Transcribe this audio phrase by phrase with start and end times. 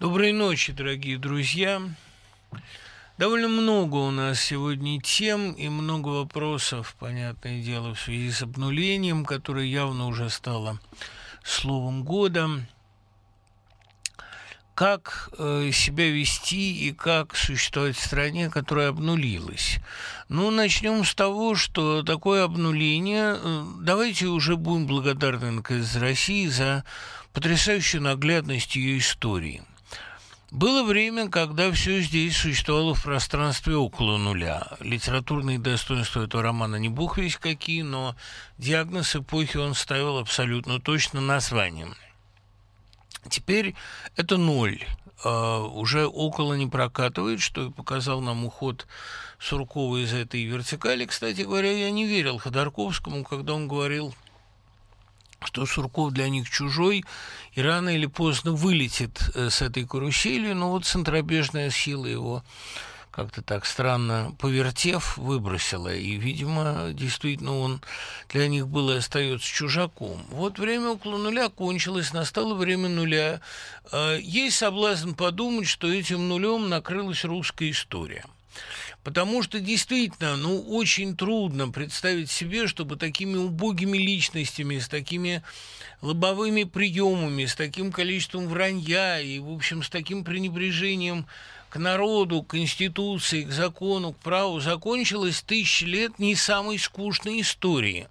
[0.00, 1.80] Доброй ночи, дорогие друзья.
[3.16, 9.24] Довольно много у нас сегодня тем и много вопросов, понятное дело, в связи с обнулением,
[9.24, 10.80] которое явно уже стало
[11.44, 12.50] словом года.
[14.74, 19.78] Как э, себя вести и как существовать в стране, которая обнулилась?
[20.28, 23.36] Ну, начнем с того, что такое обнуление...
[23.40, 26.84] Э, давайте уже будем благодарны, наконец, России за
[27.32, 29.62] потрясающую наглядность ее истории–
[30.54, 34.68] было время, когда все здесь существовало в пространстве около нуля.
[34.78, 38.14] Литературные достоинства этого романа не бог весь какие, но
[38.56, 41.96] диагноз эпохи он ставил абсолютно точно названием.
[43.28, 43.74] Теперь
[44.16, 44.82] это ноль.
[45.24, 48.86] Uh, уже около не прокатывает, что и показал нам уход
[49.38, 51.06] Суркова из этой вертикали.
[51.06, 54.14] Кстати говоря, я не верил Ходорковскому, когда он говорил
[55.46, 57.04] что Сурков для них чужой,
[57.52, 62.42] и рано или поздно вылетит э, с этой карусели, но вот центробежная сила его
[63.14, 65.94] как-то так странно повертев, выбросила.
[65.94, 67.80] И, видимо, действительно он
[68.28, 70.20] для них был и остается чужаком.
[70.30, 73.40] Вот время около нуля кончилось, настало время нуля.
[73.92, 78.24] Э, есть соблазн подумать, что этим нулем накрылась русская история.
[79.04, 85.42] Потому что действительно, ну, очень трудно представить себе, чтобы такими убогими личностями, с такими
[86.00, 91.26] лобовыми приемами, с таким количеством вранья и, в общем, с таким пренебрежением
[91.68, 98.08] к народу, к конституции, к закону, к праву закончилась тысячи лет не самой скучной истории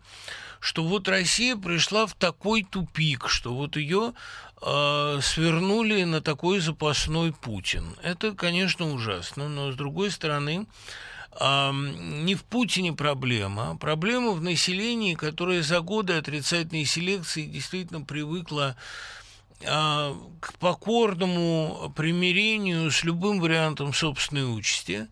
[0.59, 4.13] что вот Россия пришла в такой тупик, что вот ее
[5.21, 7.95] свернули на такой запасной Путин.
[8.01, 10.67] Это, конечно, ужасно, но с другой стороны,
[11.41, 18.77] не в Путине проблема, проблема в населении, которое за годы отрицательной селекции действительно привыкло
[19.65, 25.07] а, к покорному примирению с любым вариантом собственной участи.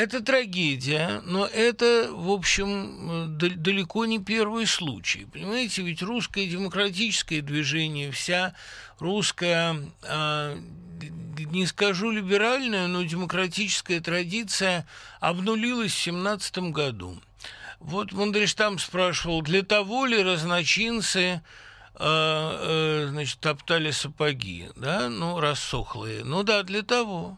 [0.00, 5.26] Это трагедия, но это, в общем, далеко не первый случай.
[5.26, 8.54] Понимаете, ведь русское демократическое движение, вся
[8.98, 10.56] русская, а,
[11.36, 14.86] не скажу либеральная, но демократическая традиция
[15.20, 17.20] обнулилась в 17 году.
[17.78, 21.42] Вот Мандельштам спрашивал, для того ли разночинцы
[21.94, 26.24] а, а, значит, топтали сапоги, да, ну, рассохлые.
[26.24, 27.36] Ну да, для того.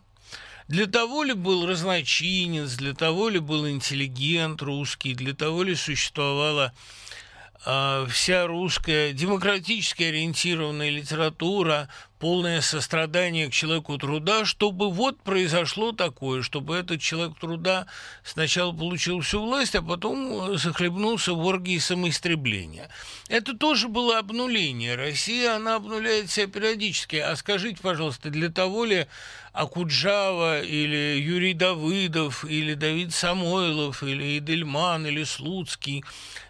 [0.69, 6.73] Для того ли был разночинец, для того ли был интеллигент русский, для того ли существовала
[7.67, 11.89] э, вся русская демократически ориентированная литература,
[12.23, 17.89] полное сострадание к человеку труда, чтобы вот произошло такое, чтобы этот человек труда
[18.23, 22.91] сначала получил всю власть, а потом захлебнулся в оргии самоистребления.
[23.29, 24.95] Это тоже было обнуление.
[24.95, 27.17] Россия, она обнуляет себя периодически.
[27.17, 29.09] А скажите, пожалуйста, для того ли
[29.53, 36.05] Акуджава или Юрий Давыдов или Давид Самойлов или Идельман или Слуцкий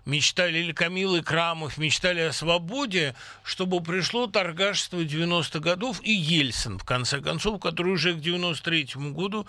[0.05, 6.84] мечтали, или Камил Крамов мечтали о свободе, чтобы пришло торгашество 90 годов и Ельцин, в
[6.84, 9.47] конце концов, который уже к 93 году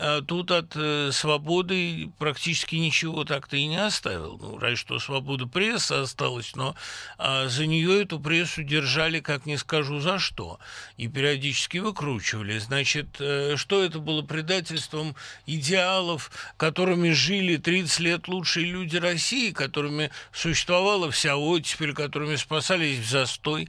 [0.00, 4.38] а тут от э, свободы практически ничего так-то и не оставил.
[4.40, 6.76] Ну, разве что свобода прессы осталась, но
[7.18, 10.60] а за нее эту прессу держали, как не скажу за что,
[10.98, 12.58] и периодически выкручивали.
[12.58, 20.10] Значит, э, что это было предательством идеалов, которыми жили 30 лет лучшие люди России, которыми
[20.32, 23.68] существовала вся оттепель, которыми спасались в застой.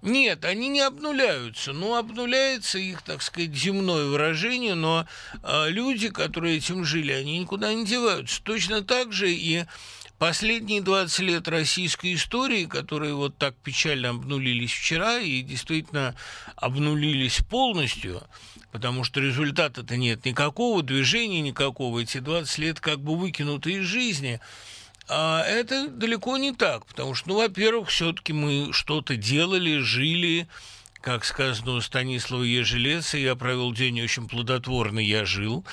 [0.00, 1.72] Нет, они не обнуляются.
[1.72, 5.06] Ну, обнуляется их, так сказать, земное выражение, но
[5.42, 8.42] э, люди, которые этим жили, они никуда не деваются.
[8.42, 9.64] Точно так же и
[10.18, 16.16] Последние 20 лет российской истории, которые вот так печально обнулились вчера и действительно
[16.56, 18.20] обнулились полностью,
[18.72, 24.40] потому что результата-то нет никакого, движения никакого, эти 20 лет как бы выкинуты из жизни–
[25.08, 30.48] а это далеко не так, потому что, ну, во-первых, все-таки мы что-то делали, жили,
[31.00, 35.64] как сказано у Станислава Ежелеца, я провел день очень плодотворный, я жил.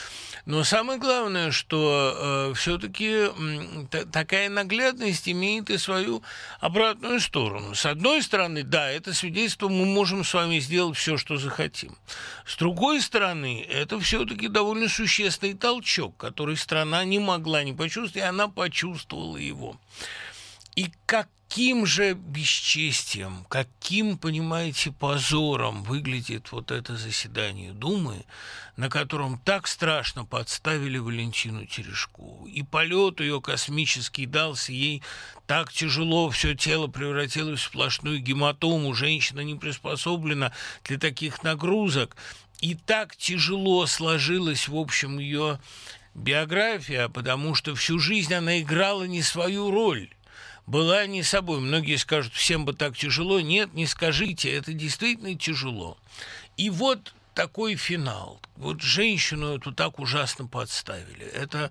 [0.45, 3.29] Но самое главное, что э, все-таки
[4.11, 6.21] такая наглядность имеет и свою
[6.59, 7.73] обратную сторону.
[7.73, 11.97] С одной стороны, да, это свидетельство, мы можем с вами сделать все, что захотим.
[12.45, 18.27] С другой стороны, это все-таки довольно существенный толчок, который страна не могла не почувствовать, и
[18.27, 19.77] она почувствовала его.
[20.75, 20.91] И
[21.47, 28.25] каким же бесчестием, каким, понимаете, позором выглядит вот это заседание Думы,
[28.75, 32.47] на котором так страшно подставили Валентину Терешкову.
[32.47, 35.01] И полет ее космический дался ей
[35.47, 40.51] так тяжело, все тело превратилось в сплошную гематому, женщина не приспособлена
[40.83, 42.17] для таких нагрузок.
[42.59, 45.59] И так тяжело сложилась, в общем, ее
[46.15, 50.09] биография, потому что всю жизнь она играла не свою роль
[50.67, 51.59] была не собой.
[51.59, 53.39] Многие скажут, всем бы так тяжело.
[53.39, 55.97] Нет, не скажите, это действительно тяжело.
[56.57, 58.39] И вот такой финал.
[58.55, 61.25] Вот женщину эту так ужасно подставили.
[61.25, 61.69] Это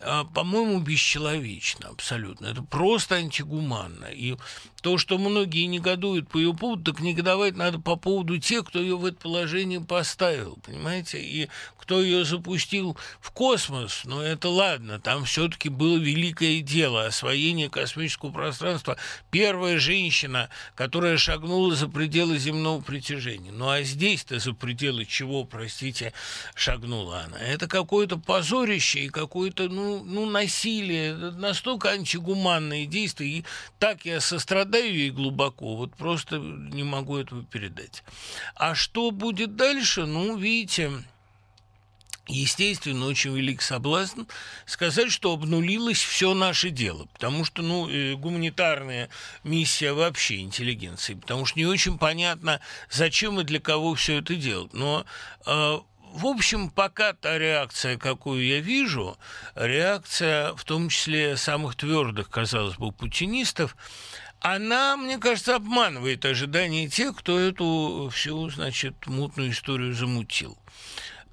[0.00, 2.46] а, по-моему, бесчеловечно абсолютно.
[2.46, 4.06] Это просто антигуманно.
[4.06, 4.36] И
[4.82, 8.96] то, что многие негодуют по ее поводу, так негодовать надо по поводу тех, кто ее
[8.96, 11.22] в это положение поставил, понимаете?
[11.22, 11.48] И
[11.78, 18.30] кто ее запустил в космос, но это ладно, там все-таки было великое дело, освоение космического
[18.30, 18.96] пространства.
[19.30, 23.52] Первая женщина, которая шагнула за пределы земного притяжения.
[23.52, 26.12] Ну а здесь-то за пределы чего, простите,
[26.54, 27.38] шагнула она?
[27.38, 33.44] Это какое-то позорище и какое-то, ну, ну, насилие, настолько антигуманные действия, и
[33.78, 38.02] так я сострадаю ей глубоко, вот просто не могу этого передать.
[38.54, 40.90] А что будет дальше, ну, видите,
[42.28, 44.22] Естественно, очень велик соблазн
[44.64, 49.08] сказать, что обнулилось все наше дело, потому что, ну, э, гуманитарная
[49.42, 54.72] миссия вообще интеллигенции, потому что не очень понятно, зачем и для кого все это делать.
[54.72, 55.04] Но
[55.46, 55.78] э,
[56.12, 59.16] в общем, пока та реакция, какую я вижу,
[59.54, 63.76] реакция в том числе самых твердых, казалось бы, путинистов,
[64.42, 70.58] она, мне кажется, обманывает ожидания тех, кто эту всю, значит, мутную историю замутил.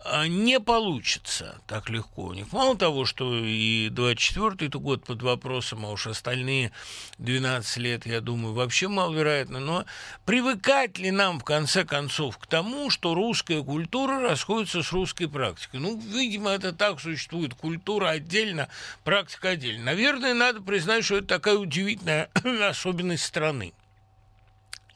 [0.05, 2.51] А, не получится так легко у них.
[2.53, 6.71] Мало того, что и 24-й год под вопросом, а уж остальные
[7.17, 9.85] 12 лет, я думаю, вообще маловероятно, но
[10.25, 15.81] привыкать ли нам, в конце концов, к тому, что русская культура расходится с русской практикой?
[15.81, 17.53] Ну, видимо, это так существует.
[17.53, 18.69] Культура отдельно,
[19.03, 19.83] практика отдельно.
[19.85, 22.29] Наверное, надо признать, что это такая удивительная
[22.69, 23.73] особенность страны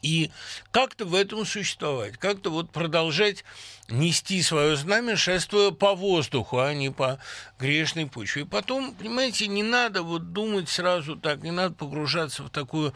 [0.04, 0.30] и
[0.70, 3.42] как-то в этом существовать, как-то вот продолжать
[3.88, 7.18] нести свое знамя, шествуя по воздуху, а не по
[7.58, 8.42] грешной почве.
[8.42, 12.94] И потом, понимаете, не надо вот думать сразу так, не надо погружаться в такую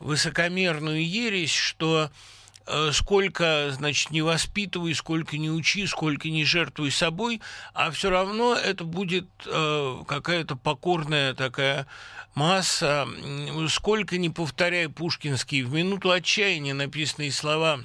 [0.00, 2.10] высокомерную ересь, что
[2.92, 7.40] сколько, значит, не воспитывай, сколько не учи, сколько не жертвуй собой,
[7.74, 11.86] а все равно это будет э, какая-то покорная такая
[12.34, 13.06] масса,
[13.68, 17.80] сколько не повторяй пушкинские в минуту отчаяния написанные слова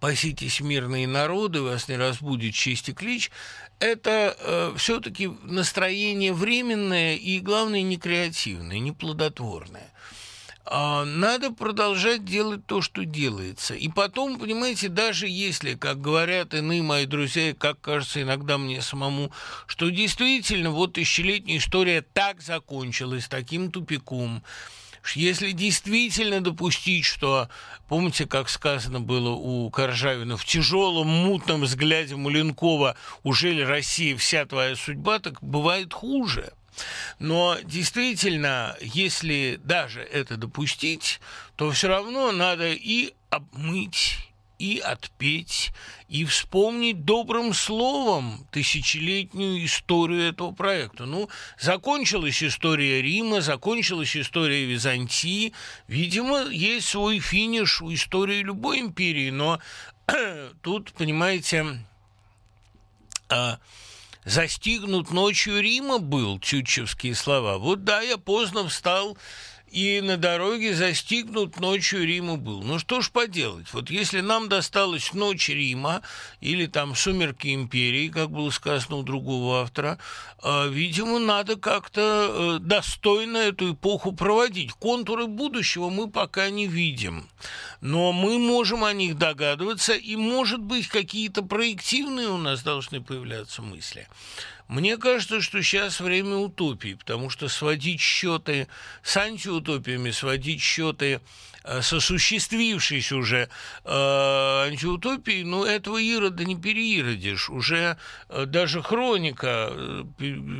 [0.00, 3.30] «Паситесь, мирные народы, вас не разбудит честь и клич»,
[3.78, 9.90] это э, все-таки настроение временное и, главное, не креативное, не плодотворное.
[10.66, 13.74] А, надо продолжать делать то, что делается.
[13.74, 19.30] И потом, понимаете, даже если, как говорят иные мои друзья, как кажется иногда мне самому,
[19.66, 24.42] что действительно вот тысячелетняя история так закончилась, таким тупиком,
[25.14, 27.50] если действительно допустить, что,
[27.86, 34.46] помните, как сказано было у Коржавина, в тяжелом мутном взгляде Маленкова, уже ли Россия вся
[34.46, 36.54] твоя судьба, так бывает хуже–
[37.18, 41.20] но действительно, если даже это допустить,
[41.56, 44.18] то все равно надо и обмыть,
[44.58, 45.72] и отпеть,
[46.08, 51.06] и вспомнить добрым словом тысячелетнюю историю этого проекта.
[51.06, 51.28] Ну,
[51.58, 55.52] закончилась история Рима, закончилась история Византии.
[55.88, 59.60] Видимо, есть свой финиш у истории любой империи, но
[60.62, 61.84] тут, понимаете,
[63.28, 63.58] а,
[64.24, 67.58] застигнут ночью Рима был, тютчевские слова.
[67.58, 69.16] Вот да, я поздно встал
[69.74, 72.62] и на дороге застигнут ночью Рима был.
[72.62, 76.02] Ну что ж поделать, вот если нам досталась ночь Рима
[76.40, 79.98] или там сумерки империи, как было сказано у другого автора,
[80.44, 84.72] э, видимо, надо как-то э, достойно эту эпоху проводить.
[84.74, 87.28] Контуры будущего мы пока не видим,
[87.80, 93.60] но мы можем о них догадываться, и, может быть, какие-то проективные у нас должны появляться
[93.60, 94.06] мысли.
[94.68, 98.66] Мне кажется, что сейчас время утопии, потому что сводить счеты
[99.02, 101.20] с антиутопиями, сводить счеты
[101.66, 103.48] Э, сосуществившейся уже
[103.84, 107.48] э, антиутопии, ну, этого Ирода не переиродишь.
[107.48, 107.96] Уже
[108.28, 110.04] э, даже хроника э,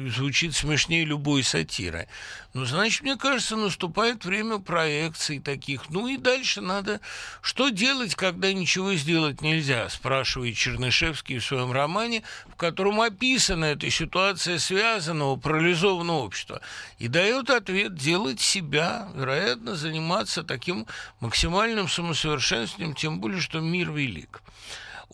[0.08, 2.08] звучит смешнее любой сатиры.
[2.54, 5.90] Ну, значит, мне кажется, наступает время проекций таких.
[5.90, 7.00] Ну и дальше надо...
[7.42, 13.90] Что делать, когда ничего сделать нельзя, спрашивает Чернышевский в своем романе, в котором описана эта
[13.90, 16.62] ситуация связанного, парализованного общества.
[16.98, 20.86] И дает ответ делать себя, вероятно, заниматься таким
[21.20, 24.42] максимальным самосовершенствованием, тем более, что мир велик.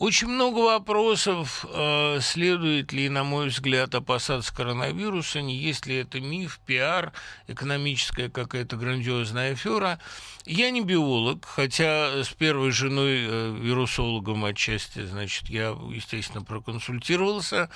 [0.01, 6.19] Очень много вопросов, э, следует ли, на мой взгляд, опасаться коронавируса, не есть ли это
[6.19, 7.13] миф, пиар,
[7.47, 9.99] экономическая какая-то грандиозная афера.
[10.47, 17.69] Я не биолог, хотя с первой женой, э, вирусологом отчасти, значит, я, естественно, проконсультировался,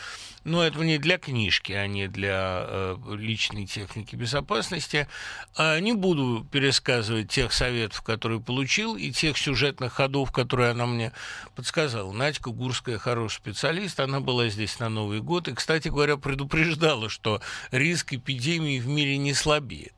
[0.43, 5.07] но это не для книжки, а не для э, личной техники безопасности.
[5.55, 11.11] А не буду пересказывать тех советов, которые получил, и тех сюжетных ходов, которые она мне
[11.55, 12.14] подсказала.
[12.15, 17.41] Надька Гурская хороший специалист, она была здесь на Новый год, и, кстати говоря, предупреждала, что
[17.71, 19.93] риск эпидемии в мире не слабеет.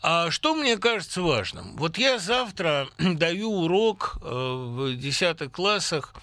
[0.00, 1.76] А что мне кажется важным?
[1.76, 6.14] Вот я завтра даю урок э, в десятых классах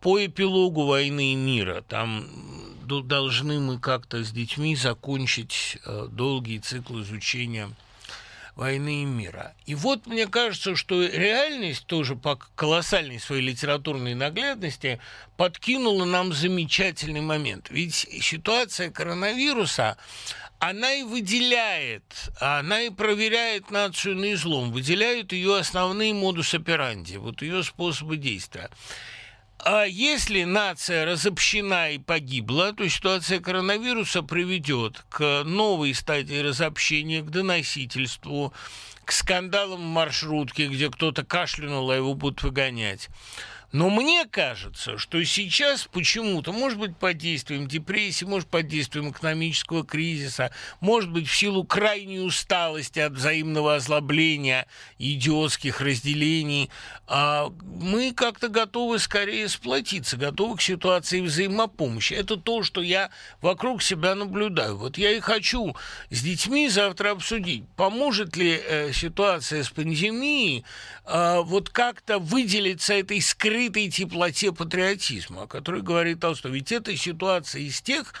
[0.00, 1.82] по эпилогу войны и мира.
[1.82, 2.26] Там
[2.84, 7.70] должны мы как-то с детьми закончить э, долгий цикл изучения
[8.56, 9.54] войны и мира.
[9.66, 15.00] И вот мне кажется, что реальность тоже по колоссальной своей литературной наглядности
[15.36, 17.68] подкинула нам замечательный момент.
[17.70, 19.96] Ведь ситуация коронавируса,
[20.58, 22.04] она и выделяет,
[22.40, 28.70] она и проверяет нацию на излом, выделяет ее основные модус операнди, вот ее способы действия.
[29.66, 37.30] А если нация разобщена и погибла, то ситуация коронавируса приведет к новой стадии разобщения, к
[37.30, 38.52] доносительству,
[39.06, 43.08] к скандалам в маршрутке, где кто-то кашлянул, а его будут выгонять.
[43.74, 49.84] Но мне кажется, что сейчас почему-то, может быть, под действием депрессии, может, под действием экономического
[49.84, 54.68] кризиса, может быть, в силу крайней усталости от взаимного озлобления,
[55.00, 56.70] идиотских разделений,
[57.08, 62.14] а мы как-то готовы скорее сплотиться, готовы к ситуации взаимопомощи.
[62.14, 64.76] Это то, что я вокруг себя наблюдаю.
[64.76, 65.74] Вот я и хочу
[66.10, 70.64] с детьми завтра обсудить, поможет ли э, ситуация с пандемией
[71.06, 76.52] э, вот как-то выделиться этой скрытой скрытой теплоте патриотизма, о которой говорит Толстой.
[76.52, 78.12] Ведь это ситуация из тех,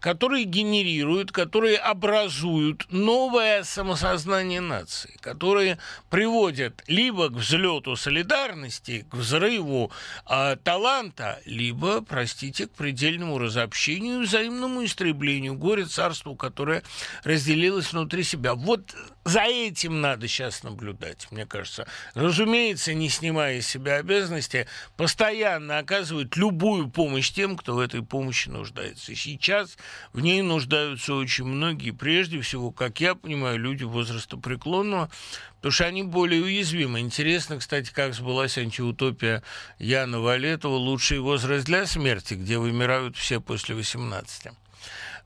[0.00, 5.78] которые генерируют, которые образуют новое самосознание нации, которые
[6.08, 9.92] приводят либо к взлету солидарности, к взрыву
[10.28, 16.82] э, таланта, либо, простите, к предельному разобщению и взаимному истреблению, горе царству, которое
[17.22, 18.54] разделилось внутри себя.
[18.54, 21.86] Вот за этим надо сейчас наблюдать, мне кажется.
[22.14, 24.66] Разумеется, не снимая из себя обязанности,
[24.96, 29.12] постоянно оказывать любую помощь тем, кто в этой помощи нуждается.
[29.12, 29.76] И сейчас
[30.12, 35.10] в ней нуждаются очень многие, прежде всего, как я понимаю, люди возраста преклонного,
[35.56, 37.00] потому что они более уязвимы.
[37.00, 39.42] Интересно, кстати, как сбылась антиутопия
[39.78, 44.52] Яна Валетова «Лучший возраст для смерти», где вымирают все после 18.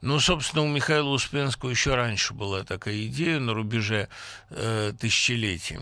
[0.01, 4.07] Ну, собственно, у Михаила Успенского еще раньше была такая идея на рубеже
[4.49, 5.79] э, тысячелетий.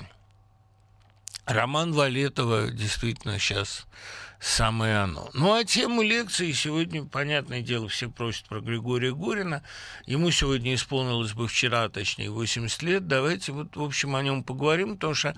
[1.45, 3.85] Роман Валетова действительно сейчас
[4.43, 5.29] самое оно.
[5.33, 9.63] Ну, а тему лекции сегодня, понятное дело, все просят про Григория Горина.
[10.05, 13.07] Ему сегодня исполнилось бы вчера, точнее, 80 лет.
[13.07, 15.35] Давайте вот, в общем, о нем поговорим, потому что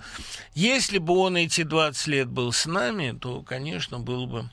[0.54, 4.50] если бы он эти 20 лет был с нами, то, конечно, было бы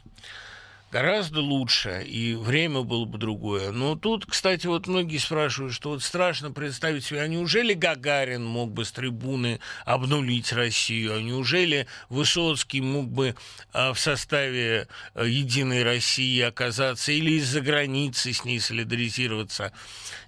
[0.93, 3.71] гораздо лучше, и время было бы другое.
[3.71, 8.71] Но тут, кстати, вот многие спрашивают, что вот страшно представить себе, а неужели Гагарин мог
[8.71, 13.35] бы с трибуны обнулить Россию, а неужели Высоцкий мог бы
[13.73, 19.73] а, в составе а, «Единой России» оказаться или из-за границы с ней солидаризироваться?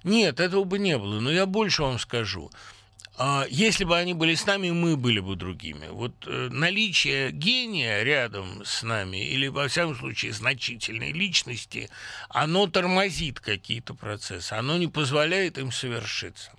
[0.02, 1.20] Нет, этого бы не было.
[1.20, 2.50] Но я больше вам скажу–
[3.48, 5.88] если бы они были с нами, мы были бы другими.
[5.88, 11.88] Вот э, наличие гения рядом с нами, или, во всяком случае, значительной личности,
[12.28, 16.52] оно тормозит какие-то процессы, оно не позволяет им совершиться.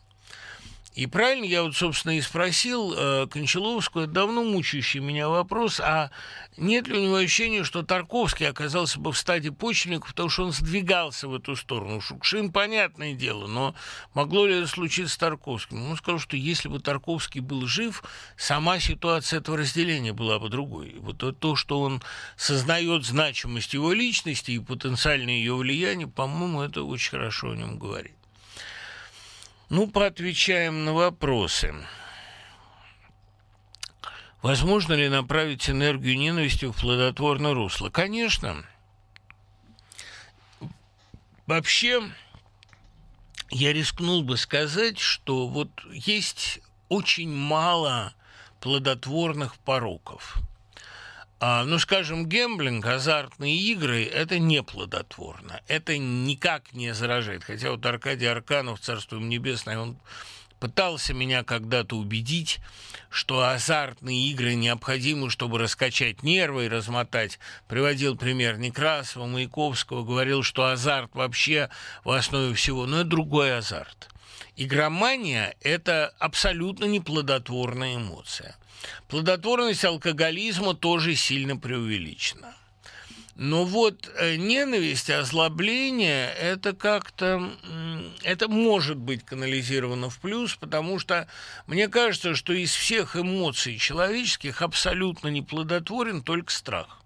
[0.98, 6.10] И правильно я вот, собственно, и спросил э, Кончаловскую, давно мучающий меня вопрос, а
[6.58, 10.54] нет ли у него ощущения, что Тарковский оказался бы в стадии почвенников, потому что он
[10.54, 12.02] сдвигался в эту сторону?
[12.02, 13.76] Шукшин, понятное дело, но
[14.16, 15.88] могло ли это случиться с Тарковским?
[15.88, 18.04] Он сказал, что если бы Тарковский был жив,
[18.36, 20.96] сама ситуация этого разделения была бы другой.
[20.98, 22.02] Вот то, что он
[22.38, 28.14] сознает значимость его личности и потенциальное ее влияние, по-моему, это очень хорошо о нем говорит.
[29.70, 31.76] Ну, поотвечаем на вопросы.
[34.42, 37.90] Возможно ли направить энергию ненависти в плодотворное русло?
[37.90, 38.64] Конечно.
[41.48, 42.02] Вообще,
[43.50, 48.14] я рискнул бы сказать, что вот есть очень мало
[48.62, 50.38] плодотворных пороков.
[51.40, 55.62] А, ну, скажем, гемблинг, азартные игры– это неплодотворно.
[55.68, 57.44] Это никак не заражает.
[57.44, 59.98] Хотя вот Аркадий Арканов, царство им небесное, он
[60.60, 62.58] пытался меня когда-то убедить,
[63.12, 67.38] что азартные игры необходимы, чтобы раскачать нервы и размотать.
[67.68, 71.70] Приводил пример Некрасова, Маяковского, говорил, что азарт вообще
[72.04, 74.10] в основе всего, но это другой азарт.
[74.56, 78.56] Игромания– это абсолютно неплодотворная эмоция–
[79.08, 82.54] Плодотворность алкоголизма тоже сильно преувеличена.
[83.38, 87.52] Но вот э, ненависть, озлобление– это как-то,
[88.24, 91.28] это может быть канализировано в плюс, потому что
[91.68, 97.00] мне кажется, что из всех эмоций человеческих абсолютно неплодотворен только страх.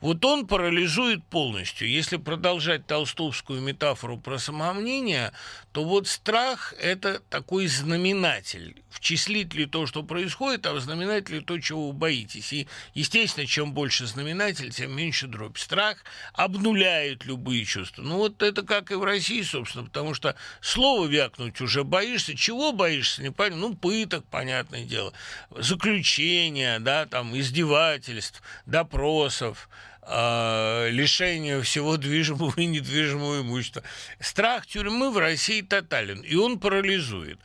[0.00, 1.90] Вот он парализует полностью.
[1.90, 5.32] Если продолжать толстовскую метафору про самомнение,
[5.72, 8.82] то вот страх– это такой знаменатель.
[8.90, 12.52] Вчислит ли то, что происходит, а знаменатель ли то, чего вы боитесь.
[12.52, 15.58] И, естественно, чем больше знаменатель, тем меньше дробь.
[15.58, 18.02] Страх обнуляет любые чувства.
[18.02, 22.36] Ну, вот это как и в России, собственно, потому что слово вякнуть уже боишься.
[22.36, 23.68] Чего боишься, не понятно.
[23.68, 25.12] Ну, пыток, понятное дело.
[25.50, 29.68] Заключения, да, там, издевательств, допросов–
[30.08, 33.82] э, лишение всего движимого и недвижимого имущества.
[34.20, 37.38] Страх тюрьмы в России тотален, и он парализует.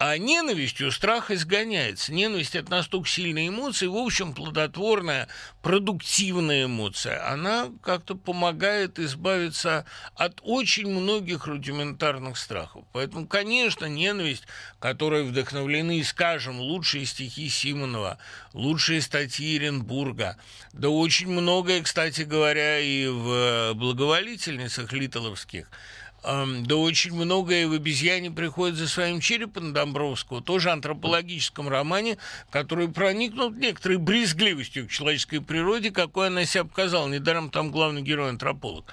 [0.00, 2.14] А ненавистью страх изгоняется.
[2.14, 5.28] Ненависть– это настолько сильная эмоция, в общем, плодотворная,
[5.60, 7.30] продуктивная эмоция.
[7.30, 12.86] Она как-то помогает избавиться от очень многих рудиментарных страхов.
[12.94, 14.44] Поэтому, конечно, ненависть,
[14.78, 18.16] которой вдохновлены, скажем, лучшие стихи Симонова,
[18.54, 20.38] лучшие статьи Эренбурга,
[20.72, 25.70] да очень многое, кстати говоря, и в благоволительницах литоловских–
[26.22, 32.18] да очень многое в «Обезьяне» приходит за своим черепом Домбровского, тоже антропологическом романе,
[32.50, 37.08] который проникнут некоторой брезгливостью к человеческой природе, какой она себя показала.
[37.08, 38.92] Недаром там главный герой антрополог.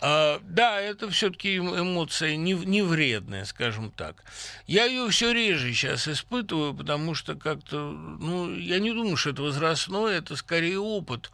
[0.00, 4.22] А, да, это все-таки эмоция не, не вредная, скажем так.
[4.66, 9.42] Я ее все реже сейчас испытываю, потому что как-то, ну, я не думаю, что это
[9.42, 11.32] возрастное, это скорее опыт.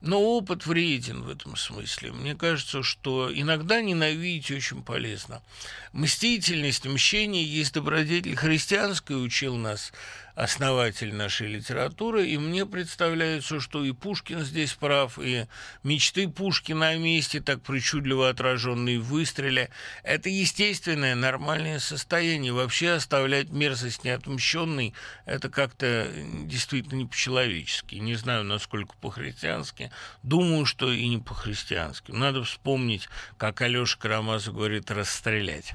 [0.00, 2.12] Но опыт вреден в этом смысле.
[2.12, 5.42] Мне кажется, что иногда ненавидеть очень полезно.
[5.92, 9.92] Мстительность, мщение есть добродетель христианская, учил нас
[10.34, 15.46] основатель нашей литературы, и мне представляется, что и Пушкин здесь прав, и
[15.82, 19.70] мечты Пушкина о месте, так причудливо отраженные в выстреле,
[20.02, 22.52] это естественное, нормальное состояние.
[22.52, 24.94] Вообще оставлять мерзость неотмщенной,
[25.26, 26.08] это как-то
[26.44, 27.96] действительно не по-человечески.
[27.96, 29.90] Не знаю, насколько по-христиански.
[30.22, 32.12] Думаю, что и не по-христиански.
[32.12, 35.74] Надо вспомнить, как Алёша Карамазов говорит, расстрелять.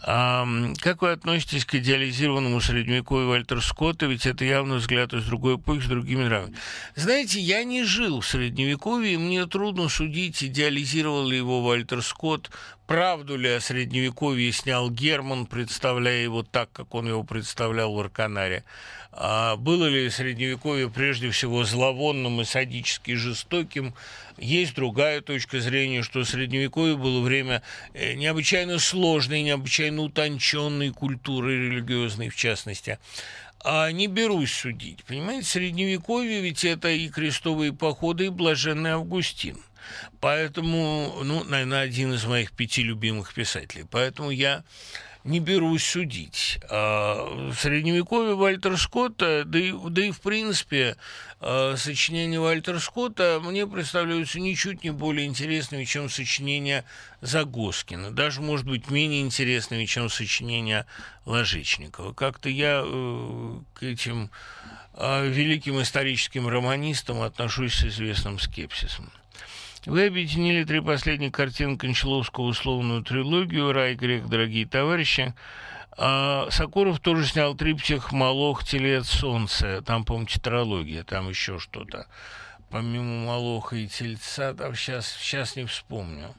[0.00, 4.06] Как вы относитесь к идеализированному средневековью Вальтер Скотта?
[4.06, 6.54] Ведь это явно взгляд из другой эпохи с другими нравами.
[6.94, 12.50] Знаете, я не жил в средневековье, и мне трудно судить, идеализировал ли его Вальтер Скотт,
[12.86, 18.64] правду ли о средневековье снял Герман, представляя его так, как он его представлял в Арканаре.
[19.12, 23.94] А было ли средневековье прежде всего зловонным и садически жестоким,
[24.36, 27.62] есть другая точка зрения, что Средневековье было время
[27.94, 32.98] э, необычайно сложной, необычайно утонченной культуры религиозной, в частности.
[33.64, 35.02] А не берусь судить.
[35.04, 39.56] Понимаете, Средневековье ведь это и крестовые походы, и блаженный Августин.
[40.20, 43.84] Поэтому, ну, наверное, один из моих пяти любимых писателей.
[43.90, 44.64] Поэтому я
[45.26, 46.58] не берусь судить.
[46.70, 50.96] А в Средневековье Вальтер Скотта, да и, да и в принципе,
[51.40, 56.84] а, сочинения Вальтера Скотта мне представляются ничуть не более интересными, чем сочинения
[57.20, 58.10] Загоскина.
[58.10, 60.86] Даже, может быть, менее интересными, чем сочинения
[61.26, 62.12] Ложечникова.
[62.12, 64.30] Как-то я э, к этим
[64.94, 69.10] э, великим историческим романистам отношусь с известным скепсисом.
[69.86, 75.32] Вы объединили три последние картины Кончаловского условную трилогию «Рай, грех, дорогие товарищи».
[75.96, 79.82] А Сокуров тоже снял триптих «Малох, телец, солнце».
[79.82, 82.08] Там, по-моему, тетралогия, там еще что-то.
[82.68, 86.34] Помимо «Малоха» и «Тельца», там сейчас, сейчас не вспомню.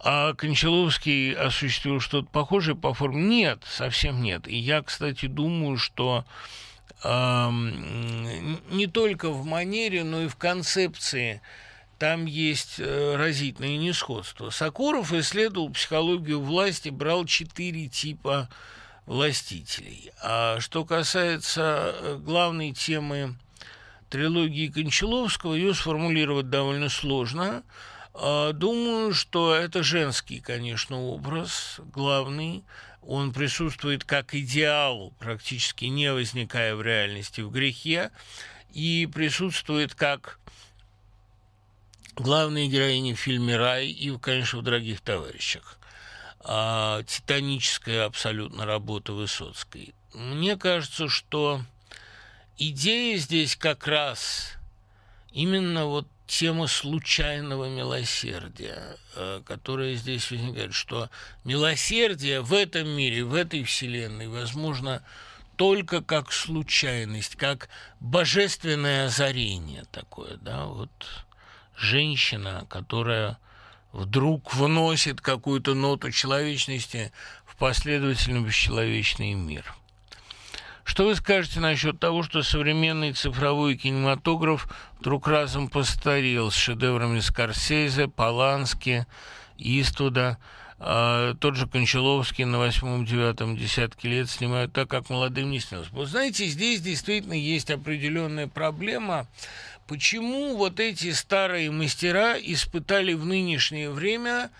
[0.00, 3.22] А Кончаловский осуществил что-то похожее по форме?
[3.24, 4.48] Нет, совсем нет.
[4.48, 6.24] И я, кстати, думаю, что
[7.02, 7.50] э,
[8.70, 11.42] не только в манере, но и в концепции–
[11.98, 14.50] там есть э, разительное несходство.
[14.50, 18.48] Сокуров исследовал психологию власти, брал четыре типа
[19.06, 20.10] властителей.
[20.22, 23.36] А что касается э, главной темы
[24.08, 27.64] трилогии Кончаловского, ее сформулировать довольно сложно.
[28.14, 32.64] А, думаю, что это женский, конечно, образ главный.
[33.02, 38.10] Он присутствует как идеал, практически не возникая в реальности в грехе.
[38.72, 40.40] и присутствует как
[42.16, 45.78] главная героиня в фильме «Рай» и, конечно, в «Дорогих товарищах».
[46.40, 49.94] А, титаническая абсолютно работа Высоцкой.
[50.12, 51.62] Мне кажется, что
[52.58, 54.52] идея здесь как раз
[55.32, 61.10] именно вот тема случайного милосердия, э, которая здесь возникает, что
[61.44, 65.02] милосердие в этом мире, в этой вселенной возможно
[65.56, 67.68] только как случайность, как
[68.00, 70.90] божественное озарение такое, да, вот
[71.76, 73.38] женщина, которая
[73.92, 77.12] вдруг вносит какую-то ноту человечности
[77.44, 79.74] в последовательно бесчеловечный мир–
[80.84, 84.68] что вы скажете насчет того, что современный цифровой кинематограф
[85.00, 89.06] вдруг разом постарел с шедеврами Скорсезе, Полански,
[89.56, 90.38] Иствуда?
[90.78, 95.88] А, тот же Кончаловский на восьмом, девятом десятке лет снимают так, как молодым не снилось.
[95.90, 99.26] Вот знаете, здесь действительно есть определенная проблема.
[99.86, 104.50] Почему вот эти старые мастера испытали в нынешнее время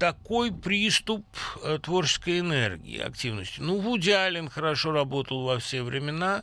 [0.00, 1.26] такой приступ
[1.62, 3.60] э, творческой энергии, активности.
[3.60, 6.42] Ну, Вуди Аллен хорошо работал во все времена,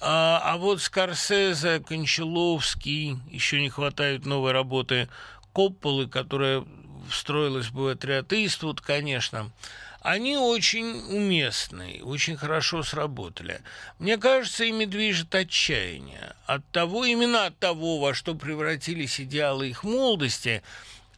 [0.00, 5.10] а, а вот Скорсезе, Кончаловский, еще не хватает новой работы
[5.52, 6.64] Копполы, которая
[7.10, 9.50] встроилась бы в отряд Иствуд, конечно,
[10.00, 13.60] они очень уместные, очень хорошо сработали.
[13.98, 16.34] Мне кажется, ими движет отчаяние.
[16.46, 20.62] От того, именно от того, во что превратились идеалы их молодости–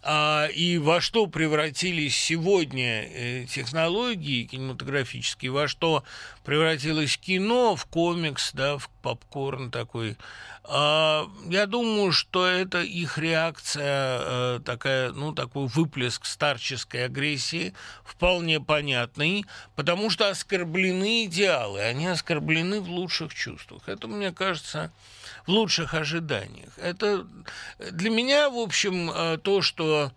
[0.05, 6.03] а, и во что превратились сегодня э, технологии кинематографические, во что
[6.45, 10.17] превратилось кино, в комикс, да, в попкорн такой.
[10.65, 18.61] А, я думаю, что это их реакция э, такая, ну, такой выплеск старческой агрессии, вполне
[18.61, 19.45] понятный,
[19.75, 23.89] потому что оскорблены идеалы, они оскорблены в лучших чувствах.
[23.89, 24.93] Это, мне кажется,
[25.47, 26.73] в лучших ожиданиях.
[26.77, 27.27] Это
[27.91, 30.13] для меня, в общем, э, то, что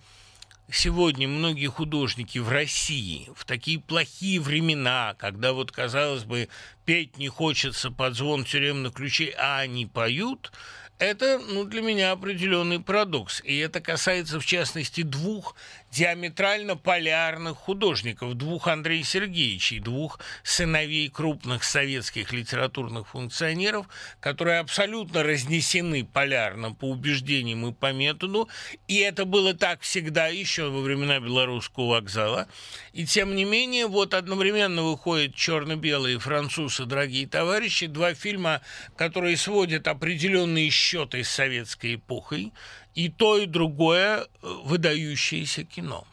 [0.71, 6.49] сегодня многие художники в России в такие плохие времена, когда вот, казалось бы,
[6.85, 10.51] петь не хочется под звон тюремных ключей, а они поют,
[10.97, 13.41] это ну, для меня определенный парадокс.
[13.43, 15.55] И это касается, в частности, двух
[15.95, 23.87] диаметрально полярных художников, двух Андрея Сергеевичей, двух сыновей крупных советских литературных функционеров,
[24.19, 28.49] которые абсолютно разнесены полярно по убеждениям и по методу.
[28.89, 32.49] И это было так всегда еще во времена Белорусского вокзала.
[32.91, 38.61] И тем не менее, вот одновременно выходят черно-белые французы, дорогие товарищи, два фильма,
[38.97, 42.51] которые сводят определенные счеты с советской эпохой,
[42.95, 44.25] и то, и другое э,
[44.63, 46.07] выдающееся кино.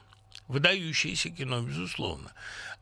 [0.49, 2.33] Выдающееся кино, безусловно.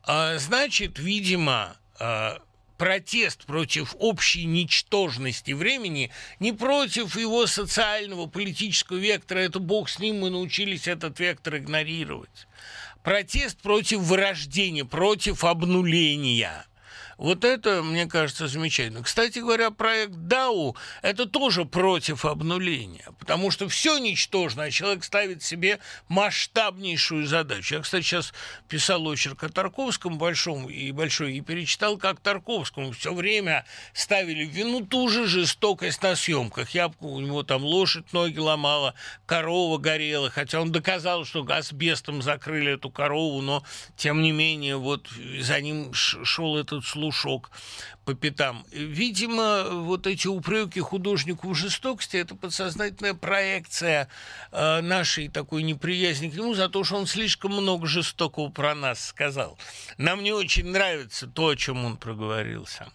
[0.03, 2.39] А, значит, видимо, а,
[2.77, 10.21] протест против общей ничтожности времени, не против его социального, политического вектора, это бог с ним,
[10.21, 12.47] мы научились этот вектор игнорировать.
[13.03, 16.65] Протест против вырождения, против обнуления–
[17.21, 19.03] вот это, мне кажется, замечательно.
[19.03, 25.43] Кстати говоря, проект Дау– это тоже против обнуления, потому что все ничтожно, а человек ставит
[25.43, 27.75] себе масштабнейшую задачу.
[27.75, 28.33] Я, кстати, сейчас
[28.67, 34.83] писал очерк о Тарковском большом и большой, и перечитал, как Тарковскому все время ставили вину
[34.83, 36.71] ту же жестокость на съемках.
[36.71, 38.95] Я, у него там лошадь ноги ломала,
[39.27, 43.63] корова горела, хотя он доказал, что асбестом закрыли эту корову, но,
[43.95, 45.07] тем не менее, вот
[45.39, 47.51] за ним шел этот слух ушок
[48.05, 48.65] по пятам.
[48.71, 54.07] Видимо, вот эти упреки художнику в жестокости– это подсознательная проекция
[54.51, 59.05] э, нашей такой неприязни к нему за то, что он слишком много жестокого про нас
[59.05, 59.59] сказал.
[59.97, 62.87] Нам не очень нравится то, о чем он проговорился.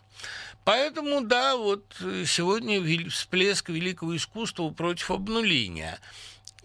[0.64, 1.84] Поэтому, да, вот
[2.26, 6.00] сегодня всплеск великого искусства против обнуления.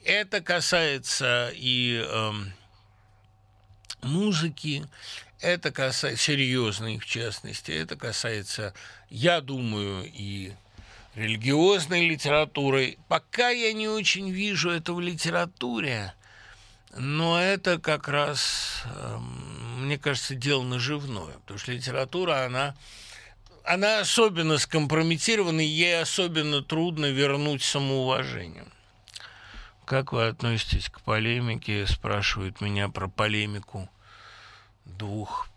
[0.04, 2.32] Это касается и э,
[4.02, 4.88] музыки,
[5.42, 8.74] это касается серьезной, в частности, это касается,
[9.10, 10.54] я думаю, и
[11.16, 12.98] религиозной литературы.
[13.08, 16.14] Пока я не очень вижу это в литературе,
[16.96, 22.76] но это как раз, эм, мне кажется, дело наживное, потому что литература, она,
[23.64, 28.66] она особенно скомпрометирована, и ей особенно трудно вернуть самоуважение.
[29.86, 31.86] Как вы относитесь к полемике?
[31.88, 33.90] Спрашивают меня про полемику
[34.98, 35.50] двух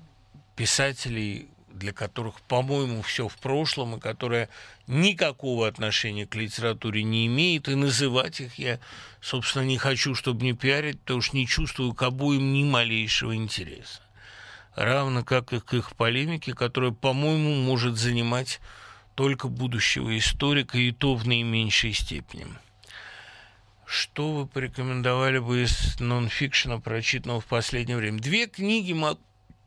[0.57, 4.49] писателей, для которых, по-моему, все в прошлом, и которые
[4.87, 8.79] никакого отношения к литературе не имеют, и называть их я,
[9.20, 14.01] собственно, не хочу, чтобы не пиарить, потому что не чувствую к обоим ни малейшего интереса.
[14.77, 18.61] Равно как и к их полемике, которая, по-моему, может занимать
[19.14, 22.47] только будущего историка, и то в наименьшей степени.
[23.87, 28.18] Что вы порекомендовали бы из нонфикшена, прочитанного в последнее время?
[28.18, 28.94] Две книги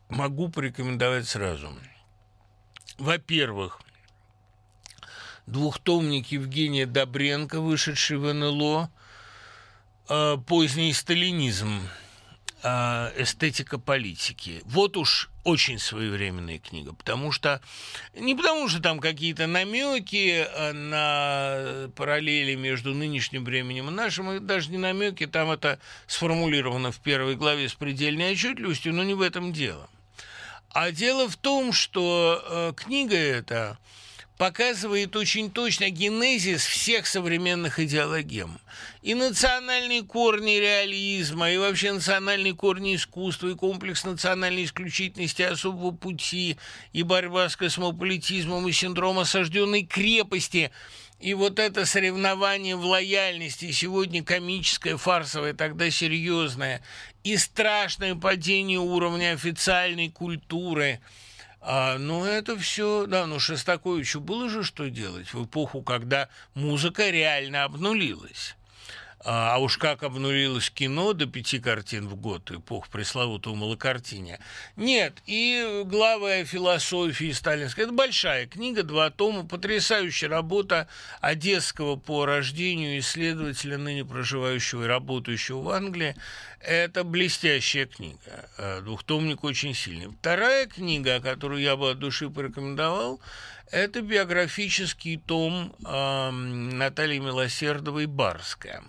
[0.09, 1.71] могу порекомендовать сразу.
[2.97, 3.79] Во-первых,
[5.45, 8.89] двухтомник Евгения Добренко, вышедший в НЛО,
[10.09, 11.81] э, «Поздний сталинизм»,
[12.63, 14.61] «Эстетика политики».
[14.65, 17.61] Вот уж очень своевременная книга, потому что
[18.13, 24.71] не потому что там какие-то намеки э, на параллели между нынешним временем и нашим, даже
[24.71, 29.53] не намеки, там это сформулировано в первой главе с предельной отчетливостью, но не в этом
[29.53, 29.89] дело.
[30.69, 33.77] А дело в том, что э, книга эта
[34.37, 38.59] показывает очень точно генезис всех современных идеологем.
[39.01, 46.57] И национальные корни реализма, и вообще национальные корни искусства, и комплекс национальной исключительности особого пути,
[46.93, 50.71] и борьба с космополитизмом, и синдром осажденной крепости–
[51.19, 56.83] и вот это соревнование в лояльности, сегодня комическое, фарсовое, тогда серьезное,
[57.23, 60.99] и страшное падение уровня официальной культуры–
[61.69, 67.09] а, ну, это все, да, ну, Шостаковичу было же что делать в эпоху, когда музыка
[67.09, 68.56] реально обнулилась.
[69.23, 74.39] А, а уж как обнулилось кино до пяти картин в год, эпох пресловутого малокартиния.
[74.75, 77.85] Нет, и главы философии сталинской.
[77.85, 80.87] Это большая книга, два тома, потрясающая работа
[81.19, 86.15] одесского по рождению исследователя, ныне проживающего и работающего в Англии.
[86.59, 88.49] Это блестящая книга.
[88.57, 90.07] Э, двухтомник очень сильный.
[90.07, 93.19] Вторая книга, которую я бы от души порекомендовал,
[93.71, 98.83] это биографический том э, Натальи Милосердовой «Барская».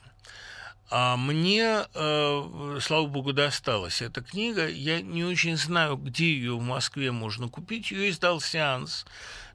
[0.90, 4.66] А мне, э, слава богу, досталась эта книга.
[4.66, 7.90] Я не очень знаю, где ее в Москве можно купить.
[7.90, 9.04] Ее издал сеанс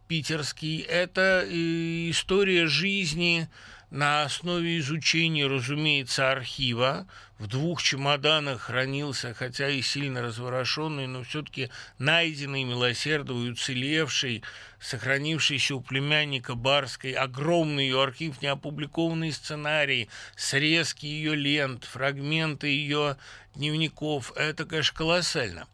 [0.07, 0.81] питерский.
[0.81, 3.49] Это э, история жизни
[3.89, 7.07] на основе изучения, разумеется, архива.
[7.43, 14.43] В двух чемоданах хранился, хотя и сильно разворошенный, но все-таки найденный, милосердовый, уцелевший,
[14.79, 23.17] сохранившийся у племянника Барской, огромный ее архив, неопубликованные сценарии, срезки ее лент, фрагменты ее
[23.55, 24.31] дневников.
[24.37, 25.67] Это, конечно, колоссально.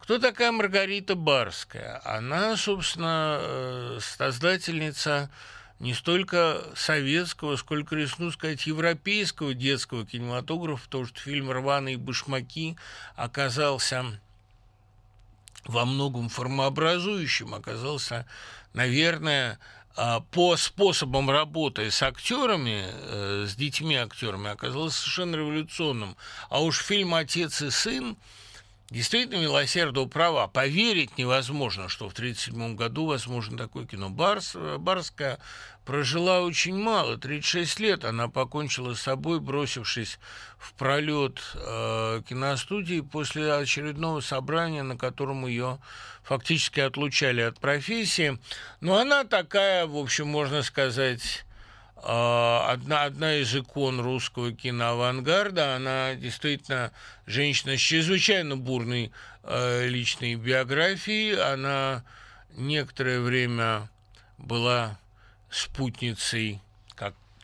[0.00, 2.02] Кто такая Маргарита Барская?
[2.04, 5.30] Она, собственно, э, создательница
[5.82, 12.76] не столько советского, сколько, рискну сказать, европейского детского кинематографа, потому что фильм «Рваные башмаки»
[13.16, 14.04] оказался
[15.64, 18.26] во многом формообразующим, оказался,
[18.74, 19.58] наверное,
[19.96, 26.16] а, по способам работы с актерами, э, с детьми актерами, оказался совершенно революционным.
[26.48, 28.16] А уж фильм «Отец и сын»
[28.92, 30.48] Действительно, милосердие права.
[30.48, 34.10] Поверить невозможно, что в 1937 году возможно такое кино.
[34.10, 35.38] Барс, Барская
[35.86, 38.04] прожила очень мало, 36 лет.
[38.04, 40.18] Она покончила с собой, бросившись
[40.58, 45.78] в пролет э, киностудии после очередного собрания, на котором ее
[46.22, 48.38] фактически отлучали от профессии.
[48.82, 51.46] Но она такая, в общем, можно сказать
[52.02, 56.92] одна, одна из икон русского киноавангарда, она действительно
[57.26, 59.12] женщина с чрезвычайно бурной
[59.44, 61.40] э, личной биографией.
[61.40, 62.04] Она
[62.50, 63.88] некоторое время
[64.38, 64.98] была
[65.50, 66.60] спутницей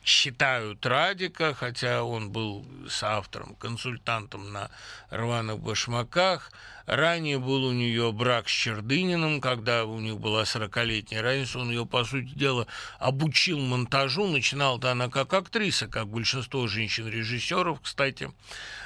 [0.09, 4.71] считают Радика, хотя он был соавтором, консультантом на
[5.11, 6.51] рваных башмаках.
[6.89, 11.59] Ранее был у нее брак с Чердыниным, когда у них была 40-летняя разница.
[11.59, 12.67] Он ее, по сути дела,
[12.99, 14.27] обучил монтажу.
[14.27, 18.31] Начинала-то она как актриса, как большинство женщин-режиссеров, кстати.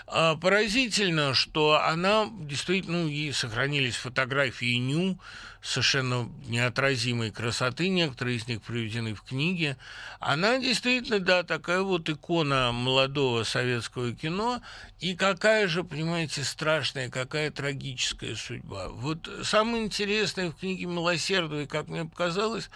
[0.09, 5.21] А поразительно, что она действительно, ну, ей сохранились фотографии Ню,
[5.62, 9.77] совершенно неотразимой красоты, некоторые из них приведены в книге.
[10.19, 14.61] Она действительно, да, такая вот икона молодого советского кино,
[14.99, 17.53] и какая же, понимаете, страшная, какая
[17.92, 18.88] трагическая судьба.
[18.88, 22.70] Вот самое интересное в книге «Милосердие», как мне показалось,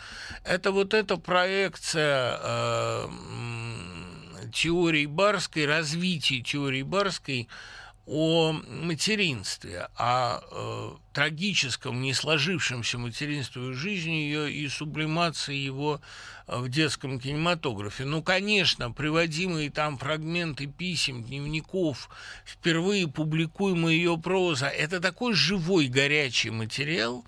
[0.44, 3.09] это вот эта проекция э,
[4.52, 7.48] теории Барской, развития теории Барской–
[8.07, 16.01] о материнстве, о э, трагическом, не сложившемся материнстве в жизни ее и сублимации его
[16.47, 18.05] э, в детском кинематографе.
[18.05, 22.09] Ну, конечно, приводимые там фрагменты писем, дневников,
[22.45, 27.25] впервые публикуемая ее проза– это такой живой, горячий материал,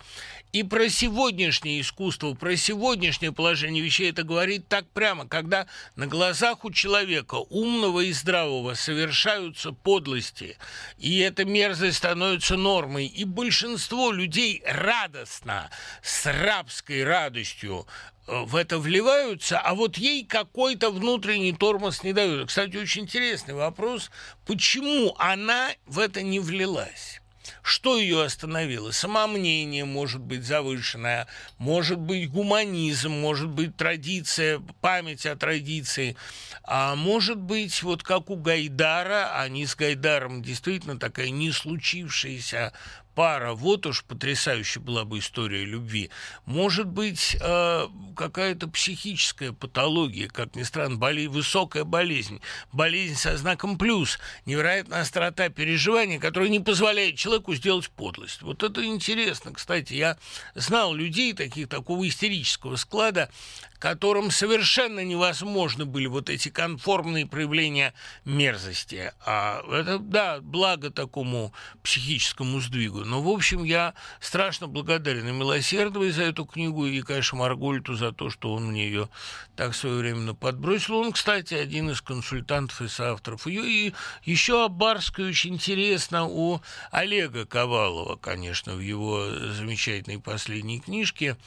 [0.50, 6.64] И про сегодняшнее искусство, про сегодняшнее положение вещей это говорит так прямо, когда на глазах
[6.64, 10.56] у человека, умного и здравого, совершаются подлости,
[10.96, 15.70] и эта мерзость становится нормой, и большинство людей радостно,
[16.02, 17.86] с рабской радостью
[18.26, 22.48] э, в это вливаются, а вот ей какой-то внутренний тормоз не дают.
[22.48, 24.10] Кстати, очень интересный вопрос,
[24.46, 27.20] почему она в это не влилась?
[27.62, 28.90] Что ее остановило?
[28.90, 31.26] Самомнение может быть завышенное,
[31.58, 36.16] может быть гуманизм, может быть традиция, память о традиции,
[36.64, 42.72] а может быть, вот как у Гайдара, они с Гайдаром действительно такая не случившаяся
[43.18, 46.08] пара, вот уж потрясающая была бы история любви.
[46.46, 51.28] Может быть, э, какая-то психическая патология, как ни странно, боле...
[51.28, 58.42] высокая болезнь, болезнь со знаком плюс, невероятная острота переживания, которая не позволяет человеку сделать подлость.
[58.42, 59.52] Вот это интересно.
[59.52, 60.16] Кстати, я
[60.54, 63.30] знал людей таких, такого истерического склада,
[63.78, 69.12] которым совершенно невозможны были вот эти конформные проявления мерзости.
[69.24, 71.52] А это, да, благо такому
[71.82, 73.04] психическому сдвигу.
[73.08, 78.12] Но, в общем, я страшно благодарен и Милосердовой за эту книгу, и, конечно, Маргольту за
[78.12, 79.08] то, что он мне ее
[79.56, 80.96] так своевременно подбросил.
[80.96, 83.66] Он, кстати, один из консультантов и соавторов ее.
[83.66, 83.94] И
[84.24, 91.38] еще о Барской очень интересно у Олега Ковалова, конечно, в его замечательной последней книжке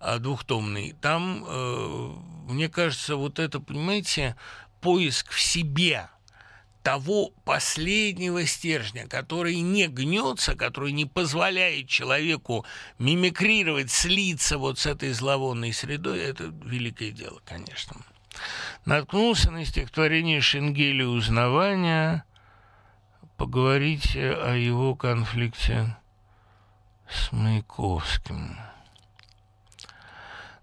[0.00, 0.96] а, двухтомной.
[1.00, 2.14] Там э,
[2.48, 4.34] мне кажется, вот это, понимаете,
[4.80, 6.08] поиск в себе
[6.84, 12.66] того последнего стержня, который не гнется, который не позволяет человеку
[12.98, 17.96] мимикрировать, слиться вот с этой зловонной средой, это великое дело, конечно.
[18.84, 22.22] Наткнулся на стихотворение Шенгеля «Узнавание»,
[23.38, 25.96] поговорить о его конфликте
[27.08, 28.58] с Маяковским.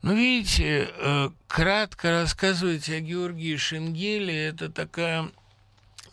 [0.04, 5.32] Ну, видите, э, кратко рассказывать о Георгии Шенгеле– это такая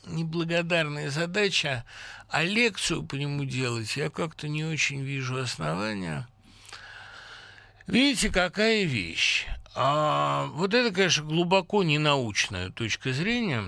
[0.09, 1.85] неблагодарная задача,
[2.29, 6.29] а лекцию по нему делать я как-то не очень вижу основания.
[7.87, 9.47] Видите, какая вещь.
[9.75, 13.64] А вот это, конечно, глубоко ненаучная точка зрения,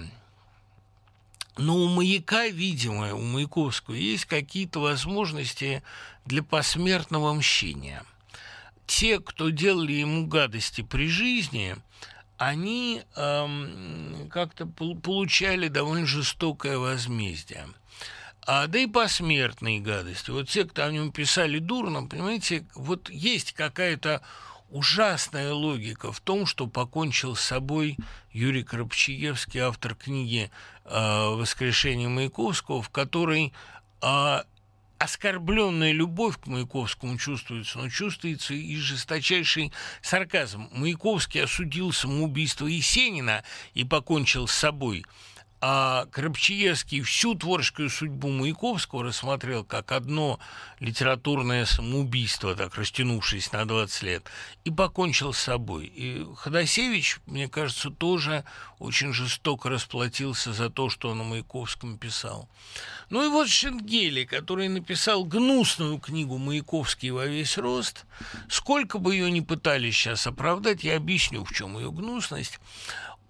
[1.57, 5.83] но у маяка, видимо, у Маяковского есть какие-то возможности
[6.25, 8.05] для посмертного мщения–
[8.91, 11.77] те, кто делали ему гадости при жизни,
[12.41, 17.67] они эм, как-то получали довольно жестокое возмездие.
[18.47, 20.31] А, да и посмертные гадости.
[20.31, 24.23] Вот те, кто о нем писали дурно, понимаете, вот есть какая-то
[24.71, 27.99] ужасная логика в том, что покончил с собой
[28.33, 30.51] Юрий Коробчиевский, автор книги
[30.87, 33.53] э, «Воскрешение Маяковского», в которой
[34.01, 34.43] э,
[35.01, 40.69] оскорбленная любовь к Маяковскому чувствуется, но чувствуется и жесточайший сарказм.
[40.73, 45.05] Маяковский осудил самоубийство Есенина и покончил с собой–
[45.61, 50.41] а Крапчиевский всю творческую судьбу Маяковского рассмотрел как одно
[50.79, 54.25] литературное самоубийство, так растянувшись на 20 лет,
[54.65, 55.87] и покончил с собой.
[55.87, 58.45] И Ходосевич, мне кажется, тоже
[58.79, 62.49] очень жестоко расплатился за то, что он о Маяковском писал.
[63.11, 68.07] Ну и вот Шенгели, который написал гнусную книгу «Маяковский во весь рост»,
[68.49, 72.61] сколько бы ее ни пытались сейчас оправдать, я объясню, в чем ее гнусность,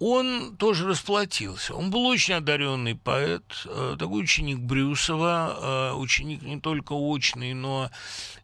[0.00, 1.74] он тоже расплатился.
[1.74, 7.90] Он был очень одаренный поэт, э, такой ученик Брюсова, э, ученик не только очный, но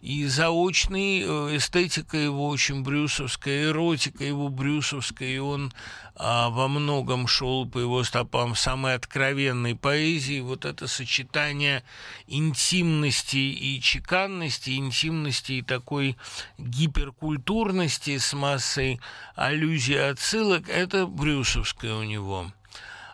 [0.03, 1.23] и заочный.
[1.23, 5.73] Э, эстетика его очень брюсовская, эротика его брюсовская, и он
[6.19, 10.41] а, во многом шел по его стопам самой откровенной поэзии.
[10.41, 11.85] Вот это сочетание
[12.27, 16.17] интимности и чеканности, интимности и такой
[16.57, 18.99] гиперкультурности с массой
[19.35, 22.51] аллюзий, отсылок, это брюсовское у него.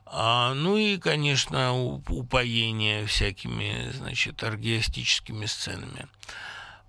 [0.07, 6.07] А, ну и, конечно, упоение всякими, значит, аргиастическими сценами.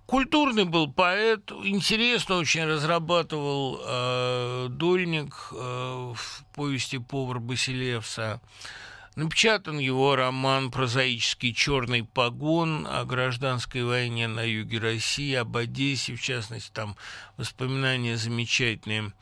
[0.06, 8.40] Культурный был поэт, интересно очень разрабатывал э, Дольник э, в повести «Повар Басилевса».
[9.16, 16.20] Напечатан его роман «Прозаический черный погон» о гражданской войне на юге России, об Одессе, в
[16.20, 16.96] частности, там
[17.38, 19.12] воспоминания замечательные.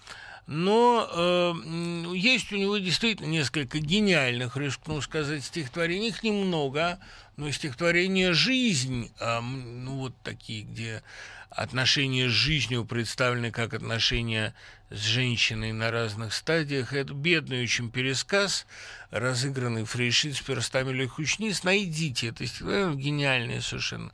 [0.47, 6.99] Но э, есть у него действительно несколько гениальных, рискну сказать, стихотворений, их немного,
[7.37, 11.03] но стихотворение «Жизнь», а, ну вот такие, где
[11.57, 14.55] отношения с жизнью представлены как отношения
[14.91, 16.93] с женщиной на разных стадиях.
[16.93, 18.67] Это бедный очень пересказ,
[19.11, 21.65] разыгранный Фрейшит с перстами Лехучниц.
[21.65, 24.13] Найдите это стихотворение, гениальное совершенно.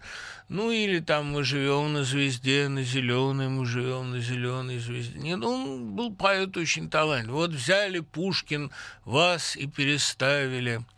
[0.48, 5.18] Ну или там «Мы живем на звезде, на зеленой, мы живем на зеленой звезде».
[5.18, 7.32] Нет, он был поэт очень талантлив.
[7.32, 8.70] Вот взяли Пушкин
[9.04, 10.82] вас и переставили–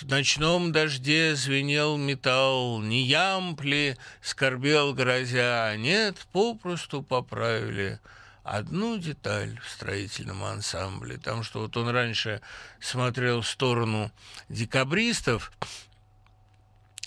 [0.00, 8.00] в ночном дожде звенел металл, не ямпли скорбел грозя, нет, попросту поправили
[8.42, 11.18] одну деталь в строительном ансамбле.
[11.18, 12.40] Там что вот он раньше
[12.80, 14.10] смотрел в сторону
[14.48, 15.52] декабристов,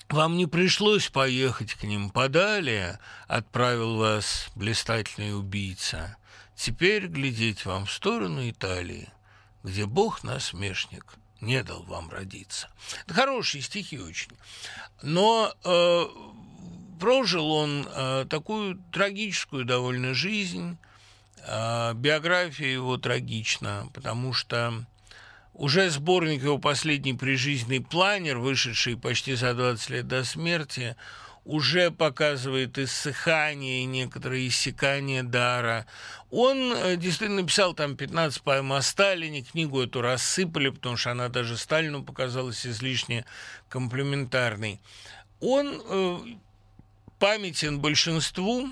[0.09, 6.17] вам не пришлось поехать к ним подалее, отправил вас блистательный убийца.
[6.55, 9.09] Теперь глядеть вам в сторону Италии,
[9.63, 12.69] где Бог насмешник– не дал вам родиться.
[13.05, 14.31] Это хорошие стихи очень.
[15.01, 16.05] Но э,
[16.99, 20.77] прожил он э, такую трагическую довольно жизнь.
[21.45, 24.85] Э, биография его трагична, потому что
[25.53, 30.95] уже сборник его «Последний прижизненный планер», вышедший почти за 20 лет до смерти,
[31.45, 35.85] уже показывает иссыхание и некоторые иссякание дара.
[36.31, 41.29] Он э, действительно написал там 15 поэм о Сталине, книгу эту рассыпали, потому что она
[41.29, 43.25] даже Сталину показалась излишне
[43.69, 44.81] комплементарной.
[45.39, 46.17] Он э,
[47.19, 48.67] памятен большинству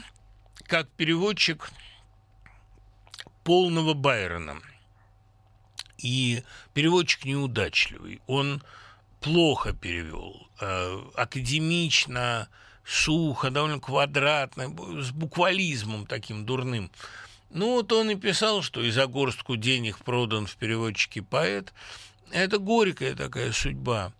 [0.66, 1.70] как переводчик
[3.44, 4.60] полного Байрона.
[6.00, 6.44] И
[6.74, 8.22] переводчик неудачливый.
[8.28, 8.64] Он
[9.22, 12.49] плохо перевел, э, академично,
[12.86, 16.91] сухо, довольно квадратно, с буквализмом таким дурным.
[17.49, 21.74] Ну, вот он и писал, что и за горстку денег продан в переводчике поэт.
[22.32, 24.12] Это горькая такая судьба.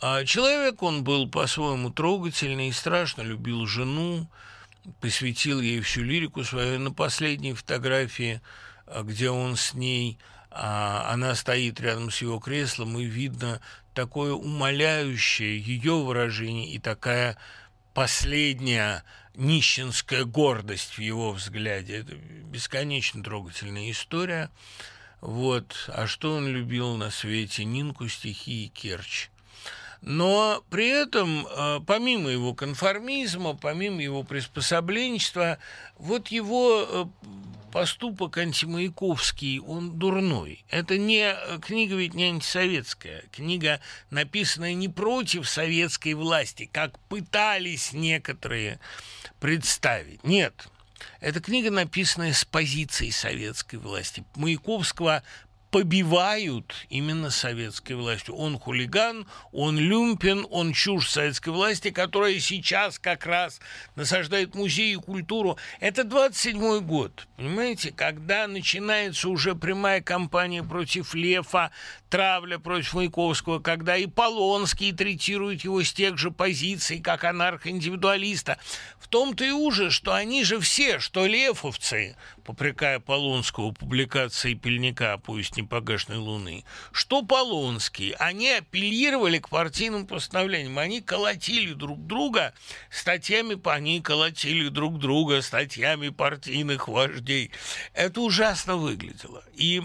[0.00, 4.28] А человек он был по-своему трогательный и страшно любил жену,
[5.00, 8.40] посвятил ей всю лирику свою на последней фотографии,
[8.86, 10.18] а, где он с ней,
[10.50, 13.60] а она стоит рядом с его креслом, и видно
[13.98, 17.36] такое умоляющее ее выражение и такая
[17.94, 19.02] последняя
[19.34, 21.96] нищенская гордость в его взгляде.
[21.96, 24.52] Это бесконечно трогательная история.
[25.20, 25.90] Вот.
[25.92, 27.64] А что он любил на свете?
[27.64, 29.30] Нинку, стихи и Керчь.
[30.00, 35.58] Но при этом, э, помимо его конформизма, помимо его приспособленчества,
[35.96, 37.04] вот его э,
[37.72, 40.64] поступок антимаяковский, он дурной.
[40.68, 43.24] Это не книга ведь не антисоветская.
[43.32, 43.80] Книга,
[44.10, 48.80] написанная не против советской власти, как пытались некоторые
[49.40, 50.24] представить.
[50.24, 50.68] Нет,
[51.20, 54.24] эта книга, написанная с позиции советской власти.
[54.34, 55.22] Маяковского
[55.70, 58.34] побивают именно советской властью.
[58.34, 63.60] Он хулиган, он люмпен, он чушь советской власти, которая сейчас как раз
[63.94, 65.58] насаждает музей и культуру.
[65.80, 71.70] Это 27-й год, понимаете, когда начинается уже прямая кампания против Лефа,
[72.08, 78.58] травля против Маяковского, когда и Полонский третирует его с тех же позиций, как анархоиндивидуалиста.
[78.98, 82.16] В том-то и ужас, что они же все, что лефовцы,
[82.48, 91.02] попрекая Полонского публикации Пельника «Пусть непогашенной луны», что Полонский, они апеллировали к партийным постановлениям, они
[91.02, 92.54] колотили друг друга
[92.90, 97.50] статьями, они колотили друг друга статьями партийных вождей.
[97.92, 99.44] Это ужасно выглядело.
[99.54, 99.82] И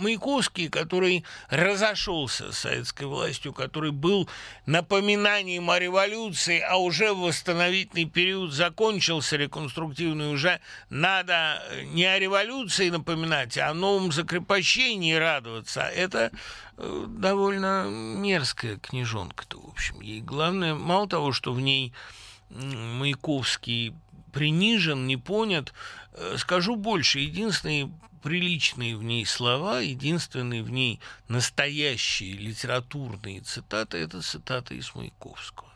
[0.00, 4.28] Маяковский, который разошелся с советской властью, который был
[4.66, 10.60] напоминанием о революции, а уже восстановительный период закончился реконструктивный, уже
[10.90, 11.62] надо
[11.92, 15.82] не о революции напоминать, а о новом закрепощении радоваться.
[15.82, 16.30] Это
[16.76, 20.00] э, довольно мерзкая книжонка-то, в общем.
[20.02, 21.92] И главное, мало того, что в ней
[22.50, 23.94] Маяковский
[24.32, 25.72] принижен, не понят,
[26.12, 27.90] э, скажу больше, единственный
[28.22, 35.69] приличные в ней слова, единственные в ней настоящие литературные цитаты– это цитаты из Маяковского.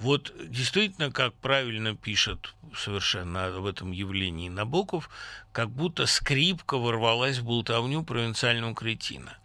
[0.00, 5.10] Вот действительно, как правильно пишет совершенно об этом явлении Набоков,
[5.50, 9.36] как будто скрипка ворвалась в болтовню провинциального кретина.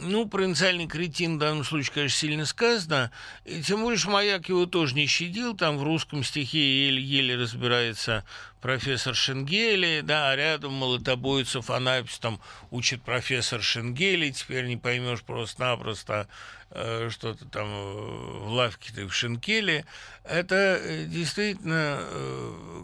[0.00, 3.10] Ну, провинциальный кретин в данном случае, конечно, сильно сказано.
[3.44, 5.56] И тем более, что Маяк его тоже не щадил.
[5.56, 8.24] Там в русском стихе еле-еле разбирается
[8.60, 12.40] профессор Шенгели, да, а рядом молотобойцев Анапис там
[12.70, 14.30] учит профессор Шенгели.
[14.30, 16.28] Теперь не поймешь просто-напросто,
[16.70, 19.84] э, что-то там э, в лавке-то в Шенкеле.
[20.22, 22.00] Это э, действительно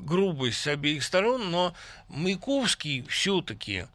[0.00, 1.74] грубость с обеих сторон, но
[2.08, 3.86] Маяковский все-таки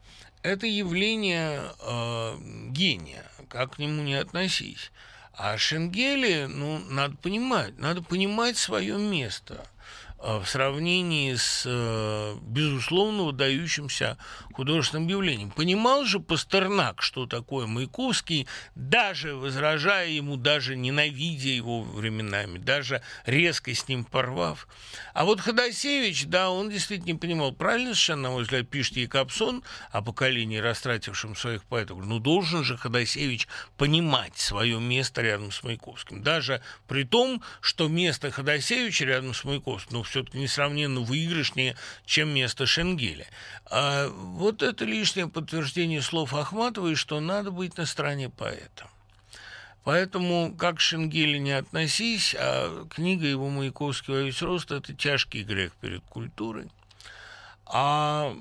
[0.42, 2.36] это явление э,
[2.68, 4.90] гения, как к нему не относись.
[5.32, 9.66] А Шенгеле, ну, надо понимать, надо понимать свое место–
[10.22, 14.18] Э, в сравнении с, э, безусловно, выдающимся
[14.60, 15.50] художественным явлением.
[15.52, 23.74] Понимал же Пастернак, что такое Маяковский, даже возражая ему, даже ненавидя его временами, даже резко
[23.74, 24.68] с ним порвав.
[25.14, 27.52] А вот Ходосевич, да, он действительно не понимал.
[27.52, 32.04] Правильно совершенно, на мой взгляд, пишет Якобсон о поколении, растратившем своих поэтов.
[32.04, 33.48] Ну, должен же Ходосевич
[33.78, 36.22] понимать свое место рядом с Маяковским.
[36.22, 42.66] Даже при том, что место Ходосевича рядом с Маяковским, ну, все-таки несравненно выигрышнее, чем место
[42.66, 43.26] Шенгеля.
[43.70, 48.88] А вот это лишнее подтверждение слов Ахматовой, что надо быть на стороне поэта.
[49.84, 55.42] Поэтому, как к Шенгеле не относись, а книга его «Маяковский во весь рост»– это тяжкий
[55.42, 56.68] грех перед культурой.
[57.64, 58.34] А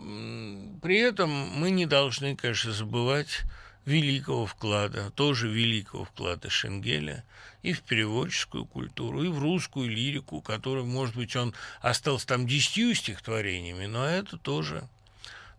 [0.82, 3.41] при этом мы не должны, конечно, забывать
[3.86, 7.24] великого вклада, тоже великого вклада Шенгеля
[7.62, 12.93] и в переводческую культуру, и в русскую лирику, которую, может быть, он остался там десятью
[12.95, 14.88] стихотворениями, но это тоже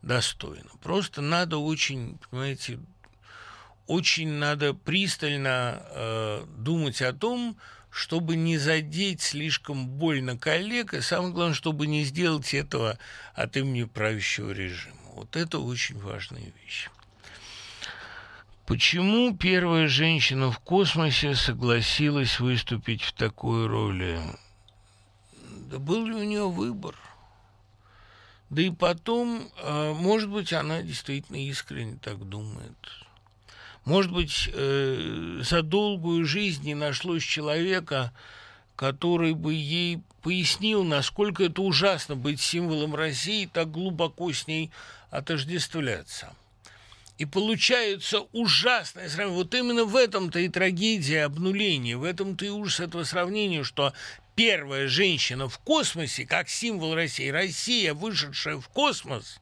[0.02, 0.70] достойно.
[0.82, 2.78] Просто надо очень, понимаете,
[3.86, 7.56] очень надо пристально э, думать о том,
[7.90, 12.98] чтобы не задеть слишком больно коллег, и самое главное, чтобы не сделать этого
[13.34, 14.94] от имени правящего режима.
[15.14, 16.88] Вот это очень важная вещь.
[18.66, 24.20] Почему первая женщина в космосе согласилась выступить в такой роли?
[25.68, 26.94] Да был ли у нее выбор?
[28.50, 32.76] Да и потом, а, может быть, она действительно искренне так думает.
[33.84, 38.12] Может быть, э, за долгую жизнь не нашлось человека,
[38.76, 44.70] который бы ей пояснил, насколько это ужасно быть символом России и так глубоко с ней
[45.10, 46.34] отождествляться.
[47.18, 49.44] И получается ужасное сравнение.
[49.44, 53.92] Вот именно в этом-то и трагедия обнуления, в этом-то и ужас этого сравнения, что
[54.40, 59.38] первая женщина в космосе, как символ России, Россия, вышедшая в космос,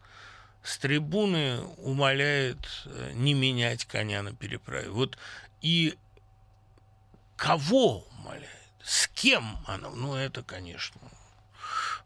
[0.65, 4.91] с трибуны умоляет э, не менять коня на переправе.
[4.91, 5.17] Вот
[5.63, 5.95] и
[7.37, 8.49] кого умоляет?
[8.83, 9.89] С кем она?
[9.91, 11.01] Ну, это, конечно,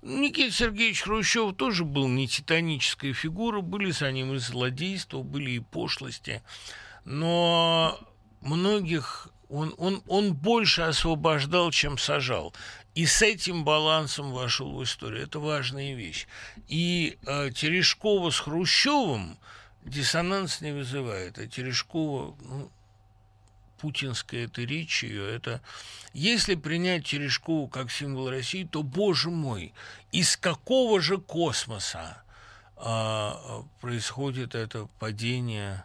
[0.03, 5.61] Никита Сергеевич Хрущев тоже был не титанической фигурой, были за ним и злодейства, были и
[5.61, 6.43] пошлости,
[7.07, 7.99] но
[8.43, 12.55] многих он, он, он больше освобождал, чем сажал.
[12.95, 15.22] И с этим балансом вошел в историю.
[15.22, 16.26] Это важная вещь.
[16.68, 19.38] И э, Терешкова с Хрущевым
[19.84, 21.38] диссонанс не вызывает.
[21.38, 22.70] А Терешкова, ну,
[23.78, 25.61] путинская эта речь ее, это
[26.12, 29.72] если принять Терешкову как символ России, то, боже мой,
[30.12, 32.22] из какого же космоса
[32.76, 35.84] а, происходит это падение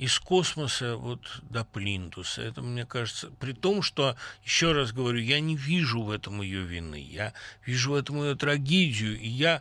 [0.00, 2.40] из космоса вот до Плинтуса.
[2.40, 6.62] Это, мне кажется, при том, что, еще раз говорю, я не вижу в этом ее
[6.62, 7.34] вины, я
[7.66, 9.60] вижу в этом ее трагедию, и я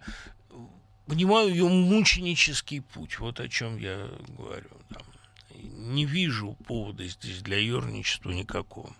[1.08, 3.20] понимаю ее мученический путь.
[3.20, 4.70] Вот о чем я говорю.
[4.88, 5.04] Там
[5.62, 8.96] не вижу повода здесь для ерничества никакого.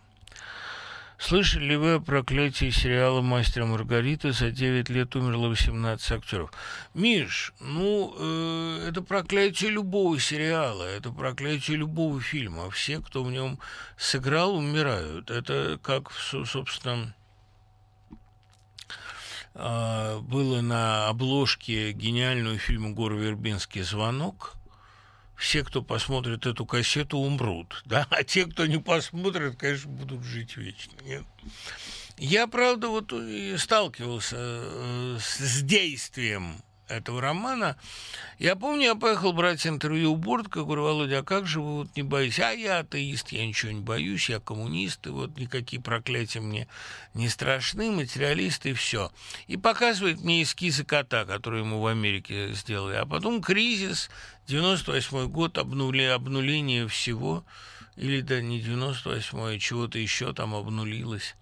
[1.20, 4.32] Слышали ли вы о проклятии сериала «Мастер Маргарита»?
[4.32, 6.54] За 9 лет умерло 18 актеров.
[6.94, 12.70] Миш, ну, э, это проклятие любого сериала, это проклятие любого фильма.
[12.72, 13.60] Все, кто в нем
[13.98, 15.30] сыграл, умирают.
[15.30, 17.14] Это как, собственно,
[19.56, 24.56] э, было на обложке гениального фильма Гор Вербинский «Звонок»,
[25.40, 30.58] все, кто посмотрит эту кассету, умрут, да, а те, кто не посмотрит, конечно, будут жить
[30.58, 30.94] вечно.
[31.04, 31.24] Нет?
[32.18, 37.78] Я, правда, вот и сталкивался э, с действием этого романа.
[38.40, 41.96] Я помню, я поехал брать интервью у Бортка, говорю, Володя, а как же вы вот
[41.96, 42.40] не боитесь?
[42.40, 46.68] А я атеист, я ничего не боюсь, я коммунист, и вот никакие проклятия мне
[47.14, 49.12] не страшны, материалист и все.
[49.48, 52.96] И показывает мне эскизы кота, которые ему в Америке сделали.
[52.96, 54.10] А потом кризис,
[54.50, 57.46] 98 год, обнули, обнуление всего,
[57.96, 61.36] или да, не 98-й, а чего-то еще там обнулилось.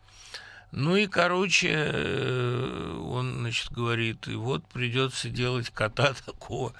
[0.71, 6.73] Ну и, короче, э, он, значит, говорит, и вот придется делать кота такого.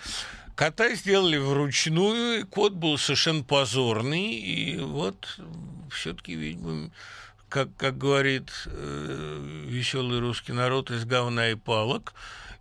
[0.56, 5.40] Кота сделали вручную, кот был совершенно позорный, и вот
[5.90, 6.92] все-таки, видимо,
[7.48, 12.14] как, как говорит э, веселый русский народ, из говна и палок.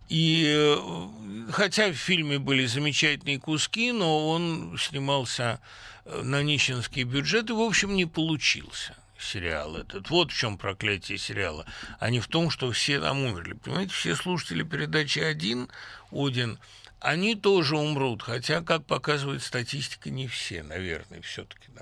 [0.09, 5.59] И э, хотя в фильме были замечательные куски, но он снимался
[6.05, 10.09] э, на нищенский бюджет и, в общем, не получился сериал этот.
[10.09, 11.65] Вот в чем проклятие сериала,
[11.99, 13.53] а не в том, что все там умерли.
[13.53, 15.69] Понимаете, все слушатели передачи «Один»,
[16.11, 16.59] «Один»,
[16.99, 21.67] они тоже умрут, хотя, как показывает статистика, не все, наверное, все-таки.
[21.75, 21.81] Да.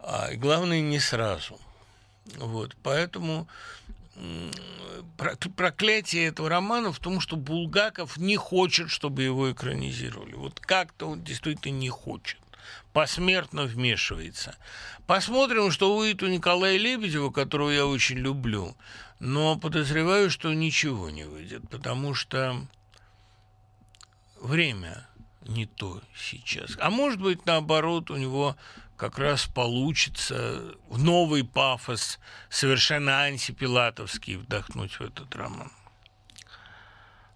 [0.00, 1.60] а, и главное, не сразу.
[2.36, 3.46] Вот, поэтому
[5.56, 10.34] проклятие этого романа в том, что Булгаков не хочет, чтобы его экранизировали.
[10.34, 12.40] Вот как-то он действительно не хочет.
[12.92, 14.56] Посмертно вмешивается.
[15.06, 18.74] Посмотрим, что выйдет у Николая Лебедева, которого я очень люблю.
[19.20, 22.66] Но подозреваю, что ничего не выйдет, потому что
[24.40, 25.06] время
[25.42, 26.76] не то сейчас.
[26.80, 28.56] А может быть, наоборот, у него
[28.96, 32.18] как раз получится в новый пафос,
[32.48, 35.70] совершенно антипилатовский, вдохнуть в этот роман.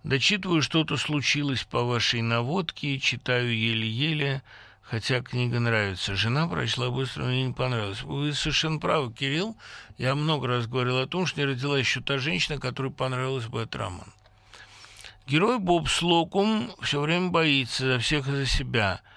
[0.02, 4.42] Дочитываю, что-то случилось по вашей наводке, читаю еле-еле,
[4.80, 6.16] хотя книга нравится.
[6.16, 8.02] Жена прочла быстро, мне не понравилось.
[8.02, 9.56] Вы совершенно правы, Кирилл.
[9.98, 13.60] Я много раз говорил о том, что не родила еще та женщина, которой понравилась бы
[13.60, 14.10] этот роман.
[15.26, 19.02] Герой Боб Слокум все время боится за всех и за себя–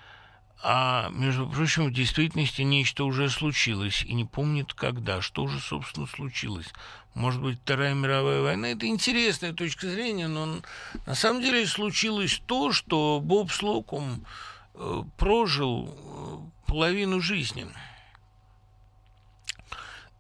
[0.65, 5.21] а, между прочим, в действительности нечто уже случилось, и не помнит когда.
[5.21, 6.67] Что же, собственно, случилось?
[7.15, 8.69] Может быть, Вторая мировая война?
[8.69, 10.61] Это интересная точка зрения, но
[11.05, 14.25] на самом деле случилось то, что Боб Слокум
[14.73, 15.89] э, прожил
[16.65, 17.67] э, половину жизни–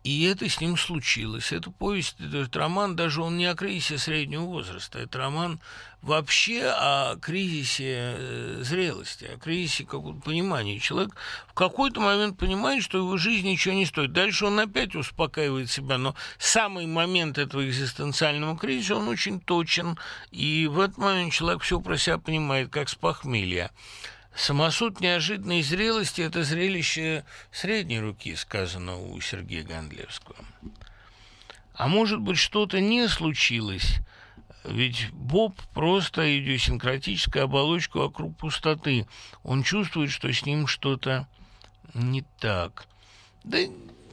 [0.03, 1.51] и это с ним случилось.
[1.51, 5.59] Это повесть, этот роман, даже он не о кризисе среднего возраста, это роман
[6.01, 10.79] вообще о кризисе э, зрелости, о кризисе какого-то понимания.
[10.79, 11.15] Человек
[11.47, 14.11] в какой-то момент понимает, что его жизнь ничего не стоит.
[14.11, 19.97] Дальше он опять успокаивает себя, но самый момент этого экзистенциального кризиса, он очень точен,
[20.31, 23.71] и в этот момент человек все про себя понимает, как с похмелья.
[24.35, 30.37] Самосуд неожиданной зрелости– это зрелище средней руки, сказано у Сергея Гондлевского.
[31.75, 33.99] А может быть, что-то не случилось,
[34.63, 39.07] ведь Боб просто идиосинкратическая оболочка вокруг пустоты.
[39.43, 41.27] Он чувствует, что с ним что-то
[41.93, 42.87] не так.
[43.43, 43.59] Да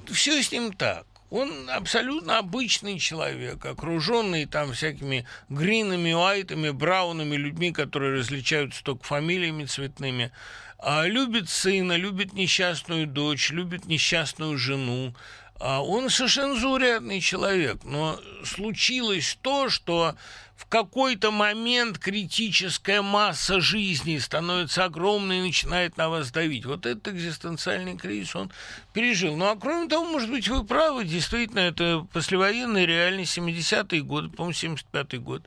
[0.07, 1.07] все с ним так.
[1.31, 9.65] Он абсолютно обычный человек, окруженный там всякими гринами, уайтами, браунами, людьми, которые различаются только фамилиями
[9.65, 10.33] цветными.
[10.79, 15.15] А любит сына, любит несчастную дочь, любит несчастную жену.
[15.61, 20.15] А он совершенно человек, но случилось то, что
[20.57, 26.65] в какой-то момент критическая масса жизни становится огромной и начинает на вас давить.
[26.65, 28.51] Вот этот экзистенциальный кризис он
[28.95, 29.37] пережил.
[29.37, 34.55] Ну, а кроме того, может быть, вы правы, действительно, это послевоенная реальность, 70-е годы, по-моему,
[34.55, 35.47] 75-й год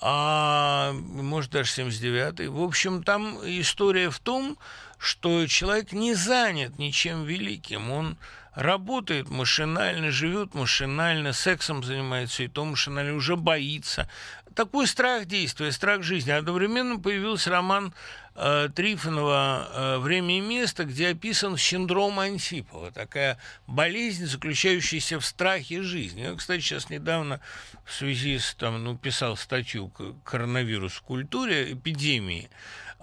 [0.00, 2.48] а может даже 79-й.
[2.48, 4.56] В общем, там история в том,
[4.96, 8.16] что человек не занят ничем великим, он
[8.58, 14.08] работает машинально, живет машинально, сексом занимается, и то машинально уже боится.
[14.56, 16.32] Такой страх действия, страх жизни.
[16.32, 17.94] Одновременно появился роман
[18.34, 23.38] э, Трифонова э, «Время и место», где описан синдром Антипова, такая
[23.68, 26.22] болезнь, заключающаяся в страхе жизни.
[26.22, 27.40] Я, кстати, сейчас недавно
[27.84, 29.92] в связи с, там, ну, писал статью
[30.24, 32.50] «Коронавирус в культуре», эпидемии,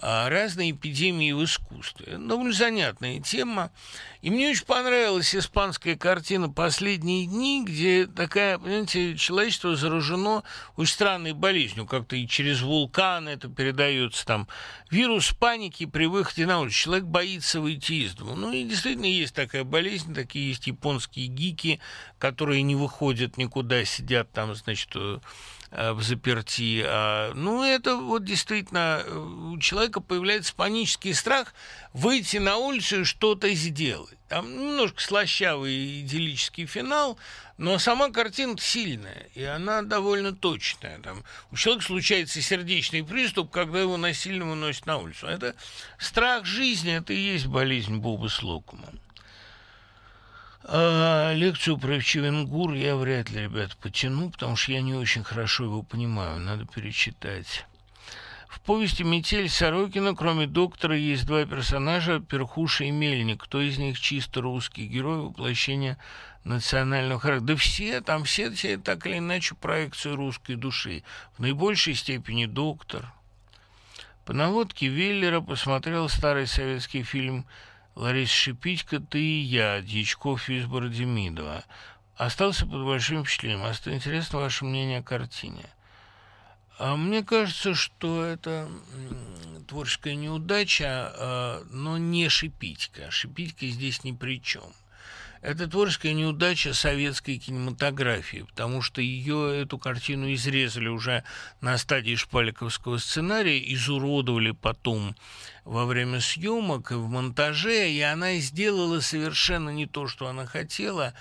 [0.01, 2.17] разные эпидемии в искусстве.
[2.17, 3.71] Довольно занятная тема.
[4.21, 10.43] И мне очень понравилась испанская картина «Последние дни», где такая, понимаете, человечество заражено
[10.75, 14.47] очень странной болезнью, как-то и через вулкан это передается там.
[14.89, 16.75] Вирус паники при выходе на улицу.
[16.75, 18.35] Человек боится выйти из дома.
[18.35, 21.79] Ну и действительно есть такая болезнь, такие есть японские гики,
[22.17, 25.19] которые не выходят никуда, сидят там, значит, Э,
[25.93, 26.83] в заперти.
[26.85, 31.53] А, ну, это вот действительно э, у человека появляется панический страх
[31.93, 34.17] выйти на улицу и что-то сделать.
[34.29, 37.17] Там немножко слащавый идиллический финал,
[37.57, 40.99] но сама картина сильная, и она довольно точная.
[40.99, 45.27] Там, у человека случается сердечный приступ, когда его насильно выносят на улицу.
[45.27, 45.55] Это
[45.99, 48.87] страх жизни, это и есть болезнь Боба Слокума.
[50.67, 55.65] А лекцию про Чевенгур я вряд ли, ребят, потяну, потому что я не очень хорошо
[55.65, 57.67] его понимаю, надо перечитать.
[58.47, 63.43] В повести «Метель» Сорокина, кроме доктора, есть два персонажа– Перхуша и Мельник.
[63.43, 65.99] Кто из них чисто русский герой воплощения
[66.45, 67.47] национального характера?
[67.47, 71.03] Да все, там все, все так или иначе проекции русской души.
[71.37, 73.13] В наибольшей степени доктор.
[74.23, 77.45] По наводке Веллера посмотрел старый советский фильм
[77.95, 81.63] Лариса Шипитько, ты и я, Дьячков из Бородемидова.
[82.17, 83.63] Остался под большим впечатлением.
[83.63, 85.65] А что интересно ваше мнение о картине.
[86.77, 88.69] А мне кажется, что это
[89.67, 93.09] творческая неудача, а, но не Шипитько.
[93.11, 94.73] Шипитько здесь ни при чем.
[95.45, 101.23] Это творческая неудача советской кинематографии, потому что ее, эту картину изрезали уже
[101.61, 105.15] на стадии шпаликовского сценария, изуродовали потом
[105.63, 111.13] во время съемок и в монтаже, и она сделала совершенно не то, что она хотела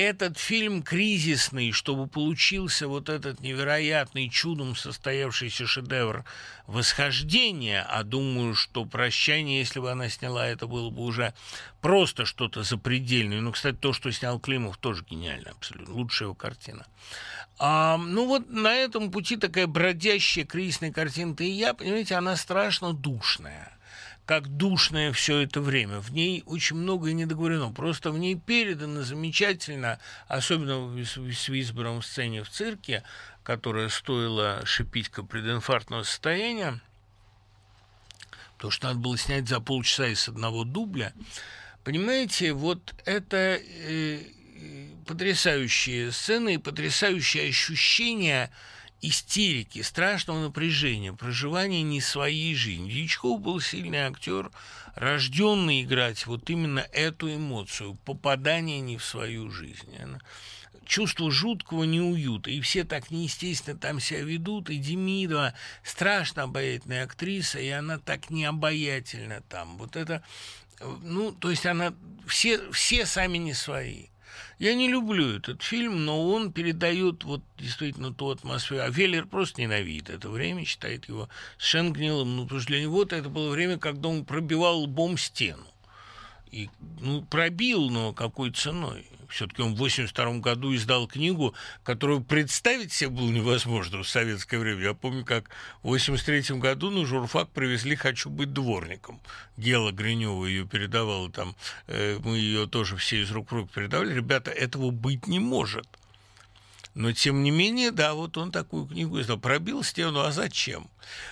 [0.00, 6.24] этот фильм кризисный, чтобы получился вот этот невероятный чудом состоявшийся шедевр
[6.66, 11.34] восхождения, а думаю, что «Прощание», если бы она сняла, это было бы уже
[11.80, 13.40] просто что-то запредельное.
[13.40, 16.86] Ну, кстати, то, что снял Климов, тоже гениально абсолютно, лучшая его картина.
[17.58, 22.94] А, ну вот на этом пути такая бродящая кризисная картина-то и я, понимаете, она страшно
[22.94, 23.76] душная
[24.30, 25.98] как душное все это время.
[25.98, 27.72] В ней очень многое не договорено.
[27.72, 33.02] Просто в ней передано замечательно, особенно с Висбором в сцене в цирке,
[33.42, 36.80] которая стоила шипитька прединфарктного состояния,
[38.54, 41.12] потому что надо было снять за полчаса из одного дубля.
[41.82, 44.20] Понимаете, вот это э,
[45.08, 48.52] потрясающие сцены и потрясающие ощущения–
[49.02, 52.90] истерики, страшного напряжения, проживания не своей жизни.
[52.90, 54.50] Дьячков был сильный актер,
[54.94, 59.96] рожденный играть вот именно эту эмоцию, попадание не в свою жизнь.
[60.84, 67.60] чувство жуткого неуюта, и все так неестественно там себя ведут, и Демидова страшно обаятельная актриса,
[67.60, 69.78] и она так необаятельна там.
[69.78, 70.22] Вот это,
[71.02, 71.94] ну, то есть она,
[72.26, 74.06] все, все сами не свои.
[74.60, 78.82] Я не люблю этот фильм, но он передает вот действительно ту атмосферу.
[78.82, 82.36] А Веллер просто ненавидит это время, считает его совершенно гнилым.
[82.36, 85.64] Ну, потому что для него это было время, когда он пробивал лбом стену.
[86.50, 86.68] И
[87.00, 89.06] ну, пробил, но какой ценой?
[89.30, 94.82] Все-таки он в 82 году издал книгу, которую представить себе было невозможно в советское время.
[94.82, 95.50] Я помню, как
[95.82, 99.20] в 83 году на журфак привезли «Хочу быть дворником».
[99.56, 101.54] Гела Гринева ее передавала там,
[101.86, 104.14] э, мы ее тоже все из рук в руки передавали.
[104.14, 105.86] Ребята, этого быть не может.
[106.94, 109.38] Но, тем не менее, да, вот он такую книгу издал.
[109.38, 110.90] Пробил стену, а зачем?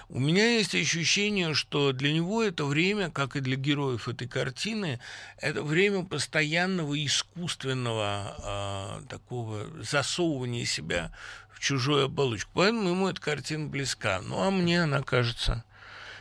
[0.09, 5.01] У меня есть ощущение, что для него это время, как и для героев этой картины,
[5.39, 11.13] это время постоянного искусственного э, такого засовывания себя
[11.53, 12.51] в чужую оболочку.
[12.55, 14.21] Поэтому ему эта картина близка.
[14.23, 15.65] Ну, а мне она кажется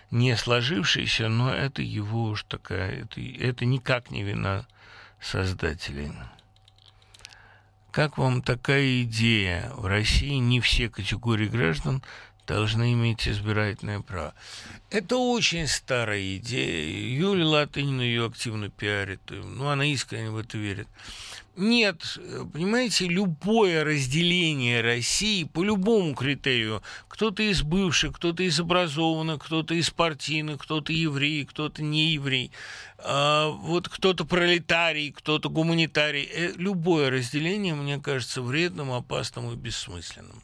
[0.09, 4.65] не сложившейся, но это его уж такая, это, это никак не вина
[5.21, 6.11] создателей.
[7.97, 9.71] Как вам такая идея?
[9.75, 12.03] В России не все категории граждан
[12.45, 14.35] должны иметь избирательное право.
[14.91, 16.95] Это очень старая идея.
[17.17, 19.21] Юлия Латынина ее активно пиарит.
[19.31, 20.87] Ну, она искренне в это верит.
[21.55, 22.19] Нет,
[22.53, 29.89] понимаете, любое разделение России по любому критерию, кто-то из бывших, кто-то из образованных, кто-то из
[29.89, 32.51] партийных, кто-то еврей, кто-то не еврей,
[33.03, 36.27] вот кто-то пролетарий, кто-то гуманитарий.
[36.33, 40.41] Э, любое разделение, мне кажется, вредным, опасным и бессмысленным.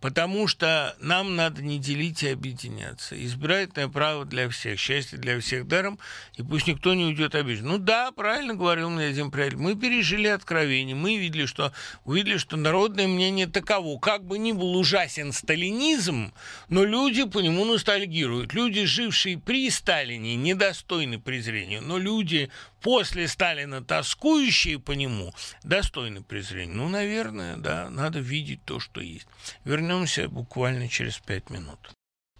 [0.00, 3.22] Потому что нам надо не делить и объединяться.
[3.22, 5.98] Избирательное право для всех, счастье для всех даром,
[6.36, 7.66] и пусть никто не уйдет обижен.
[7.66, 11.72] Ну да, правильно говорил мне один приятель, мы пережили откровение, мы видели, что,
[12.04, 13.98] увидели, что народное мнение таково.
[13.98, 16.32] Как бы ни был ужасен сталинизм,
[16.68, 18.54] но люди по нему ностальгируют.
[18.54, 22.50] Люди, жившие при Сталине, недостойны презрения но люди
[22.80, 26.74] после Сталина, тоскующие по нему, достойны презрения.
[26.74, 29.26] Ну, наверное, да, надо видеть то, что есть.
[29.64, 31.92] Вернемся буквально через пять минут.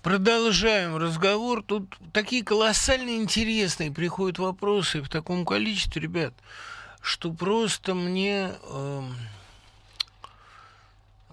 [0.02, 1.62] Продолжаем разговор.
[1.62, 6.34] Тут такие колоссально интересные приходят вопросы в таком количестве, ребят,
[7.02, 8.52] что просто мне...
[8.62, 9.02] Э,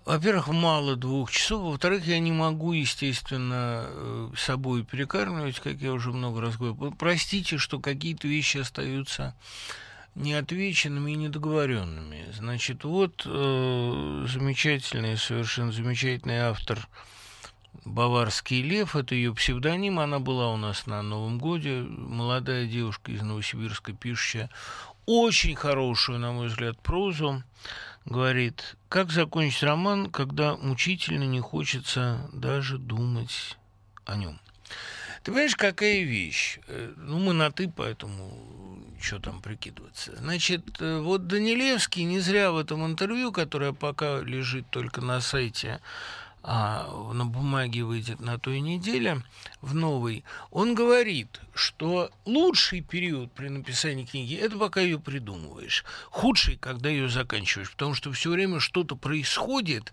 [0.08, 6.14] во-первых, мало двух часов, во-вторых, я не могу, естественно, э, собой перекармливать, как я уже
[6.14, 6.96] много раз говорил.
[6.98, 9.36] Простите, что какие-то вещи остаются
[10.16, 12.26] неотвеченными и недоговоренными.
[12.32, 16.88] Значит, вот э, замечательный, совершенно замечательный автор
[17.84, 23.22] Баварский лев, это ее псевдоним, она была у нас на Новом Годе, молодая девушка из
[23.22, 24.50] Новосибирска, пишущая
[25.06, 27.44] очень хорошую, на мой взгляд, прозу
[28.08, 33.58] говорит, как закончить роман, когда мучительно не хочется даже думать
[34.06, 34.40] о нем.
[35.24, 36.60] Ты понимаешь, какая вещь?
[36.68, 38.58] Э, ну, мы на «ты», поэтому
[39.00, 40.16] что там прикидываться.
[40.16, 45.82] Значит, э, вот Данилевский не зря в этом интервью, которое пока лежит только на сайте
[46.50, 49.22] а на бумаге выйдет на той неделе,
[49.60, 55.84] в новой, он говорит, что лучший период при написании книги– это пока ее придумываешь.
[56.10, 59.92] Худший, когда ее заканчиваешь, потому что все время что-то происходит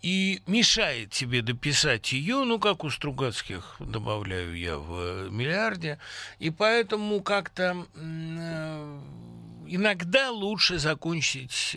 [0.00, 5.98] и мешает тебе дописать ее, ну, как у Стругацких, добавляю я в «Миллиарде»,
[6.38, 9.00] и поэтому как-то э,
[9.68, 11.76] иногда лучше закончить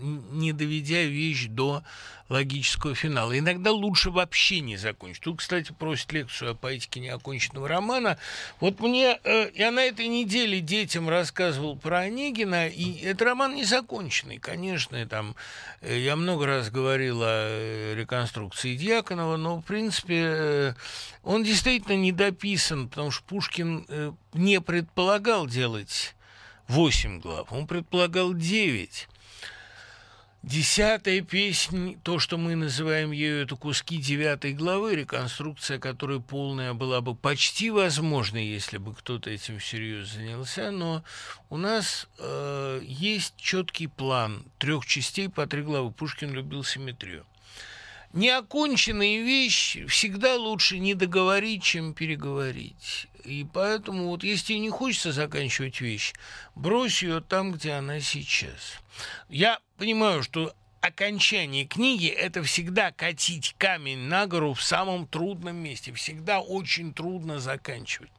[0.00, 1.82] не доведя вещь до
[2.28, 3.38] логического финала.
[3.38, 5.22] Иногда лучше вообще не закончить.
[5.22, 8.18] Тут, кстати, просит лекцию о поэтике неоконченного романа.
[8.60, 14.38] Вот мне, э, я на этой неделе детям рассказывал про Онегина, и это роман незаконченный,
[14.38, 15.36] конечно, и там
[15.80, 20.74] э, я много раз говорил о э, реконструкции Дьяконова, но, в принципе, э,
[21.22, 26.16] он действительно недописан, потому что Пушкин э, не предполагал делать
[26.68, 29.08] 8 глав, он предполагал 9.
[30.46, 37.00] Десятая песня, то, что мы называем ею, это куски девятой главы, реконструкция которой полная была
[37.00, 41.02] бы почти возможна, если бы кто-то этим всерьез занялся, но
[41.50, 45.90] у нас э, есть четкий план трех частей по три главы.
[45.90, 47.26] Пушкин любил симметрию.
[48.16, 53.08] Неоконченные вещи всегда лучше не договорить, чем переговорить.
[53.26, 56.14] И поэтому вот если не хочется заканчивать вещь,
[56.54, 58.80] брось ее там, где она сейчас.
[59.28, 65.92] Я понимаю, что окончание книги– это всегда катить камень на гору в самом трудном месте.
[65.92, 68.12] Всегда очень трудно заканчивать.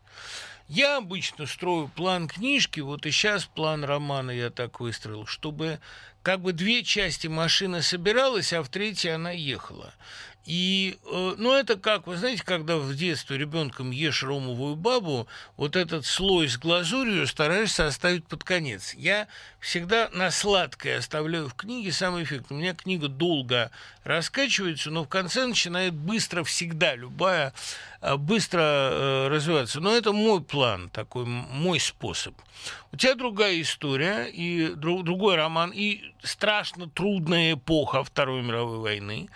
[0.68, 5.80] Я обычно строю план книжки, вот и сейчас план романа я так выстроил, чтобы
[6.24, 9.93] как бы две части машины собиралась, а в третьей она ехала.
[10.48, 15.28] И, э, ну, это как, вы знаете, когда в детстве ребенком ешь ромовую бабу,
[15.58, 18.93] вот этот слой с глазурью стараешься оставить под конец.
[18.93, 19.28] Я
[19.60, 22.45] всегда на сладкое оставляю в книге самый эффект.
[22.50, 23.72] У меня книга долго
[24.06, 27.54] раскачивается, но в конце начинает быстро всегда, любая,
[28.00, 29.82] э, быстро э, развиваться.
[29.82, 32.34] Но это мой план, такой мой способ.
[32.93, 39.28] У тебя другая история, и другой роман, и страшно трудная эпоха Второй мировой войны.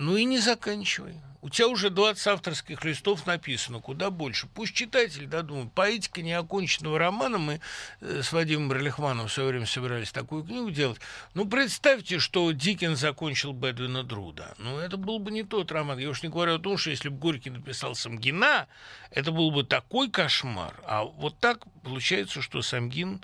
[0.00, 1.20] Ну и не заканчивай.
[1.42, 4.46] У тебя уже 20 авторских листов написано, куда больше.
[4.46, 5.72] Пусть читатель додумает.
[5.74, 7.60] Поэтика неоконченного романа, мы
[8.00, 10.98] э, с Вадимом Ралихманом в свое время собирались такую книгу делать.
[11.34, 14.54] Ну, представьте, что Диккен закончил Бэдвина Друда.
[14.56, 15.98] Ну, это был бы не тот роман.
[15.98, 18.68] Я уж не говорю о том, что если бы Горький написал Самгина,
[19.10, 20.80] это был бы такой кошмар.
[20.86, 23.22] А вот так получается, что Самгин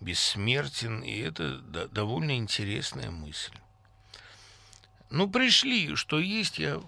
[0.00, 3.52] бессмертен, и это довольно интересная мысль.
[5.14, 6.80] Ну, пришли, что есть, я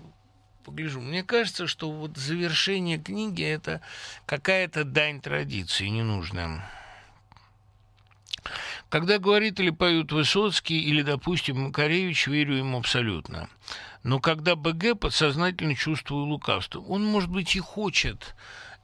[0.64, 1.00] погляжу.
[1.00, 3.80] Мне кажется, что вот завершение книги– это
[4.26, 6.68] какая-то дань традиции ненужная.
[8.88, 13.48] Когда говорит или поют Высоцкий или, допустим, Макаревич, верю ему абсолютно.
[14.02, 18.34] Но когда БГ подсознательно чувствую лукавство, он, может быть, и хочет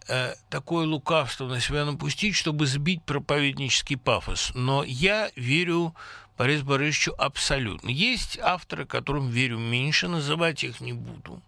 [0.07, 4.53] э, такое лукавство на себя напустить, чтобы сбить проповеднический пафос.
[4.55, 5.97] Но я верю
[6.39, 7.89] Борису Борисовичу абсолютно.
[7.89, 11.41] Есть авторы, которым верю меньше, называть их не буду.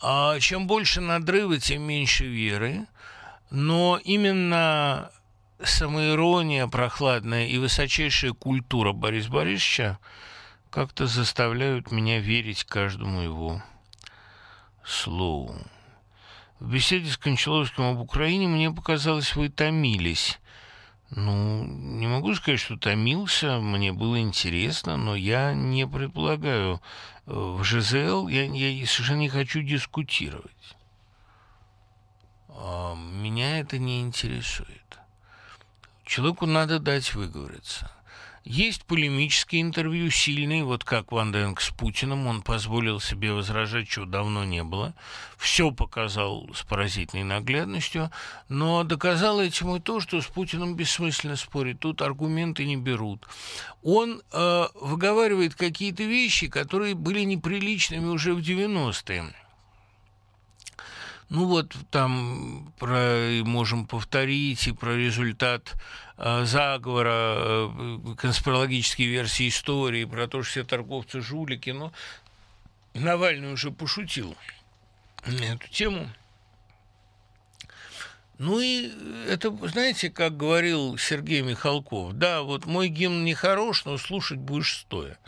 [0.00, 2.86] А чем больше надрыва, тем меньше веры.
[3.50, 5.10] Но именно
[5.62, 9.98] самоирония прохладная и высочайшая культура Бориса Борисовича
[10.70, 13.62] как-то заставляют меня верить каждому его
[14.84, 15.56] слову.
[16.60, 20.38] В беседе с Кончаловским об Украине мне показалось, вы томились.
[21.10, 26.82] Ну, не могу сказать, что томился, мне было интересно, но я не предполагаю.
[27.26, 30.76] Э, в ЖЗЛ я, я совершенно не хочу дискутировать.
[32.48, 34.98] А, меня это не интересует.
[36.04, 37.90] Человеку надо дать выговориться.
[38.50, 44.06] Есть полемические интервью сильные, вот как Ван Денг с Путиным, он позволил себе возражать, чего
[44.06, 44.94] давно не было.
[45.36, 48.10] Все показал с поразительной наглядностью,
[48.48, 53.28] но доказал этим и то, что с Путиным бессмысленно спорить, тут аргументы не берут.
[53.82, 59.26] Он э, выговаривает какие-то вещи, которые были неприличными уже в 90-е.
[61.30, 65.74] Ну вот там про, можем повторить и про результат
[66.16, 71.70] э, заговора, э, конспирологические версии истории, про то, что все торговцы жулики.
[71.70, 71.92] Но
[72.94, 74.36] Навальный уже пошутил
[75.26, 76.08] на эту тему.
[78.38, 78.92] Ну и
[79.28, 84.78] это, знаете, как говорил Сергей Михалков, да, вот мой гимн не хорош, но слушать будешь
[84.78, 85.18] стоя.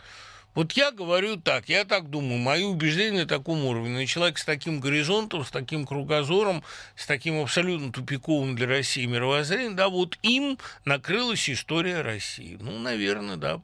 [0.53, 4.05] Вот я говорю так, я так думаю, мои убеждения на таком уровне.
[4.05, 6.61] Человек с таким горизонтом, с таким кругозором,
[6.95, 12.57] с таким абсолютно тупиковым для России мировоззрением, да, вот им накрылась история России.
[12.59, 13.61] Ну, наверное, да,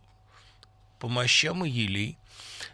[0.99, 2.17] по мощам и елей.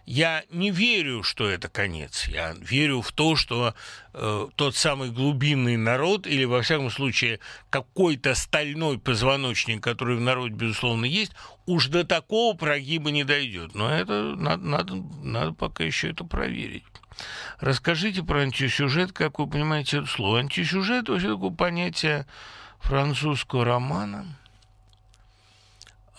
[0.05, 2.27] Я не верю, что это конец.
[2.27, 3.73] Я верю в то, что
[4.13, 7.39] э, тот самый глубинный народ, или, во всяком случае,
[7.69, 11.31] какой-то стальной позвоночник, который в народе, безусловно, есть,
[11.65, 13.75] уж до такого прогиба не дойдет.
[13.75, 16.83] Но это надо, надо, надо пока еще это проверить.
[17.59, 20.39] Расскажите про антисюжет, как вы понимаете это слово.
[20.39, 22.27] Антисюжет– вообще такое понятие
[22.81, 24.37] французского романа–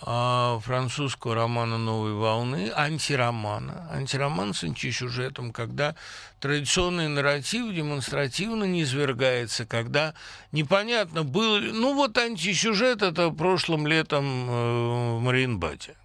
[0.05, 3.89] французского романа «Новой волны», антиромана.
[3.91, 5.95] Антироман с антисюжетом, когда
[6.39, 10.13] традиционный нарратив демонстративно низвергается, когда
[10.51, 11.59] непонятно было...
[11.59, 15.95] Ну вот антисюжет это прошлым летом э, в Мариенбаде.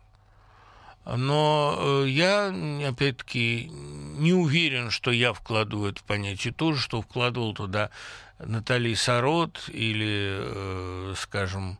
[1.04, 2.54] Но э, я,
[2.88, 7.90] опять-таки, не уверен, что я вкладываю это понятие то же, что вкладывал туда
[8.38, 11.78] Натали Сарот или, э, скажем,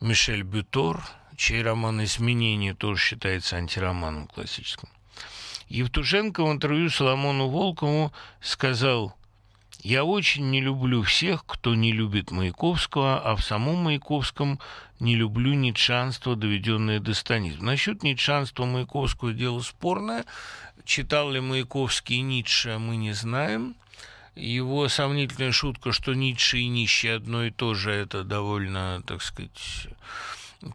[0.00, 1.02] Мишель Бютор,
[1.36, 4.88] чей роман «Изменение» тоже считается антироманом классическим.
[5.68, 9.16] Евтушенко в интервью Соломону Волкову сказал,
[9.82, 14.60] «Я очень не люблю всех, кто не любит Маяковского, а в самом Маяковском
[15.00, 17.64] не люблю ницшанство, доведенное до станизма».
[17.64, 20.24] Насчет ницшанства Маяковского дело спорное.
[20.84, 23.74] Читал ли Маяковский Ницше, мы не знаем.
[24.34, 29.88] Его сомнительная шутка, что Ницше и нищий одно и то же, это довольно, так сказать,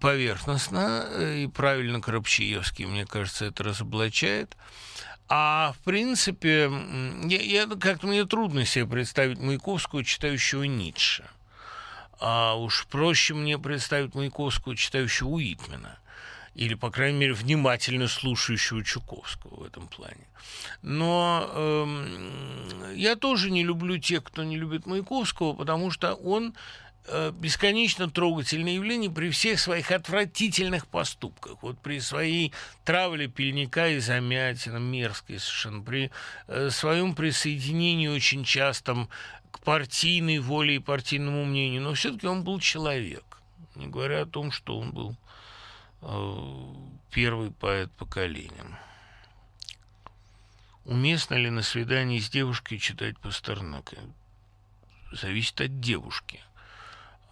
[0.01, 4.55] поверхностно и правильно Коробчиевский, мне кажется, это разоблачает.
[5.29, 6.71] А в принципе,
[7.25, 11.25] я, я, как-то мне трудно себе представить Маяковского, читающего Ницше.
[12.19, 15.99] А уж проще мне представить Маяковского, читающего Уитмена
[16.57, 20.27] или, по крайней мере, внимательно слушающего Чуковского в этом плане.
[20.81, 26.53] Но э, я тоже не люблю тех, кто не любит Маяковского, потому что он э,
[27.32, 31.58] бесконечно трогательное явление при всех своих отвратительных поступках.
[31.62, 32.53] Вот при своей
[32.84, 36.12] травле пельника и замятина, мерзкой совершенно, при
[36.47, 39.10] э, своем присоединении очень частом
[39.51, 41.82] к партийной воле и партийному мнению.
[41.82, 43.39] Но все-таки он был человек,
[43.76, 45.16] не говоря о том, что он был
[46.01, 46.74] Э,
[47.12, 48.80] первый поэт поколения.
[50.86, 53.97] Уместно ли на свидании с девушкой читать Пастернака?
[55.12, 56.39] Зависит от девушки.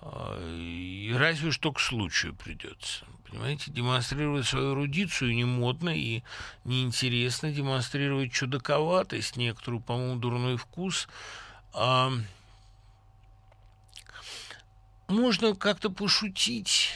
[0.05, 3.05] Э, и разве что к случаю придется.
[3.27, 6.21] Понимаете, демонстрировать свою эрудицию не модно и
[6.63, 11.07] неинтересно, демонстрировать чудаковатость, некоторую, по-моему, дурной вкус.
[11.73, 12.11] А
[15.07, 16.91] можно как-то пошутить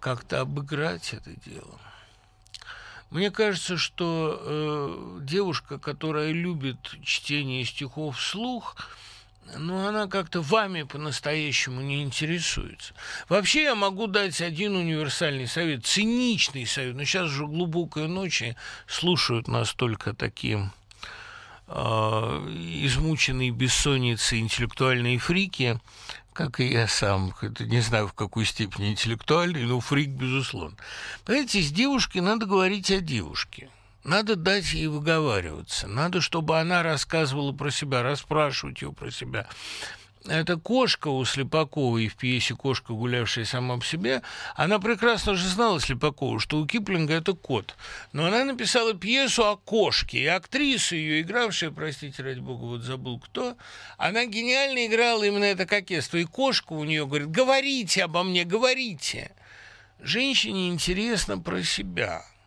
[0.00, 1.80] как-то обыграть это дело.
[3.10, 8.76] Мне кажется, что э, девушка, которая любит чтение стихов вслух,
[9.56, 12.94] ну, она как-то вами по-настоящему не интересуется.
[13.28, 16.96] Вообще я могу дать один универсальный совет, циничный совет.
[16.96, 20.70] Но сейчас уже глубокая ночь, и слушают нас только такие
[21.66, 25.80] э, измученные бессонницы интеллектуальные фрики,
[26.32, 30.76] как и я сам, это не знаю в какой степени интеллектуальный, но фрик, безусловно.
[31.24, 33.70] Понимаете, с девушкой надо говорить о девушке.
[34.08, 35.86] Надо дать ей выговариваться.
[35.86, 39.46] Надо, чтобы она рассказывала про себя, расспрашивать ее про себя
[40.26, 44.22] эта кошка у Слепаковой в пьесе «Кошка, гулявшая сама по себе»,
[44.56, 47.76] она прекрасно же знала Слепакову, что у Киплинга это кот.
[48.12, 53.18] Но она написала пьесу о кошке, и актриса ее, игравшая, простите, ради бога, вот забыл
[53.18, 53.56] кто,
[53.96, 56.16] она гениально играла именно это кокетство.
[56.18, 59.32] И кошка у нее говорит, говорите обо мне, говорите.
[60.00, 62.22] Женщине интересно про себя–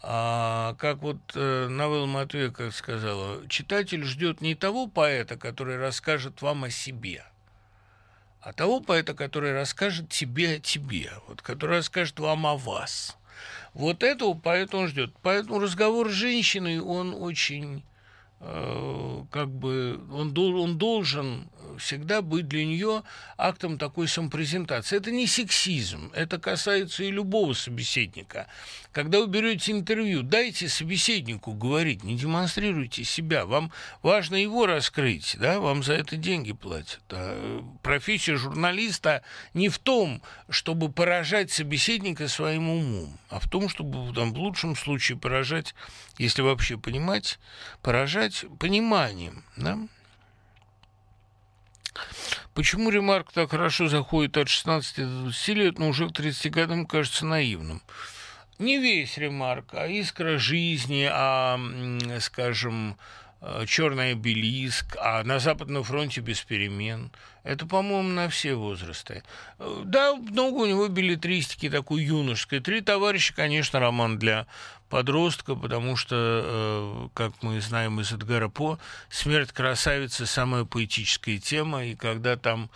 [0.00, 6.40] а, как вот э, Навел Матвей как сказала, читатель ждет не того поэта, который расскажет
[6.40, 7.24] вам о себе,
[8.40, 13.16] а того поэта, который расскажет тебе о тебе, вот, который расскажет вам о вас.
[13.74, 15.12] Вот этого поэта он ждет.
[15.22, 17.82] Поэтому разговор с женщиной, он очень
[18.40, 23.02] э, как бы он, он должен всегда быть для нее
[23.36, 24.96] актом такой самопрезентации.
[24.96, 28.46] Это не сексизм, это касается и любого собеседника.
[28.92, 33.44] Когда вы берете интервью, дайте собеседнику говорить, не демонстрируйте себя.
[33.44, 33.70] Вам
[34.02, 37.02] важно его раскрыть, да, вам за это деньги платят.
[37.10, 39.22] А профессия журналиста
[39.52, 44.74] не в том, чтобы поражать собеседника своим умом, а в том, чтобы там, в лучшем
[44.74, 45.74] случае поражать,
[46.16, 47.38] если вообще понимать,
[47.82, 49.44] поражать пониманием.
[49.56, 49.78] Да?
[52.54, 56.86] Почему ремарк так хорошо заходит от 16 до 20 лет, но уже к 30 годам
[56.86, 57.82] кажется наивным?
[58.58, 61.60] Не весь ремарк, а искра жизни, а,
[62.20, 62.96] скажем,
[63.40, 67.12] э, черный обелиск, а на Западном фронте без перемен.
[67.44, 69.22] Это, по-моему, на все возрасты.
[69.60, 72.58] Э, да, много у него билетристики такой юношеской.
[72.58, 74.48] «Три товарища», конечно, роман для
[74.88, 81.84] подростка, потому что, э, как мы знаем из Эдгара По, смерть красавицы– самая поэтическая тема,
[81.84, 82.70] и когда там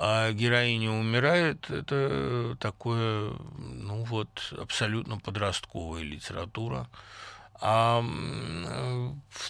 [0.00, 6.88] а героиня умирает, это такое, ну вот, абсолютно подростковая литература.
[7.60, 8.04] А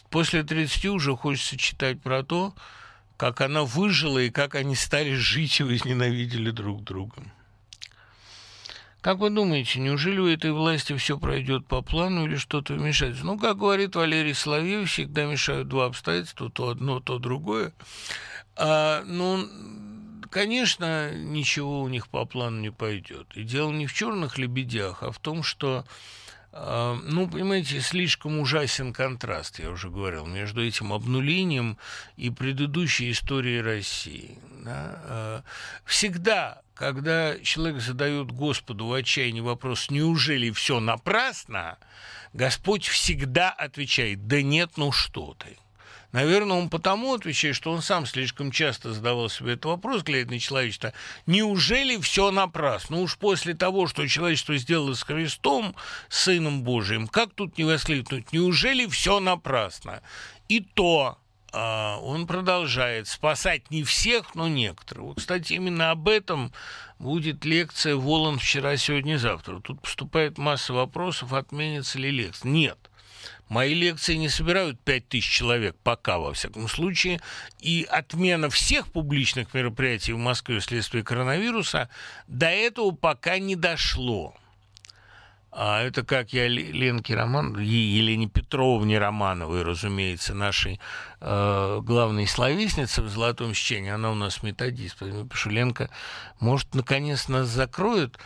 [0.09, 2.55] после 30 уже хочется читать про то,
[3.19, 7.23] как она выжила и как они стали жить и возненавидели друг друга.
[9.03, 13.25] Как вы думаете, неужели у этой власти все пройдет по плану или что-то вмешается?
[13.25, 17.73] Ну, как говорит Валерий Соловьев, всегда мешают два обстоятельства, то одно, то другое.
[18.57, 19.47] А, ну,
[20.31, 23.26] конечно, ничего у них по плану не пойдет.
[23.35, 25.85] И дело не в черных лебедях, а в том, что
[26.51, 31.79] а, ну, понимаете, слишком ужасен контраст, я уже говорил, между этим обнулением
[32.16, 34.39] и предыдущей историей России.
[34.64, 35.03] Да?
[35.05, 35.43] А,
[35.85, 41.79] всегда, когда человек задает Господу в отчаянии вопрос, неужели все напрасно,
[42.33, 45.59] Господь всегда отвечает, да нет, ну что ты.
[46.13, 50.39] Наверное, он потому отвечает, что он сам слишком часто задавал себе этот вопрос, глядя на
[50.39, 50.93] человечество.
[51.27, 52.97] Неужели все напрасно?
[52.97, 55.77] Ну уж после того, что человечество сделало с Христом,
[56.09, 58.33] Сыном Божиим, как тут не воскликнуть?
[58.33, 60.03] Неужели все напрасно?
[60.49, 61.19] И то
[61.53, 65.05] а, он продолжает спасать не всех, но некоторых.
[65.05, 66.53] Вот, кстати, именно об этом
[66.99, 69.61] будет лекция Волан вчера, сегодня, завтра.
[69.61, 72.51] Тут поступает масса вопросов, отменится ли лекция.
[72.51, 72.88] Нет.
[73.49, 77.20] Мои лекции не собирают 5000 человек, пока, во всяком случае.
[77.61, 81.89] И отмена всех публичных мероприятий в Москве вследствие коронавируса
[82.26, 84.35] до этого пока не дошло.
[85.51, 90.79] А это как я Ленке Роман, Елене Петровне Романовой, разумеется, нашей
[91.20, 94.99] э, главной словеснице в «Золотом сечении», она у нас методист.
[95.01, 95.91] Я пишу, Ленка,
[96.39, 98.18] может, наконец нас закроют?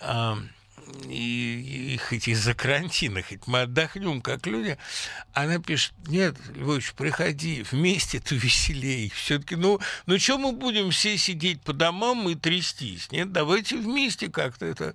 [0.00, 0.34] Э,
[1.08, 4.78] и, и хоть из-за карантина, хоть мы отдохнем как люди,
[5.32, 9.12] она пишет, нет, Львович, приходи, вместе-то веселей.
[9.14, 13.10] Все-таки, ну, ну что мы будем все сидеть по домам и трястись?
[13.10, 14.94] Нет, давайте вместе как-то это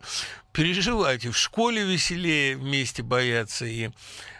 [0.52, 1.26] переживать.
[1.26, 3.90] И в школе веселее вместе бояться, и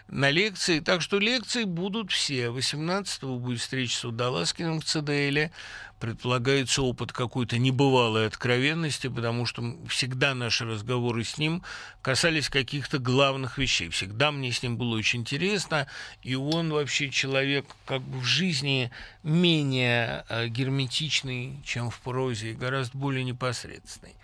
[0.08, 0.80] на лекции.
[0.80, 2.46] Так что лекции будут все.
[2.46, 5.52] 18-го будет встреча с Удаласкиным в ЦДЛ.
[6.00, 11.64] Предполагается опыт какой-то небывалой откровенности, потому что всегда наши разговоры с ним
[12.02, 13.88] касались каких-то главных вещей.
[13.88, 15.88] Всегда мне с ним было очень интересно,
[16.22, 18.92] и он вообще человек как бы в жизни
[19.24, 24.14] менее э, герметичный, чем в прозе, и гораздо более непосредственный.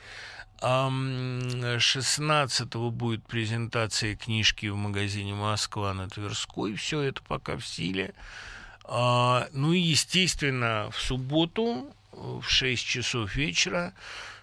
[0.61, 6.74] 16 будет презентация книжки в магазине «Москва» на Тверской.
[6.74, 8.14] Все это пока в силе.
[8.84, 13.94] А, ну и, естественно, в субботу в 6 часов вечера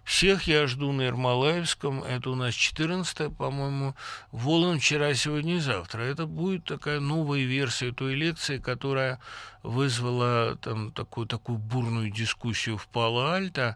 [0.03, 2.03] всех я жду на Ермолаевском.
[2.03, 3.95] Это у нас 14 по-моему.
[4.31, 6.01] Волан вчера, сегодня и завтра.
[6.01, 9.19] Это будет такая новая версия той лекции, которая
[9.63, 13.75] вызвала там такую, такую бурную дискуссию в Пало-Альто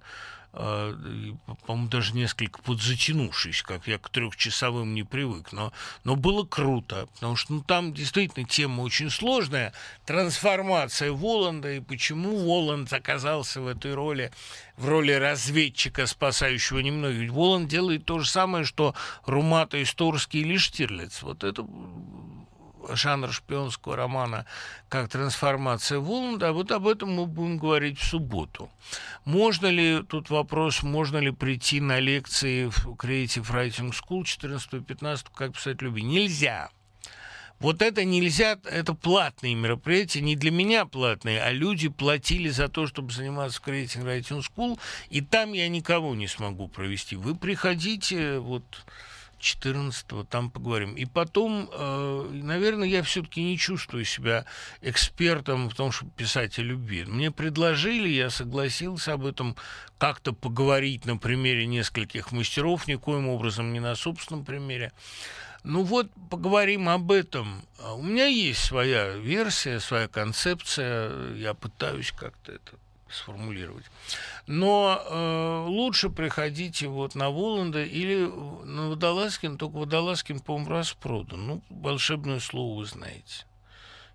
[0.55, 7.35] по-моему, даже несколько подзатянувшись, как я к трехчасовым не привык, но, но было круто, потому
[7.35, 9.73] что ну, там действительно тема очень сложная,
[10.05, 14.31] трансформация Воланда и почему Воланд оказался в этой роли,
[14.77, 17.31] в роли разведчика, спасающего немногих.
[17.31, 18.95] Воланд делает то же самое, что
[19.25, 21.21] Румата Исторский или Штирлиц.
[21.21, 21.65] Вот это
[22.93, 24.45] жанр шпионского романа
[24.89, 28.69] как трансформация Воланда, а вот об этом мы будем говорить в субботу.
[29.25, 35.53] Можно ли, тут вопрос, можно ли прийти на лекции в Creative Writing School 14-15, как
[35.53, 36.03] писать любви?
[36.03, 36.69] Нельзя.
[37.59, 42.85] Вот это нельзя, это платные мероприятия, не для меня платные, а люди платили за то,
[42.85, 44.77] чтобы заниматься в Creative Writing School,
[45.09, 47.15] и там я никого не смогу провести.
[47.15, 48.63] Вы приходите, вот
[49.39, 50.95] 14-го, там поговорим.
[50.95, 54.45] И потом, э, наверное, я все-таки не чувствую себя
[54.81, 57.05] экспертом в том, чтобы писать о любви.
[57.05, 59.55] Мне предложили, я согласился об этом
[59.97, 64.91] как-то поговорить на примере нескольких мастеров, никоим образом не на собственном примере.
[65.63, 67.63] Ну вот, поговорим об этом.
[67.95, 71.33] У меня есть своя версия, своя концепция.
[71.33, 72.77] Я пытаюсь как-то это
[73.15, 73.85] сформулировать.
[74.47, 78.25] Но э, лучше приходите вот на Воланда или
[78.65, 81.47] на Водолазкин, только Водолазкин, по-моему, распродан.
[81.47, 83.45] Ну, волшебное слово вы знаете.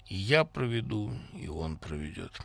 [0.06, 2.40] И я проведу, и он проведет.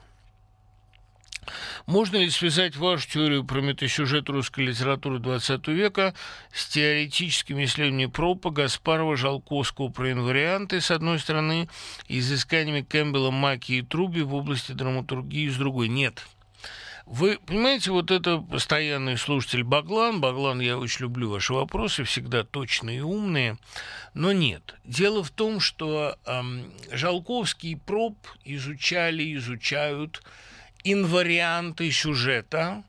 [1.85, 6.15] Можно ли связать вашу теорию про метасюжет русской литературы XX века
[6.51, 11.69] с теоретическими исследованиями Пропа, Гаспарова, Жалковского про инварианты, с одной стороны,
[12.07, 15.87] и изысканиями Кэмпбелла, Маки и Труби в области драматургии, с другой?
[15.87, 16.25] Нет.
[17.05, 20.21] Вы понимаете, вот это постоянный слушатель Баглан.
[20.21, 23.57] Баглан, я очень люблю ваши вопросы, всегда точные и умные.
[24.15, 24.75] Но нет.
[24.83, 30.23] Дело в том, что эм, Жалковский и Проб изучали, изучают
[30.83, 32.83] инварианты сюжета,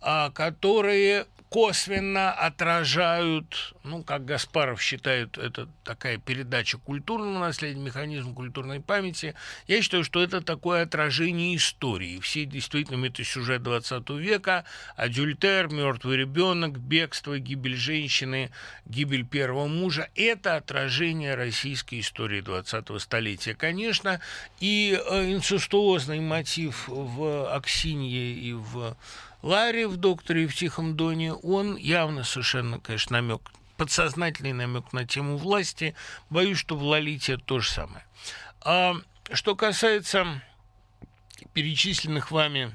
[0.00, 8.80] а, которые косвенно отражают, ну, как Гаспаров считает, это такая передача культурного наследия, механизм культурной
[8.80, 9.34] памяти.
[9.66, 12.20] Я считаю, что это такое отражение истории.
[12.20, 14.64] Все действительно это сюжет 20 века,
[14.96, 18.50] адюльтер, мертвый ребенок, бегство, гибель женщины,
[18.84, 20.10] гибель первого мужа.
[20.14, 24.20] Это отражение российской истории 20-го столетия, конечно,
[24.60, 28.96] и э, инцестуозный мотив в Аксинье и в
[29.42, 33.40] Ларри в «Докторе» и в «Тихом доне», он явно совершенно, конечно, намек,
[33.76, 35.94] подсознательный намек на тему власти.
[36.28, 38.04] Боюсь, что в «Лолите» то же самое.
[38.60, 38.94] А
[39.32, 40.42] что касается
[41.52, 42.74] перечисленных вами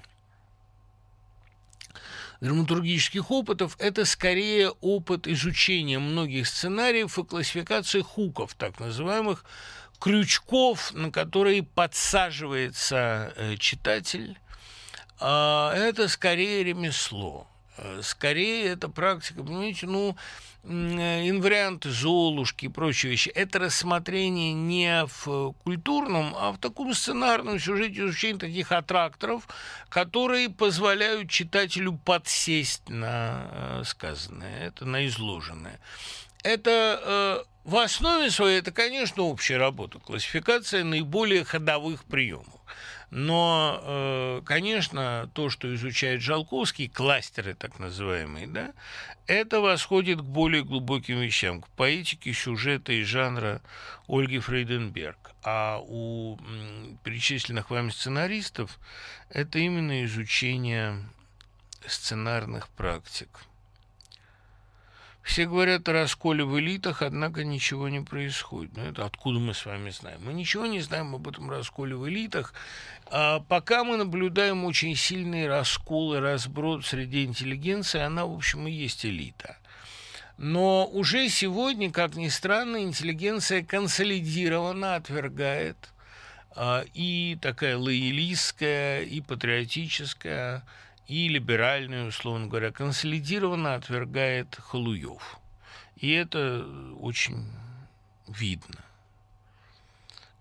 [2.39, 9.45] драматургических опытов, это скорее опыт изучения многих сценариев и классификации хуков, так называемых,
[9.99, 14.37] крючков, на которые подсаживается э, читатель
[15.25, 17.47] а, это скорее ремесло.
[17.77, 20.17] Э, скорее это практика, понимаете, ну,
[20.63, 23.29] э, инварианты Золушки и прочие вещи.
[23.29, 29.47] Это рассмотрение не в культурном, а в таком сценарном сюжете изучения таких аттракторов,
[29.87, 35.79] которые позволяют читателю подсесть на э, сказанное, это на изложенное.
[36.43, 42.52] Это в основе своей, это, конечно, общая работа, классификация наиболее ходовых приемов.
[43.15, 48.73] Но, э, конечно, то, что изучает Жалковский, кластеры так называемые, да,
[49.27, 53.61] это восходит к более глубоким вещам, к поэтике сюжета и жанра
[54.07, 55.35] Ольги Фрейденберг.
[55.43, 56.39] А у
[57.03, 58.79] перечисленных вами сценаристов
[59.29, 60.97] это именно изучение
[61.85, 63.29] сценарных практик.
[65.23, 68.75] Все говорят о расколе в элитах, однако ничего не происходит.
[68.75, 70.19] Ну, это откуда мы с вами знаем?
[70.25, 72.53] Мы ничего не знаем об этом расколе в элитах,
[73.05, 78.71] а пока мы наблюдаем очень сильный раскол и разброд среди интеллигенции, она, в общем, и
[78.71, 79.57] есть элита.
[80.37, 85.77] Но уже сегодня, как ни странно, интеллигенция консолидированно отвергает
[86.55, 90.63] а, и такая лоялистская, и патриотическая,
[91.07, 95.37] и либеральную, условно говоря, консолидированно отвергает Халуев.
[95.97, 96.65] И это
[96.99, 97.45] очень
[98.27, 98.83] видно.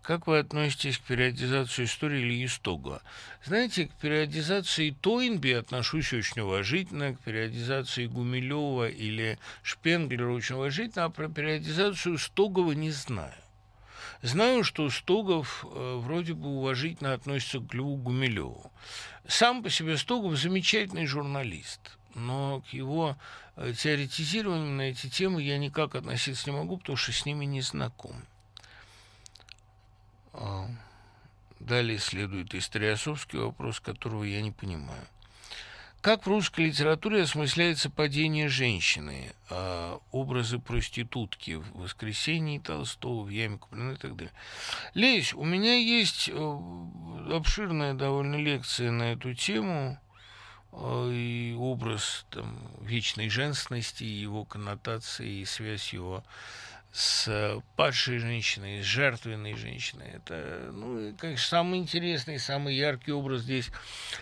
[0.02, 3.02] Как вы относитесь к периодизации истории Ильи Стогова?
[3.44, 11.10] Знаете, к периодизации Тойнби отношусь очень уважительно, к периодизации Гумилева или Шпенглера очень уважительно, а
[11.10, 13.34] про периодизацию Стогова не знаю.
[14.22, 18.72] Знаю, что Стогов э, вроде бы уважительно относится к Льву Гумилеву.
[19.26, 23.16] Сам по себе Стогов замечательный журналист, но к его
[23.56, 27.60] э, теоретизированию на эти темы я никак относиться не могу, потому что с ними не
[27.60, 28.16] знаком.
[30.32, 30.68] А,
[31.60, 35.06] далее следует историосовский вопрос, которого я не понимаю.
[36.02, 43.58] Как в русской литературе осмысляется падение женщины, э, образы проститутки в «Воскресенье» Толстого, в «Яме
[43.58, 44.32] Куприна» и так далее.
[44.94, 46.34] Лесь, у меня есть э,
[47.30, 49.96] обширная довольно лекция на эту тему,
[50.72, 56.24] э, и образ там, вечной женственности, его коннотации и связь его
[56.92, 60.08] с падшей женщиной, с жертвенной женщиной.
[60.12, 63.70] Это, ну, конечно, самый интересный, самый яркий образ здесь,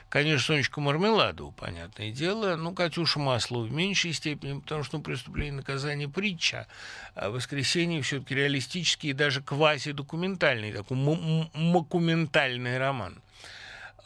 [0.08, 5.54] конечно, Сонечка Мармеладова, понятное дело, ну, Катюша Маслова в меньшей степени, потому что ну, преступление
[5.54, 6.68] наказание притча,
[7.16, 13.20] а воскресенье все-таки реалистический и даже квази-документальный, такой макументальный роман.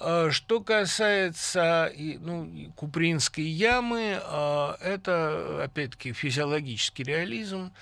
[0.00, 7.72] А что касается ну, Купринской ямы, а, это, опять-таки, физиологический реализм,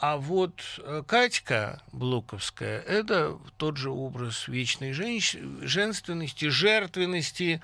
[0.00, 5.36] а вот э, Катька Блоковская– это тот же образ вечной женщ...
[5.60, 7.60] женственности, жертвенности,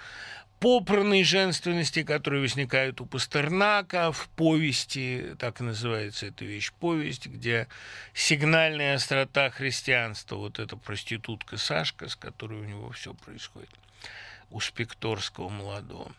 [0.60, 7.68] попранной женственности, которые возникают у Пастернака в повести, так называется эта вещь, повесть, где
[8.12, 13.70] сигнальная острота христианства, вот эта проститутка Сашка, с которой у него все происходит,
[14.50, 16.12] у Спекторского молодого.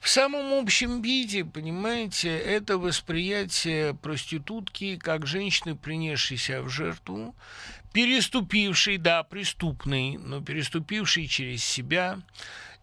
[0.00, 7.34] В самом общем виде, понимаете, это восприятие проститутки как женщины, принесшей себя в жертву,
[7.92, 12.18] переступившей, да, преступной, но переступившей через себя,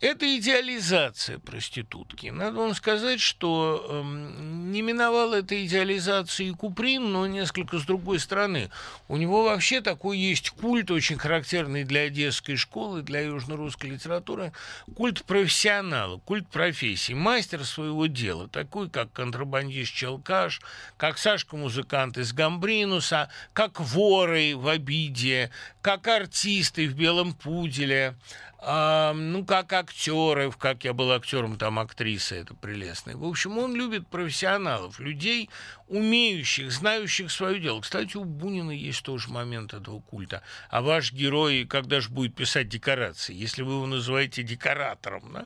[0.02, 2.28] это идеализация проститутки.
[2.28, 8.20] Надо вам сказать, что э, не миновал этой идеализации и Куприн, но несколько с другой
[8.20, 8.72] стороны.
[9.08, 14.54] У него вообще такой есть культ, очень характерный для одесской школы, для южно-русской литературы,
[14.96, 20.62] культ профессионала, культ профессии, мастер своего дела, такой как контрабандист Челкаш,
[20.98, 25.52] как Сашка-музыкант из Гамбринуса, как воры в обиде,
[25.84, 28.16] как артисты в белом пуделе,
[28.64, 33.18] ну, как, актеров, как я был актером, там актриса это прелестная.
[33.18, 35.50] В общем, он любит профессионалов, людей,
[35.88, 37.82] умеющих, знающих свое дело.
[37.82, 40.44] Кстати, у Бунина есть тоже момент этого культа.
[40.70, 45.46] А ваш герой, когда же будет писать декорации, если вы его называете декоратором, да?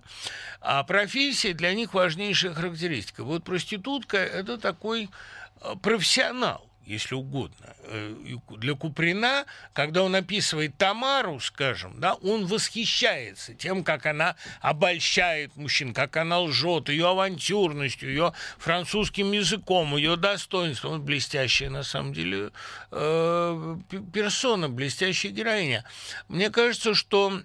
[0.59, 3.23] А профессия для них важнейшая характеристика.
[3.23, 5.09] Вот проститутка– это такой
[5.61, 7.75] э, профессионал если угодно.
[7.83, 8.15] Э,
[8.57, 15.93] для Куприна, когда он описывает Тамару, скажем, да, он восхищается тем, как она обольщает мужчин,
[15.93, 20.93] как она лжет, ее авантюрностью, ее французским языком, ее достоинством.
[20.93, 22.51] Он блестящая, на самом деле,
[22.91, 23.77] э,
[24.13, 25.83] персона, блестящая героиня.
[26.27, 27.41] Мне кажется, что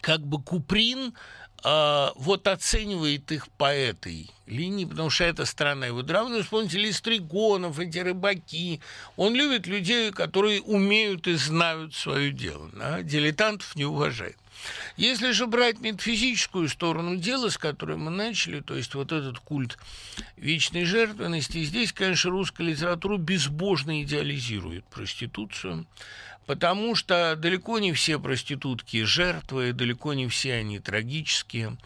[0.00, 1.14] как бы Куприн
[1.62, 6.42] а, вот оценивает их по этой линии, потому что это страна его драма.
[6.42, 8.80] Вспомните Листригонов, эти рыбаки.
[9.16, 12.70] Он любит людей, которые умеют и знают свое дело.
[12.72, 13.02] Да?
[13.02, 14.36] Дилетантов не уважает.
[14.96, 19.78] Если же брать метафизическую сторону дела, с которой мы начали, то есть вот этот культ
[20.36, 25.86] вечной жертвенности, здесь, конечно, русская литература безбожно идеализирует проституцию,
[26.50, 31.76] потому что далеко не все проститутки жертвы, далеко не все они трагические.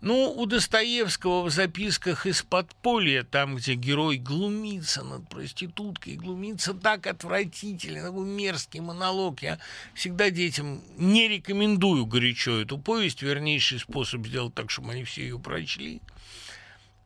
[0.00, 7.08] Ну, у Достоевского в записках из подполья, там, где герой глумится над проституткой, глумится так
[7.08, 9.42] отвратительно, такой мерзкий монолог.
[9.42, 9.58] Я
[9.92, 15.40] всегда детям не рекомендую горячо эту повесть, вернейший способ сделать так, чтобы они все ее
[15.40, 16.00] прочли.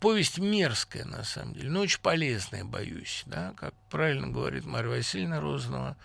[0.01, 5.41] Повесть мерзкая, на самом деле, но очень полезная, боюсь, да, как правильно говорит Марья Васильевна
[5.41, 5.97] Розанова,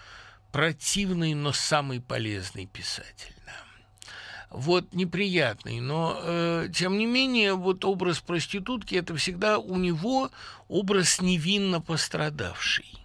[0.52, 3.34] противный, но самый полезный писатель.
[3.46, 3.54] Да.
[4.50, 10.30] Вот неприятный, но э, тем не менее вот образ проститутки это всегда у него
[10.68, 13.02] образ невинно пострадавший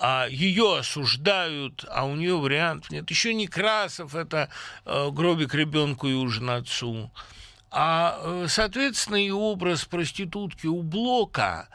[0.00, 3.10] а ее осуждают, а у нее вариантов нет.
[3.10, 4.48] Еще Некрасов– это
[4.86, 7.10] э, гробик ребенку и ужин отцу.
[7.70, 11.68] А, э, соответственно, и образ проститутки у Блока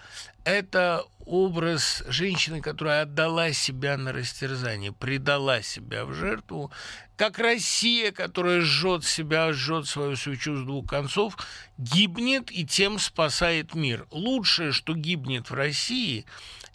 [0.43, 6.71] это образ женщины, которая отдала себя на растерзание, предала себя в жертву,
[7.17, 11.37] как Россия, которая жжет себя, жжет свою свечу с двух концов,
[11.77, 14.07] гибнет и тем спасает мир.
[14.11, 16.25] Лучшее, что гибнет в России,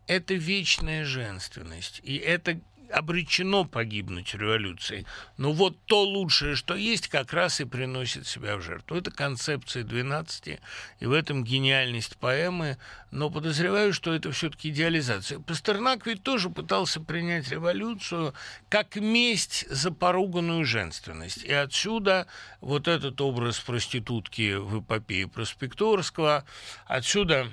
[0.07, 2.01] это вечная женственность.
[2.03, 2.61] И это
[2.91, 5.07] обречено погибнуть революцией.
[5.37, 8.97] Но вот то лучшее, что есть, как раз и приносит себя в жертву.
[8.97, 10.61] Это концепция 12,
[11.01, 12.79] и в этом гениальность поэмы,
[13.11, 15.41] но подозреваю, что это все-таки идеализация.
[15.41, 18.35] Пастернак ведь тоже пытался принять революцию
[18.69, 21.45] как месть за поруганную женственность.
[21.45, 22.27] И отсюда
[22.61, 26.45] вот этот образ проститутки в эпопее Проспекторского,
[26.87, 27.49] отсюда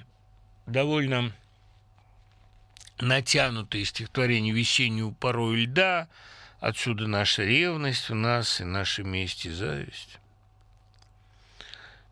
[0.65, 1.31] довольно
[2.99, 6.07] натянутое стихотворение «Весеннюю порою льда»,
[6.59, 10.19] отсюда наша ревность в нас и наша месть и зависть.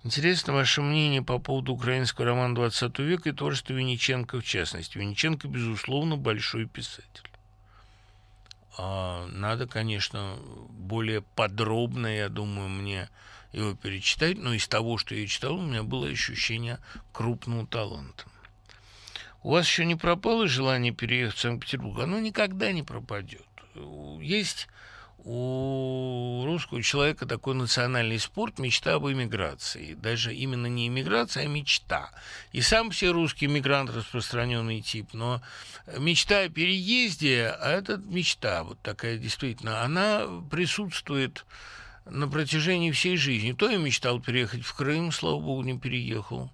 [0.04, 5.00] Интересно ваше мнение по поводу украинского романа XX века и творчества Винниченко в частности.
[5.00, 7.28] Винниченко, безусловно, большой писатель.
[8.78, 10.38] А надо, конечно,
[10.70, 13.10] более подробно, я думаю, мне
[13.52, 16.78] его перечитать, но из того, что я читал, у меня было ощущение
[17.12, 18.26] крупного таланта.
[19.46, 22.00] У вас еще не пропало желание переехать в Санкт-Петербург?
[22.00, 23.46] Оно никогда не пропадет.
[24.20, 24.68] Есть
[25.20, 29.94] у русского человека такой национальный спорт, мечта об эмиграции.
[29.94, 32.10] Даже именно не эмиграция, а мечта.
[32.54, 35.44] И сам все русский мигрант распространенный тип, но
[35.96, 41.46] мечта о переезде, а это мечта вот такая действительно, она присутствует
[42.06, 43.52] на протяжении всей жизни.
[43.52, 46.50] То я мечтал переехать в Крым, слава богу, не переехал.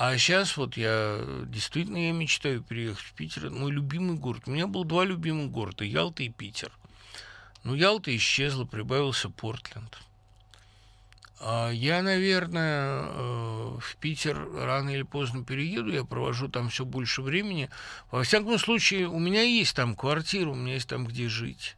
[0.00, 3.50] А сейчас вот я действительно я мечтаю переехать в Питер.
[3.50, 4.44] Мой любимый город.
[4.46, 6.70] У меня было два любимых города– Ялта и Питер.
[7.64, 9.98] Ну, Ялта исчезла, прибавился Портленд.
[11.40, 17.20] А я, наверное, э, в Питер рано или поздно перееду, я провожу там все больше
[17.20, 17.68] времени.
[18.12, 21.74] Во всяком случае, у меня есть там квартира, у меня есть там где жить.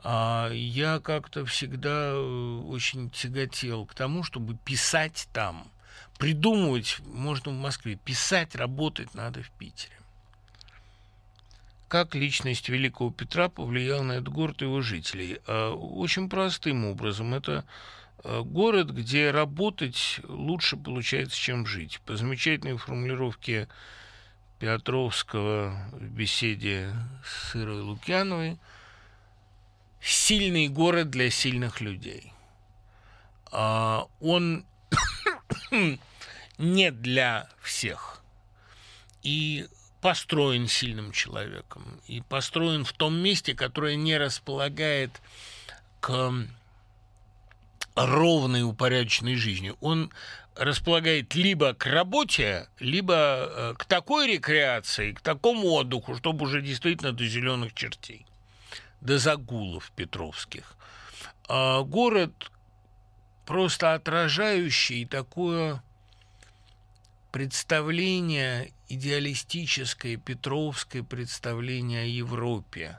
[0.00, 5.66] А я как-то всегда э, очень тяготел к тому, чтобы писать там–
[6.20, 9.94] Придумывать можно в Москве, писать, работать надо в Питере.
[11.88, 15.40] Как личность Великого Петра повлияла на этот город и его жителей?
[15.46, 17.32] А, очень простым образом.
[17.32, 17.64] Это
[18.22, 22.00] а, город, где работать лучше получается, чем жить.
[22.04, 23.66] По замечательной формулировке
[24.58, 26.94] Петровского в беседе
[27.24, 28.58] с Ирой Лукьяновой,
[30.02, 32.34] сильный город для сильных людей.
[33.50, 34.66] А, он
[36.60, 38.22] не для всех.
[39.22, 39.66] И
[40.00, 42.00] построен сильным человеком.
[42.06, 45.20] И построен в том месте, которое не располагает
[46.00, 46.32] к
[47.94, 49.76] ровной упорядоченной жизнью.
[49.80, 50.12] Он
[50.54, 57.12] располагает либо к работе, либо э, к такой рекреации, к такому отдыху, чтобы уже действительно
[57.12, 58.26] до зеленых чертей,
[59.00, 60.76] до загулов петровских.
[61.48, 62.50] А город
[63.46, 65.82] просто отражающий такое
[67.30, 72.98] представление идеалистическое, петровское представление о Европе,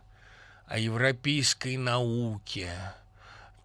[0.67, 2.71] о европейской науке,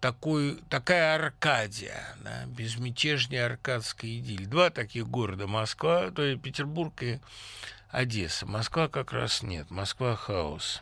[0.01, 4.47] такой, такая Аркадия, да, безмятежная аркадская идиллия.
[4.47, 7.19] Два таких города, Москва, то есть Петербург и
[7.89, 8.45] Одесса.
[8.45, 10.81] Москва как раз нет, Москва хаос.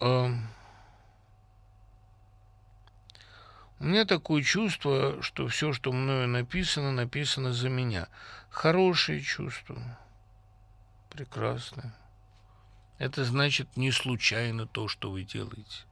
[0.00, 0.46] Um...
[3.80, 8.08] У меня такое чувство, что все, что мною написано, написано за меня.
[8.50, 9.82] Хорошее чувство.
[11.08, 11.94] Прекрасное.
[12.98, 15.84] Это значит не случайно то, что вы делаете.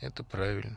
[0.00, 0.76] Это правильно.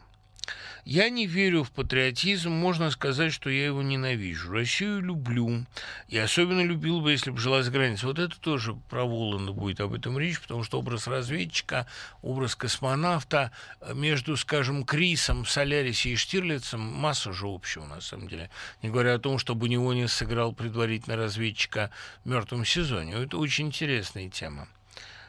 [0.83, 4.51] Я не верю в патриотизм, можно сказать, что я его ненавижу.
[4.51, 5.65] Россию люблю,
[6.07, 8.07] и особенно любил бы, если бы жила за границей.
[8.07, 11.85] Вот это тоже про Воланда будет об этом речь, потому что образ разведчика,
[12.23, 13.51] образ космонавта
[13.93, 18.49] между, скажем, Крисом, Солярисе и Штирлицем масса же общего, на самом деле.
[18.81, 21.91] Не говоря о том, чтобы него не сыграл предварительно разведчика
[22.23, 23.13] в мертвом сезоне.
[23.13, 24.67] Это очень интересная тема.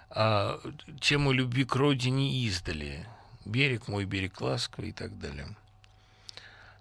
[0.08, 0.60] А,
[1.00, 3.06] тему любви к родине издали
[3.44, 5.48] берег мой, берег ласковый и так далее.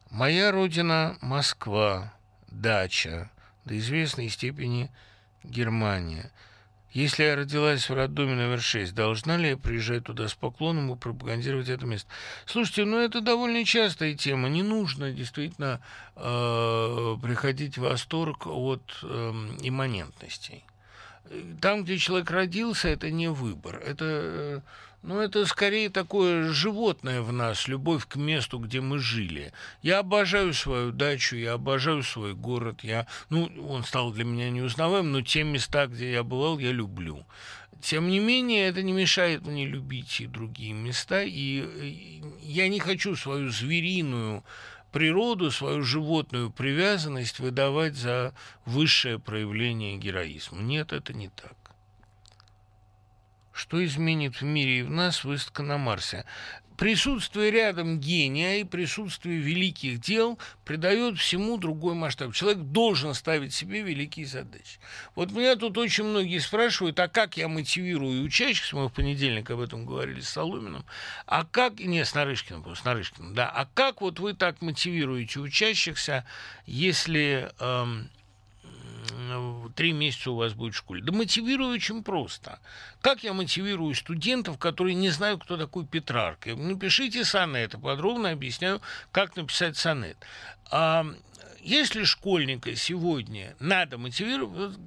[0.10, 2.14] Моя родина– Москва,
[2.48, 3.32] дача,
[3.66, 4.90] до известной степени
[5.44, 6.32] Германия.
[6.92, 10.98] Если я родилась в роддоме номер 6, должна ли я приезжать туда с поклоном и
[10.98, 12.10] пропагандировать это место?
[12.46, 14.50] Слушайте, ну это довольно частая тема.
[14.50, 15.80] Не нужно действительно
[16.18, 19.32] э, приходить в восторг от э,
[19.62, 20.66] имманентностей.
[21.62, 23.78] Там, где человек родился, это не выбор.
[23.78, 24.60] Это э,
[25.04, 29.52] ну, это скорее такое животное в нас, любовь к месту, где мы жили.
[29.82, 32.84] Я обожаю свою дачу, я обожаю свой город.
[32.84, 37.26] Я, ну, он стал для меня неузнаваемым, но те места, где я бывал, я люблю.
[37.82, 41.24] Тем не менее, это не мешает мне любить и другие места.
[41.24, 44.44] И я не хочу свою звериную
[44.92, 50.62] природу, свою животную привязанность выдавать за высшее проявление героизма.
[50.62, 51.56] Нет, это не так.
[53.62, 56.26] Что изменит в мире и в нас выставка на Марсе?
[56.78, 62.34] Присутствие рядом гения и присутствие великих дел придает всему другой масштаб.
[62.34, 64.80] Человек должен ставить себе великие задачи.
[65.14, 69.60] Вот меня тут очень многие спрашивают, а как я мотивирую учащихся, мы в понедельник об
[69.60, 70.84] этом говорили с Соломиным,
[71.28, 76.26] а как, не, с Нарышкиным, с Нарышкиным, да, а как вот вы так мотивируете учащихся,
[76.66, 77.52] если...
[77.60, 78.10] Эм,
[79.76, 81.02] три месяца у вас будет в школе?
[81.04, 82.60] Да мотивирую очень просто.
[83.02, 86.56] Как я мотивирую студентов, которые не знают, кто такой Петрарка?
[86.56, 88.82] Напишите сонет, подробно объясняю,
[89.12, 90.18] как написать сонет.
[90.70, 91.06] А
[91.62, 94.78] если школьника сегодня надо мотивировать,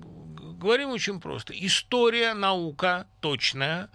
[0.65, 1.53] говорим очень просто.
[1.55, 3.91] История, наука точная,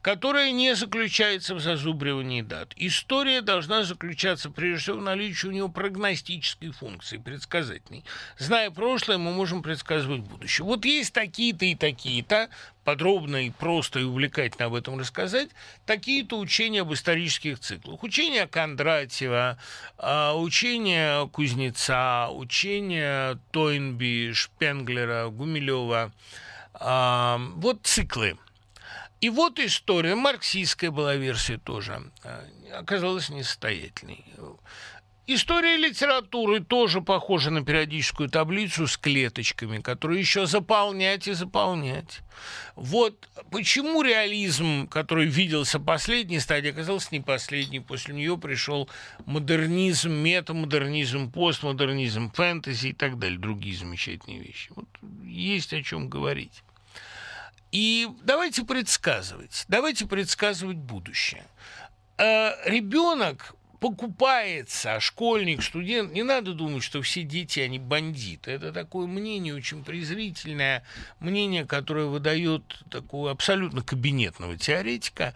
[0.00, 2.72] которая не заключается в зазубривании дат.
[2.76, 8.04] История должна заключаться, прежде всего, в наличии у него прогностической функции, предсказательной.
[8.38, 10.64] Зная прошлое, мы можем предсказывать будущее.
[10.64, 12.48] Вот есть такие-то и такие-то,
[12.84, 15.50] подробно и просто и увлекательно об этом рассказать,
[15.86, 18.02] такие-то учения об исторических циклах.
[18.02, 19.58] Учение Кондратьева,
[19.98, 26.12] а, учение Кузнеца, учение Тойнби, Шпенглера, Гумилева.
[26.74, 28.36] А, вот циклы.
[29.20, 32.44] И вот история, марксистская была версия тоже, а,
[32.78, 34.24] оказалась несостоятельной.
[35.26, 42.20] История литературы тоже похожа на периодическую таблицу с клеточками, которую еще заполнять и заполнять.
[42.76, 47.80] Вот почему реализм, который виделся последней стадии, оказался не последней.
[47.80, 48.90] После нее пришел
[49.24, 54.72] модернизм, метамодернизм, постмодернизм, фэнтези и так далее, другие замечательные вещи.
[54.76, 54.88] Вот
[55.24, 56.62] есть о чем говорить.
[57.72, 61.46] И давайте предсказывать, давайте предсказывать будущее.
[62.18, 68.52] Э, ребенок покупается школьник, студент, не надо думать, что все дети, они бандиты.
[68.52, 70.84] Это такое мнение очень презрительное,
[71.20, 75.34] мнение, которое выдает такого абсолютно кабинетного теоретика.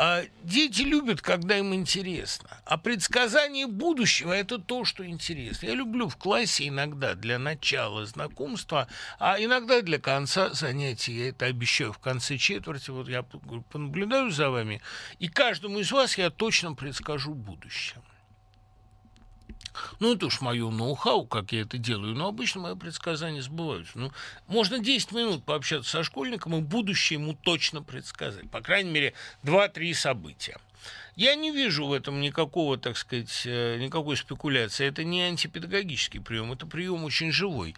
[0.00, 2.48] А дети любят, когда им интересно.
[2.64, 5.66] А предсказание будущего– это то, что интересно.
[5.66, 8.86] Я люблю в классе иногда для начала знакомства,
[9.18, 11.14] а иногда для конца занятия.
[11.14, 12.90] Я это обещаю в конце четверти.
[12.90, 14.80] Вот я понаблюдаю за вами,
[15.18, 18.00] и каждому из вас я точно предскажу будущее.
[20.00, 23.98] Ну, это уж мое ноу-хау, как я это делаю, но обычно мои предсказания сбываются.
[23.98, 24.12] Ну,
[24.46, 28.50] можно 10 минут пообщаться со школьником и будущее ему точно предсказать.
[28.50, 29.14] По крайней мере,
[29.44, 30.58] 2-3 события.
[31.16, 34.86] Я не вижу в этом никакого, так сказать, э, никакой спекуляции.
[34.86, 37.74] Это не антипедагогический прием, это прием очень живой.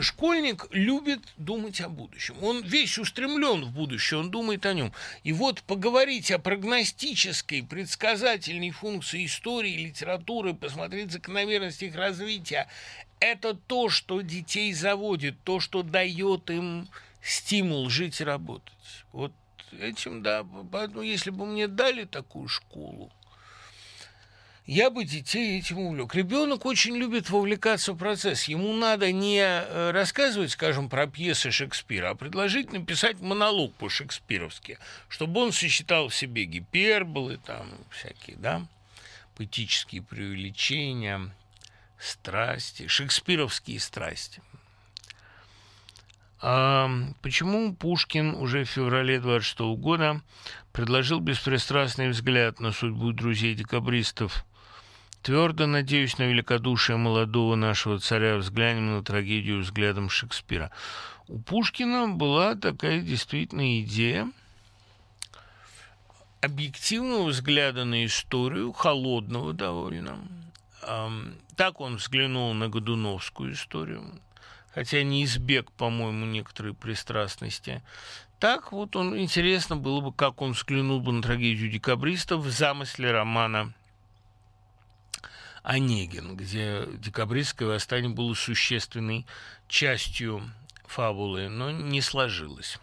[0.00, 2.34] Школьник любит думать о будущем.
[2.42, 4.92] Он весь устремлен в будущее, он думает о нем.
[5.22, 12.68] И вот поговорить о прогностической, предсказательной функции истории, литературы, посмотреть закономерности их развития,
[13.20, 16.88] это то, что детей заводит, то, что дает им
[17.22, 18.72] стимул жить и работать.
[19.12, 19.32] Вот
[19.78, 23.10] этим, да, поэтому если бы мне дали такую школу,
[24.66, 26.14] я бы детей этим увлек.
[26.14, 28.44] Ребенок очень любит вовлекаться в процесс.
[28.44, 34.78] Ему надо не э, рассказывать, скажем, про пьесы Шекспира, а предложить написать монолог по-шекспировски,
[35.08, 38.64] чтобы он сочетал в себе гиперболы, там всякие, да,
[39.36, 41.34] поэтические преувеличения,
[41.98, 44.42] страсти, шекспировские страсти.
[46.42, 50.22] Почему Пушкин уже в феврале 26 года
[50.72, 54.44] предложил беспристрастный взгляд на судьбу друзей декабристов?
[55.22, 60.72] Твердо надеюсь на великодушие молодого нашего царя, взглянем на трагедию взглядом Шекспира.
[61.28, 64.28] У Пушкина была такая действительно идея
[66.40, 70.18] объективного взгляда на историю, холодного довольно.
[71.54, 74.02] Так он взглянул на Годуновскую историю–
[74.74, 77.82] хотя не избег, по-моему, некоторые пристрастности.
[78.38, 83.12] Так вот он интересно было бы, как он взглянул бы на трагедию декабристов в замысле
[83.12, 83.72] романа
[85.62, 89.26] Онегин, где декабристское восстание было существенной
[89.68, 90.42] частью
[90.86, 92.78] фабулы, но не сложилось.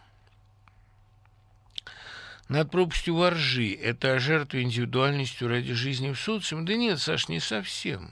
[2.47, 6.65] Над пропастью воржи– это о жертве индивидуальностью ради жизни в социуме?
[6.65, 8.11] Да нет, Саш, не совсем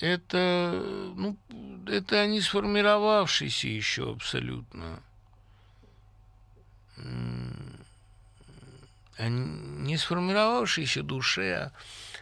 [0.00, 1.36] это, ну,
[1.86, 5.00] это не сформировавшийся еще абсолютно
[9.18, 11.72] о не сформировавшейся душе, о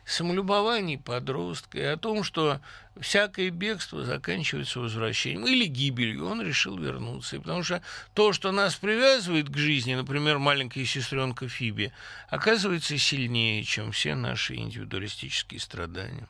[0.04, 2.60] самолюбовании подростка и о том, что
[3.00, 7.36] всякое бегство заканчивается возвращением или гибелью, он решил вернуться.
[7.36, 7.80] И потому что
[8.14, 11.92] то, что нас привязывает к жизни, например, маленькая сестренка Фиби,
[12.28, 16.26] оказывается сильнее, чем все наши индивидуалистические страдания.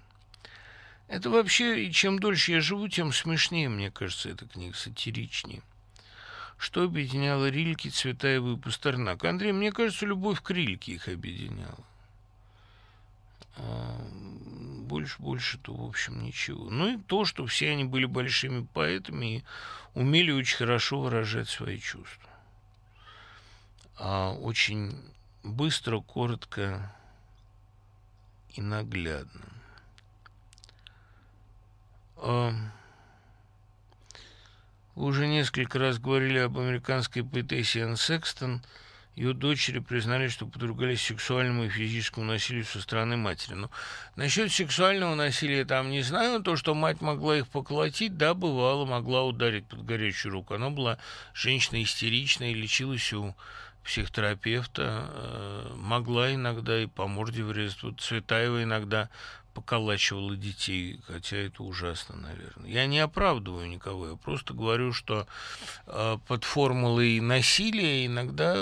[1.11, 5.61] Это вообще, чем дольше я живу, тем смешнее, мне кажется, эта книга, сатиричнее.
[6.57, 9.25] Что объединяло Рильки, Цветаева и Пастернак?
[9.25, 11.85] Андрей, мне кажется, любовь к Рильке их объединяла.
[13.57, 14.07] А
[14.87, 16.71] больше, больше-то, в общем, ничего.
[16.71, 19.45] Ну и то, что все они были большими поэтами и
[19.95, 22.31] умели очень хорошо выражать свои чувства.
[23.97, 24.97] А очень
[25.43, 26.95] быстро, коротко
[28.51, 29.60] и наглядно.
[34.95, 38.63] Вы уже несколько раз говорили об американской поэтессе Энн Секстон.
[39.17, 43.55] Ее дочери признали, что подругались сексуальному и физическому насилию со стороны матери.
[43.55, 43.71] Но
[44.17, 46.43] насчет сексуального насилия там не знаю.
[46.43, 50.55] То, что мать могла их поколотить, да, бывало, могла ударить под горячую руку.
[50.55, 50.99] Она была
[51.35, 53.35] женщина истеричная и лечилась у
[53.85, 55.11] психотерапевта.
[55.13, 57.83] Э, могла иногда и по морде врезать.
[57.83, 59.09] Вот Цветаева иногда
[59.55, 62.71] поколачивала детей, хотя это ужасно, наверное.
[62.71, 65.27] Я не оправдываю никого, я просто говорю, что
[65.87, 68.55] э, под формулой насилия иногда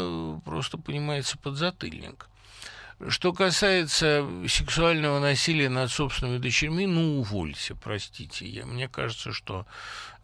[0.45, 2.29] просто понимается подзатыльник.
[3.07, 8.45] Что касается сексуального насилия над собственными дочерьми, ну, увольте, простите.
[8.45, 9.67] Я, мне кажется, что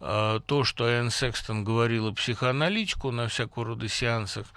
[0.01, 4.47] э, то, что Энн Секстон говорила психоаналитику на всякого рода сеансах,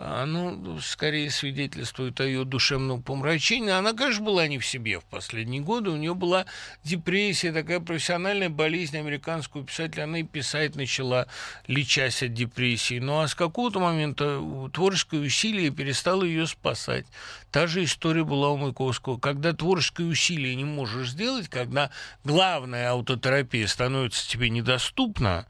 [0.00, 3.70] оно скорее свидетельствует о ее душевном помрачении.
[3.70, 5.90] Она, конечно, была не в себе в последние годы.
[5.90, 6.46] У нее была
[6.82, 10.04] депрессия, такая профессиональная болезнь американского писателя.
[10.04, 11.26] Она и писать начала,
[11.66, 12.98] лечась от депрессии.
[12.98, 14.40] Ну а с какого-то момента
[14.72, 17.04] творческое усилие перестало ее спасать.
[17.50, 19.18] Та же история была у Маяковского.
[19.18, 21.90] Когда творческое усилие не можешь сделать, когда
[22.24, 25.46] главная аутотерапия становится тебе недоступна,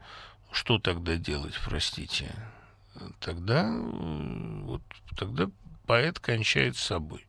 [0.51, 2.35] что тогда делать, простите?
[3.19, 4.81] Тогда, вот,
[5.17, 5.49] тогда
[5.85, 7.25] поэт кончает с собой.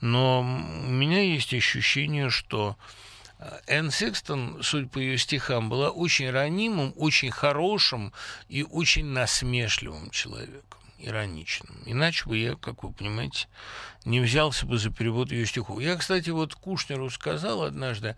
[0.00, 2.76] Но у меня есть ощущение, что
[3.38, 8.12] э, Энн Секстон, судя по ее стихам, была очень ранимым, очень хорошим
[8.48, 11.82] и очень насмешливым человеком, ироничным.
[11.86, 13.46] Иначе бы я, как вы понимаете,
[14.04, 15.80] не взялся бы за перевод ее стихов.
[15.80, 18.16] Я, кстати, вот Кушнеру сказал однажды,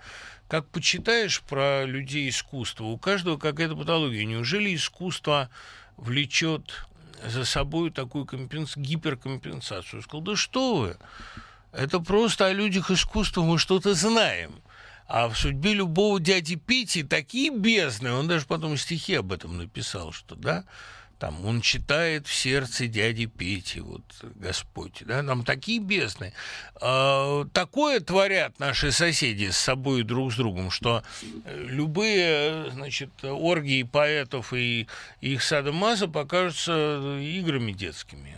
[0.49, 4.25] как почитаешь про людей искусства, у каждого какая-то патология.
[4.25, 5.51] Неужели искусство
[5.97, 6.87] влечет
[7.27, 8.77] за собой такую компенс...
[8.77, 10.03] гиперкомпенсацию.
[10.03, 10.97] Сказал, да что вы,
[11.73, 14.53] это просто о людях искусства мы что-то знаем.
[15.07, 20.13] А в судьбе любого дяди Пити такие бездны, он даже потом стихи об этом написал,
[20.13, 20.65] что, да,
[21.25, 24.03] там, он читает в сердце дяди Пети, вот
[24.35, 26.35] Господь, да, там такие бездны.
[26.83, 31.03] А, такое творят наши соседи с собой и друг с другом, что
[31.47, 34.87] любые, значит, оргии поэтов и
[35.23, 38.37] их садомаза покажутся играми детскими.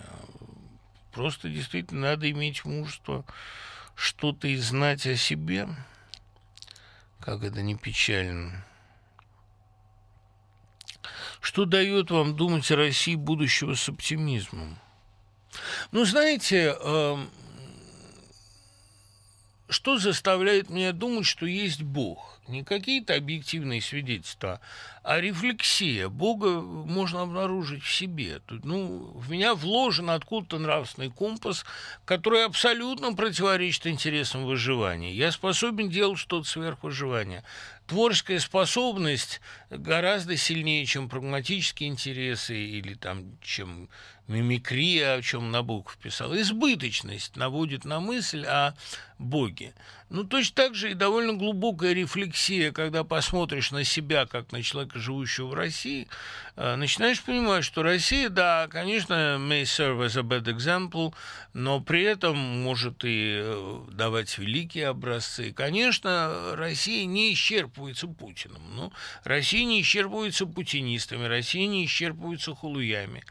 [1.10, 3.24] Просто действительно надо иметь мужество
[3.96, 5.66] что-то и знать о себе,
[7.18, 8.64] как это не печально.
[11.47, 14.81] Что дает вам думать о России будущего с оптимизмом?
[15.93, 17.16] Ну, знаете, э,
[19.68, 22.40] что заставляет меня думать, что есть Бог?
[22.48, 24.60] Не какие-то объективные свидетельства,
[25.05, 26.09] а рефлексия.
[26.09, 28.40] Бога можно обнаружить в себе.
[28.48, 31.64] Ну, в меня вложен откуда-то нравственный компас,
[32.05, 35.12] который абсолютно противоречит интересам выживания.
[35.12, 37.44] Я способен делать что-то сверх выживания
[37.86, 39.40] творческая способность
[39.70, 43.88] гораздо сильнее, чем прагматические интересы или там, чем
[44.28, 46.34] мимикрия, о чем Набоков писал.
[46.36, 48.74] Избыточность наводит на мысль о
[49.18, 49.72] Боге.
[50.10, 54.98] Ну, точно так же и довольно глубокая рефлексия, когда посмотришь на себя, как на человека,
[54.98, 56.06] живущего в России,
[56.54, 61.14] э, начинаешь понимать, что Россия, да, конечно, may serve as a bad example,
[61.54, 65.52] но при этом может и э, давать великие образцы.
[65.52, 67.32] Конечно, Россия не
[67.76, 68.92] исчерпывается Путиным, но
[69.24, 73.24] Россия не исчерпывается путинистами, Россия не исчерпывается хулуями.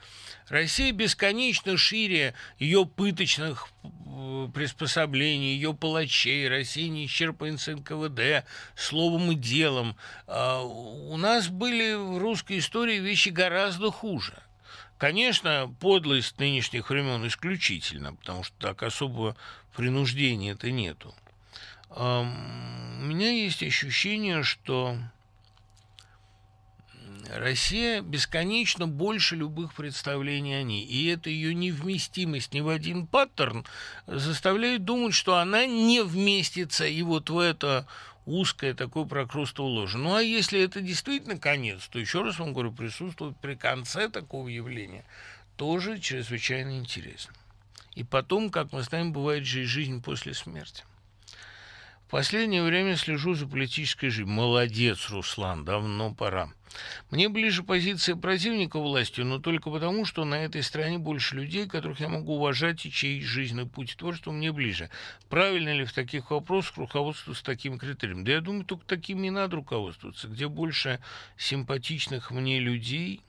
[0.47, 6.47] Россия бесконечно шире ее пыточных э, приспособлений, ее палачей.
[6.47, 9.95] Россия не исчерпывается НКВД словом и делом.
[10.27, 14.35] А у нас были в русской истории вещи гораздо хуже.
[14.97, 19.35] Конечно, подлость нынешних времен исключительно, потому что так особого
[19.75, 21.13] принуждения-то нету.
[21.89, 22.01] У
[23.03, 24.97] меня есть ощущение, что
[27.33, 30.83] Россия бесконечно больше любых представлений о ней.
[30.83, 33.65] И эта ее невместимость ни в один паттерн
[34.07, 37.87] заставляет думать, что она не вместится и вот в это
[38.25, 39.97] узкое такое прокрустово ложе.
[39.97, 44.47] Ну а если это действительно конец, то еще раз вам говорю, присутствовать при конце такого
[44.47, 45.05] явления
[45.57, 47.33] тоже чрезвычайно интересно.
[47.93, 50.83] И потом, как мы знаем, бывает же и жизнь после смерти.
[52.07, 54.35] В последнее время слежу за политической жизнью.
[54.35, 56.49] Молодец, Руслан, давно пора.
[57.09, 61.99] Мне ближе позиция противника власти, но только потому, что на этой стране больше людей, которых
[62.01, 64.91] я могу уважать и чей жизненный путь творчества мне ближе.
[65.29, 68.23] Правильно ли в таких вопросах руководствоваться таким критерием?
[68.23, 70.27] Да я думаю, только такими и надо руководствоваться.
[70.27, 70.99] Где больше
[71.37, 73.21] симпатичных мне людей,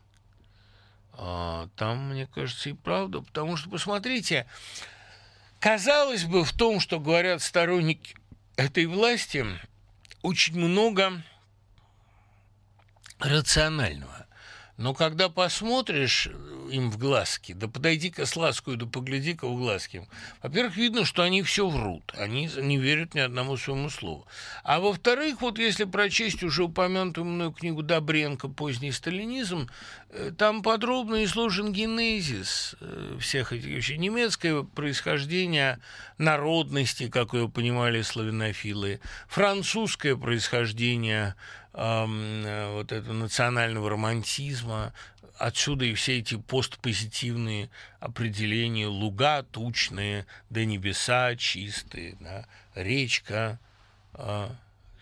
[1.14, 3.22] а, там, мне кажется, и правда.
[3.22, 4.46] Потому что, посмотрите,
[5.60, 8.16] казалось бы, в том, что говорят сторонники
[8.56, 9.44] этой власти
[10.22, 11.22] очень много
[13.18, 14.26] рационального.
[14.76, 16.28] Но когда посмотришь
[16.70, 20.06] им в глазки, да подойди-ка с ласкою, да погляди-ка в глазки,
[20.42, 24.26] во-первых, видно, что они все врут, они не верят ни одному своему слову.
[24.64, 29.70] А во-вторых, вот если прочесть уже упомянутую мной книгу Добренко «Поздний сталинизм»,
[30.38, 33.96] там подробно изложен генезис э, всех этих вещей.
[33.98, 35.78] Немецкое происхождение
[36.18, 41.34] народности, как ее понимали славянофилы, французское происхождение
[41.78, 44.94] Э, вот этого национального романтизма,
[45.36, 47.68] отсюда и все эти постпозитивные
[48.00, 48.86] определения.
[48.86, 53.58] Луга тучные, да небеса чистые, да, речка
[54.14, 54.48] э,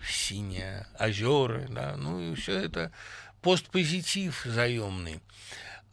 [0.05, 2.91] синяя, озера, да, ну и все это
[3.45, 5.21] постпозитив заемный,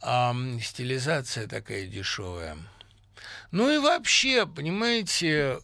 [0.00, 2.56] а стилизация такая дешевая.
[3.50, 5.60] Ну и вообще, понимаете,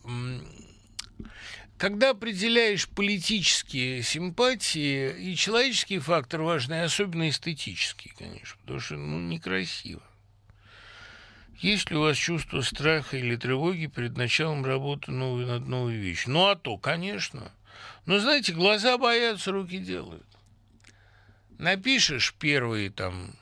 [1.79, 10.03] когда определяешь политические симпатии, и человеческий фактор важный, особенно эстетический, конечно, потому что ну, некрасиво.
[11.57, 16.33] Есть ли у вас чувство страха или тревоги перед началом работы новой над новой вещью?
[16.33, 17.51] Ну, а то, конечно.
[18.05, 20.28] Но, знаете, глаза боятся, руки делают.
[21.59, 23.35] Напишешь первые там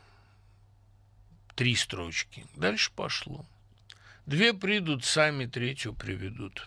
[1.55, 3.47] три строчки, дальше пошло.
[4.25, 6.67] Две придут сами, третью приведут.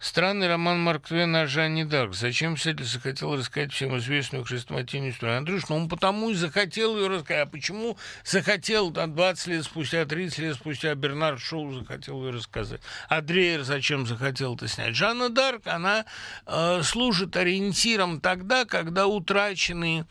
[0.00, 2.14] Странный роман Марк Твена о Жанне Дарк.
[2.14, 5.36] Зачем писатель захотел рассказать всем известную хрестоматийную историю?
[5.36, 7.46] Андрюш, ну он потому и захотел ее рассказать.
[7.46, 12.80] А почему захотел там, 20 лет спустя, 30 лет спустя Бернард Шоу захотел ее рассказать?
[13.10, 14.96] А Дрейер зачем захотел это снять?
[14.96, 16.06] Жанна Дарк, она
[16.46, 20.06] э, служит ориентиром тогда, когда утрачены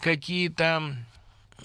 [0.00, 0.94] какие-то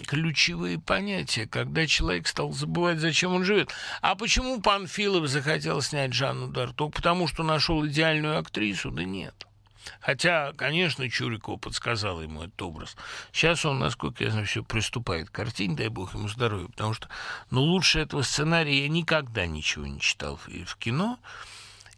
[0.05, 3.71] ключевые понятия, когда человек стал забывать, зачем он живет.
[4.01, 6.75] А почему Панфилов захотел снять Жанну Дарк?
[6.75, 8.91] Только потому, что нашел идеальную актрису?
[8.91, 9.45] Да нет.
[10.01, 12.95] Хотя, конечно, Чурикова подсказала ему этот образ.
[13.31, 17.09] Сейчас он, насколько я знаю, все приступает к картине, дай бог ему здоровья, потому что,
[17.49, 21.17] ну, лучше этого сценария я никогда ничего не читал в кино.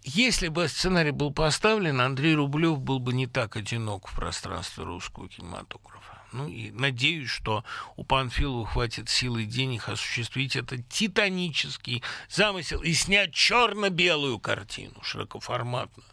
[0.04, 5.30] Если бы сценарий был поставлен, Андрей Рублев был бы не так одинок в пространстве русского
[5.30, 6.01] кинематографа.
[6.32, 7.64] Ну и надеюсь, что
[7.96, 16.08] у Панфилова хватит силы и денег осуществить этот титанический замысел и снять черно-белую картину, широкоформатную.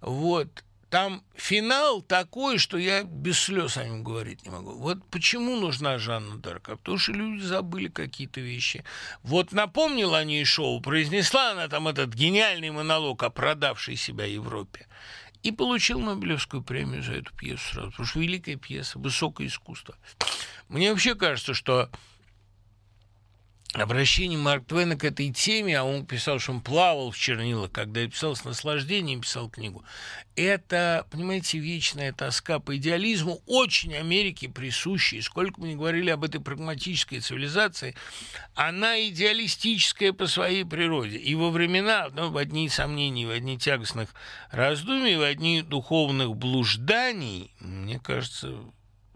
[0.00, 4.72] Вот там финал такой, что я без слез о нем говорить не могу.
[4.72, 6.68] Вот почему нужна Жанна Дарк?
[6.68, 8.84] А потому что люди забыли какие-то вещи.
[9.22, 14.88] Вот напомнила о ней шоу, произнесла она там этот гениальный монолог о продавшей себя Европе.
[15.42, 17.90] И получил Нобелевскую премию за эту пьесу сразу.
[17.90, 19.94] Потому что великая пьеса, высокое искусство.
[20.68, 21.90] Мне вообще кажется, что
[23.74, 28.04] обращение Марк Твена к этой теме, а он писал, что он плавал в чернилах, когда
[28.06, 29.84] писал с наслаждением, писал книгу,
[30.34, 35.20] это, понимаете, вечная тоска по идеализму, очень Америке присущей.
[35.20, 37.94] Сколько мы не говорили об этой прагматической цивилизации,
[38.54, 41.18] она идеалистическая по своей природе.
[41.18, 44.10] И во времена, ну, в одни сомнений, в одни тягостных
[44.50, 48.58] раздумий, в одни духовных блужданий, мне кажется,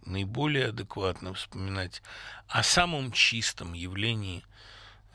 [0.06, 2.02] наиболее адекватно вспоминать
[2.48, 4.44] о самом чистом явлении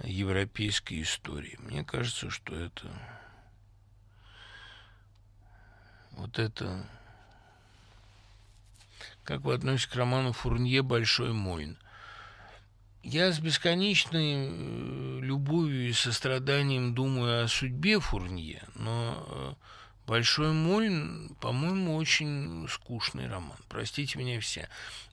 [0.03, 1.57] европейской истории.
[1.59, 2.87] Мне кажется, что это
[6.11, 6.85] вот это
[9.23, 11.77] как вы относитесь к роману Фурнье «Большой Мойн»?
[13.03, 19.53] Я с бесконечной э, любовью и состраданием думаю о судьбе Фурнье, но э,
[20.09, 23.59] Большой Мольн, по-моему, очень скучный роман.
[23.67, 24.67] Простите меня все.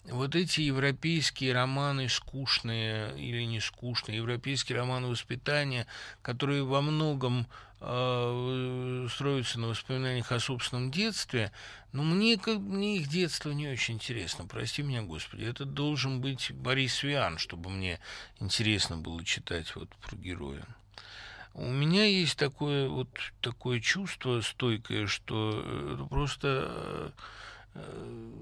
[0.06, 5.86] Вот эти европейские романы скучные или не скучные, европейские романы воспитания,
[6.22, 7.46] которые во многом
[7.82, 11.52] э, строятся на воспоминаниях о собственном детстве,
[11.92, 15.44] но мне, как, мне их детство не очень интересно, прости меня, Господи.
[15.44, 18.00] Это должен быть Борис Виан, чтобы мне
[18.40, 20.64] интересно было читать вот про героя.
[21.58, 23.08] У меня есть такое вот
[23.40, 27.14] такое чувство стойкое, что э, просто
[27.72, 28.32] э,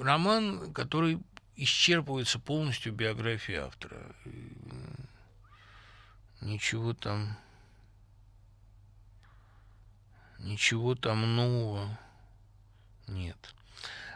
[0.00, 1.20] роман, который
[1.54, 4.00] исчерпывается полностью биографией автора.
[6.40, 7.36] Ничего там,
[10.38, 11.98] ничего там нового
[13.06, 13.36] нет.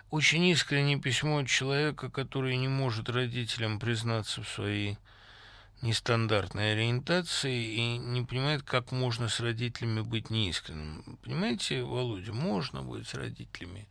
[0.08, 4.96] Очень искреннее письмо от человека, который не может родителям признаться в своей
[5.82, 11.18] нестандартной ориентации и не понимает, как можно с родителями быть неискренним.
[11.22, 13.88] Понимаете, Володя, можно быть с родителями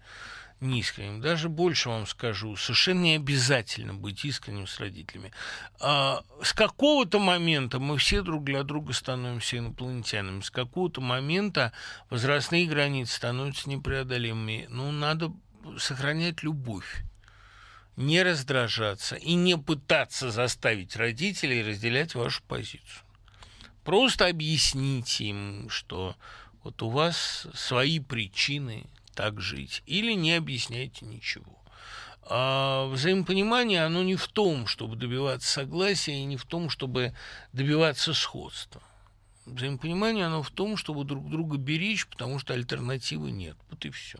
[0.62, 1.22] неискренним.
[1.22, 5.32] Даже больше вам скажу, совершенно не обязательно быть искренним с родителями.
[5.80, 10.41] А с какого-то момента мы все друг для друга становимся инопланетянами.
[10.41, 11.72] С какого-то момента
[12.10, 14.68] возрастные границы становятся непреодолимыми.
[14.70, 15.34] Ну, надо
[15.78, 17.03] сохранять любовь
[17.96, 23.04] не раздражаться и не пытаться заставить родителей разделять вашу позицию.
[23.84, 26.16] Просто объясните им, что
[26.64, 31.62] вот у вас свои причины так жить, или не объясняйте ничего.
[32.28, 37.14] А взаимопонимание, оно не в том, чтобы добиваться согласия, и не в том, чтобы
[37.54, 38.82] добиваться сходства.
[39.46, 43.56] Взаимопонимание, оно в том, чтобы друг друга беречь, потому что альтернативы нет.
[43.70, 44.20] Вот и все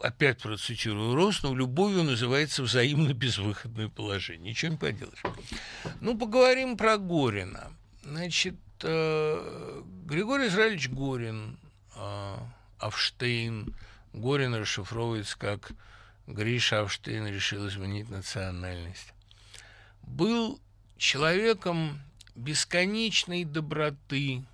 [0.00, 4.50] опять процитирую Роснов, любовью называется взаимно безвыходное положение.
[4.50, 5.22] Ничего не поделаешь.
[6.00, 7.72] Ну, поговорим про Горина.
[8.02, 11.58] Значит, э, Григорий Израилевич Горин,
[11.96, 12.36] э,
[12.78, 13.74] Авштейн,
[14.12, 15.72] Горин расшифровывается как
[16.26, 19.12] Гриша Авштейн решил изменить национальность,
[20.02, 20.60] был
[20.96, 22.00] человеком
[22.34, 24.44] бесконечной доброты,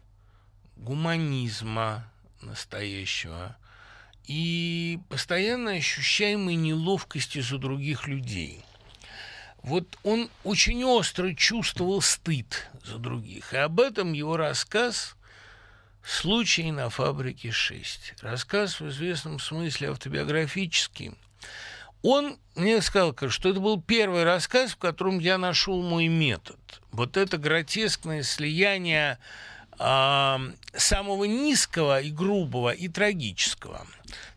[0.76, 2.10] гуманизма
[2.40, 3.56] настоящего–
[4.26, 8.64] и постоянно ощущаемой неловкости за других людей.
[9.62, 13.52] Вот он очень остро чувствовал стыд за других.
[13.54, 15.16] И об этом его рассказ
[16.04, 18.20] «Случай на фабрике 6».
[18.20, 21.12] Рассказ в известном смысле автобиографический.
[22.02, 26.58] Он мне сказал, что это был первый рассказ, в котором я нашел мой метод.
[26.92, 29.18] Вот это гротескное слияние
[29.78, 30.38] э,
[30.76, 33.86] самого низкого и грубого и трагического.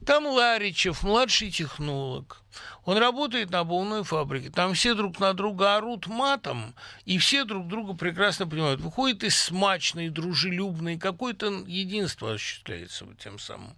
[0.05, 2.41] Там Ларичев, младший технолог.
[2.85, 4.49] Он работает на обувной фабрике.
[4.49, 6.73] Там все друг на друга орут матом,
[7.05, 8.81] и все друг друга прекрасно понимают.
[8.81, 13.75] Выходит из смачной, дружелюбной, какое-то единство осуществляется тем самым.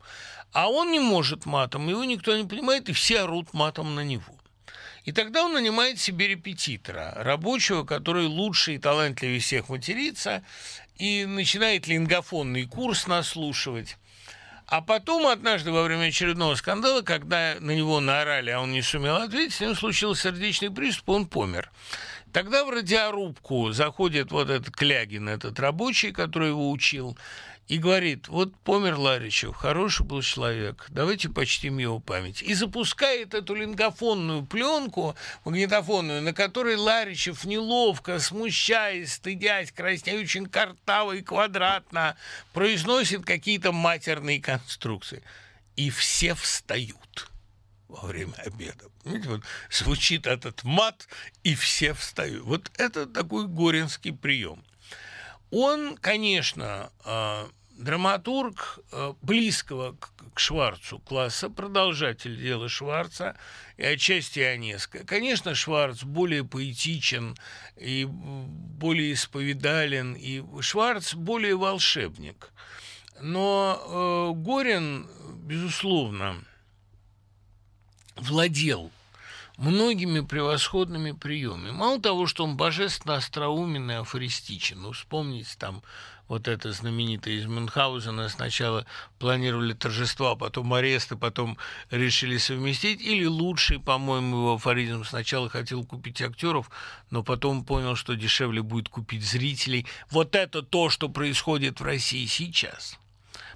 [0.51, 4.35] А он не может матом, его никто не понимает, и все орут матом на него.
[5.05, 10.43] И тогда он нанимает себе репетитора, рабочего, который лучше и талантливее всех матерится,
[10.97, 13.97] и начинает лингофонный курс наслушивать.
[14.70, 19.16] А потом однажды во время очередного скандала, когда на него наорали, а он не сумел
[19.16, 21.72] ответить, с ним случился сердечный приступ, он помер.
[22.32, 27.18] Тогда в радиорубку заходит вот этот Клягин, этот рабочий, который его учил,
[27.70, 32.41] и говорит, вот помер Ларичев, хороший был человек, давайте почтим его память.
[32.41, 35.16] И запускает эту лингофонную пленку,
[35.46, 42.18] магнитофонную, на которой Ларичев неловко, смущаясь, стыдясь, краснея очень картаво и квадратно,
[42.54, 45.22] произносит какие-то матерные конструкции.
[45.76, 47.30] И все встают
[47.88, 48.86] во время обеда.
[49.04, 51.08] Понимаете, вот звучит этот мат,
[51.44, 52.44] и все встают.
[52.46, 54.64] Вот это такой горинский прием.
[55.52, 63.35] Он, конечно, а, драматург э, близкого к, Шварцу класса, продолжатель дела Шварца
[63.77, 65.06] и отчасти Онеска.
[65.06, 67.35] Конечно, Шварц более поэтичен
[67.76, 72.51] и более исповедален, и Шварц более волшебник.
[73.22, 75.10] Но э, Горин,
[75.43, 76.38] безусловно,
[78.15, 78.91] владел
[79.57, 81.72] многими превосходными приемами.
[81.72, 85.84] Мало того, что он божественно остроумен и афористичен, ну, вспомните там
[86.30, 88.85] вот это знаменитое из Мюнхгаузена, сначала
[89.18, 91.57] планировали торжества, потом аресты, потом
[91.89, 96.69] решили совместить, или лучший, по-моему, его афоризм, сначала хотел купить актеров,
[97.10, 99.85] но потом понял, что дешевле будет купить зрителей.
[100.11, 102.97] Вот это то, что происходит в России сейчас–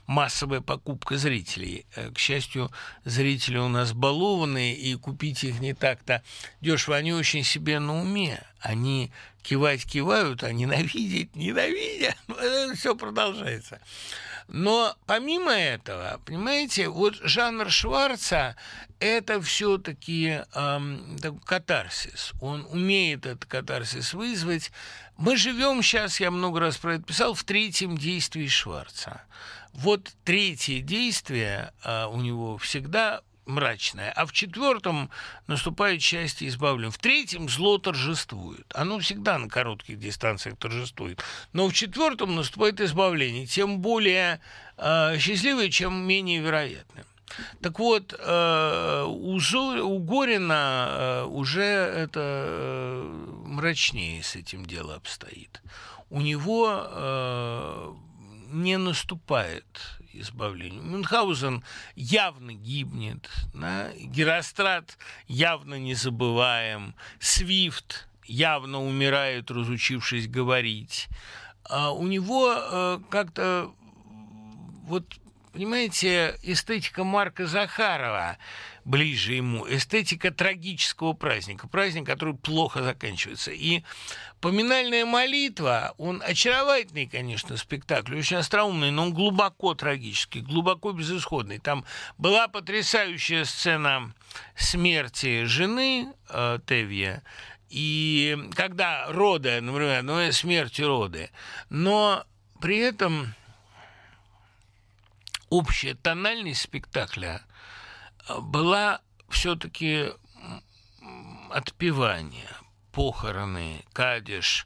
[0.07, 1.85] массовая покупка зрителей.
[1.95, 2.71] Э, к счастью,
[3.05, 6.23] зрители у нас балованные, и купить их не так-то
[6.61, 6.95] дешево.
[6.95, 8.43] Они очень себе на уме.
[8.59, 9.11] Они
[9.43, 12.17] кивать кивают, а ненавидеть ненавидят.
[12.75, 13.79] Все продолжается.
[14.47, 18.55] Но помимо этого, понимаете, вот жанр Шварца–
[18.99, 22.33] это все-таки эм, катарсис.
[22.41, 24.71] Он умеет этот катарсис вызвать.
[25.17, 29.21] Мы живем сейчас, я много раз про это писал, в третьем действии Шварца.
[29.73, 35.09] Вот третье действие а, у него всегда мрачное, а в четвертом
[35.47, 36.91] наступает счастье избавлен.
[36.91, 38.65] В третьем зло торжествует.
[38.73, 41.21] Оно всегда на коротких дистанциях торжествует.
[41.53, 44.39] Но в четвертом наступает избавление, тем более
[44.77, 47.05] э, счастливое, чем менее вероятное.
[47.61, 54.95] Так вот, э, у, Зо, у Горина э, уже это э, мрачнее с этим дело
[54.95, 55.61] обстоит.
[56.09, 57.93] У него э,
[58.51, 59.65] не наступает
[60.13, 60.83] избавлению.
[60.83, 61.63] Мюнхгаузен
[61.95, 63.91] явно гибнет, да?
[63.95, 71.09] Герострат явно не забываем, Свифт явно умирает, разучившись говорить.
[71.69, 73.71] А у него э, как-то
[74.83, 75.05] вот
[75.53, 78.37] понимаете, эстетика Марка Захарова
[78.85, 83.51] ближе ему, эстетика трагического праздника, праздник, который плохо заканчивается.
[83.51, 83.83] И
[84.41, 91.59] поминальная молитва, он очаровательный, конечно, спектакль, очень остроумный, но он глубоко трагический, глубоко безысходный.
[91.59, 91.85] Там
[92.17, 94.13] была потрясающая сцена
[94.55, 97.23] смерти жены э, Тевья,
[97.69, 101.31] и когда роды, например, ну, смерти роды,
[101.69, 102.25] но
[102.61, 103.33] при этом
[105.53, 107.43] общая тональность спектакля
[108.27, 110.09] была все-таки
[111.51, 112.49] отпевание,
[112.91, 114.65] похороны, кадиш,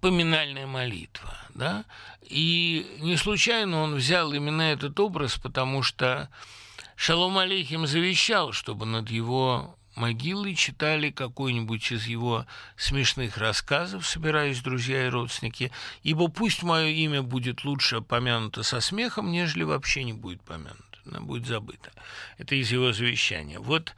[0.00, 1.84] поминальная молитва, да,
[2.20, 6.30] и не случайно он взял именно этот образ, потому что
[6.94, 12.46] Шалом Алейхим завещал, чтобы над его могилы читали какой-нибудь из его
[12.76, 15.70] смешных рассказов, собираясь друзья и родственники,
[16.02, 21.20] ибо пусть мое имя будет лучше помянуто со смехом, нежели вообще не будет помянуто, оно
[21.20, 21.92] будет забыто.
[22.38, 23.58] Это из его завещания.
[23.58, 23.94] Вот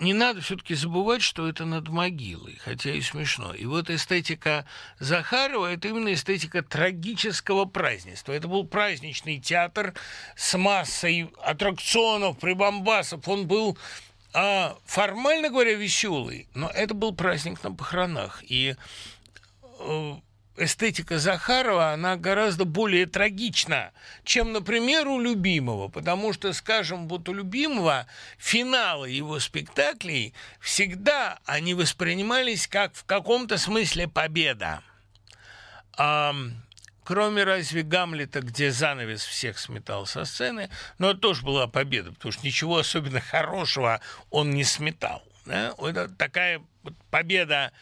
[0.00, 3.52] не надо все-таки забывать, что это над могилой, хотя и смешно.
[3.52, 4.64] И вот эстетика
[5.00, 8.32] Захарова– это именно эстетика трагического празднества.
[8.32, 9.94] Это был праздничный театр
[10.36, 13.26] с массой аттракционов, прибамбасов.
[13.26, 13.76] Он был
[14.40, 18.40] а, формально говоря, веселый, но это был праздник на похоронах.
[18.44, 18.76] И
[19.80, 20.14] э,
[20.56, 23.90] эстетика Захарова, она гораздо более трагична,
[24.22, 28.06] чем, например, у любимого, потому что, скажем, вот у любимого
[28.38, 34.82] финалы его спектаклей всегда они воспринимались как в каком-то смысле победа.
[37.08, 40.68] Кроме разве Гамлета, где занавес всех сметал со сцены,
[40.98, 45.22] но это тоже была победа, потому что ничего особенно хорошего он не сметал.
[45.46, 45.72] Да?
[45.78, 46.60] Это такая
[47.10, 47.72] победа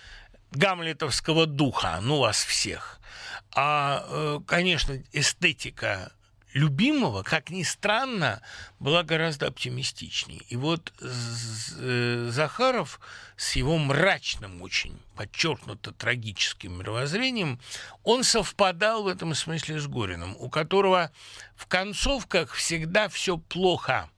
[0.52, 3.00] гамлетовского духа, ну вас всех.
[3.52, 6.12] А, э, конечно, эстетика
[6.56, 8.40] любимого, как ни странно,
[8.80, 10.40] была гораздо оптимистичнее.
[10.48, 12.98] И вот э, Захаров
[13.36, 17.60] с его мрачным, очень подчеркнуто трагическим мировоззрением,
[18.04, 21.12] он совпадал в этом смысле с Гориным, у которого
[21.56, 24.08] в концовках всегда все плохо,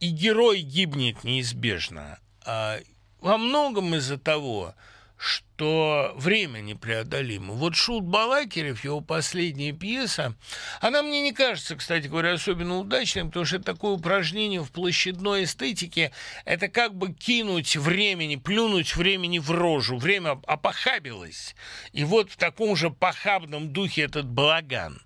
[0.00, 2.18] и герой гибнет неизбежно.
[2.44, 2.80] А
[3.20, 4.74] во многом из-за того,
[5.22, 7.54] что время непреодолимо.
[7.54, 10.34] Вот Шут Балакирев, его последняя пьеса,
[10.80, 16.10] она мне не кажется, кстати говоря, особенно удачной, потому что такое упражнение в площадной эстетике,
[16.44, 19.96] это как бы кинуть времени, плюнуть времени в рожу.
[19.96, 21.54] Время опохабилось.
[21.92, 25.00] И вот в таком же похабном духе этот балаган.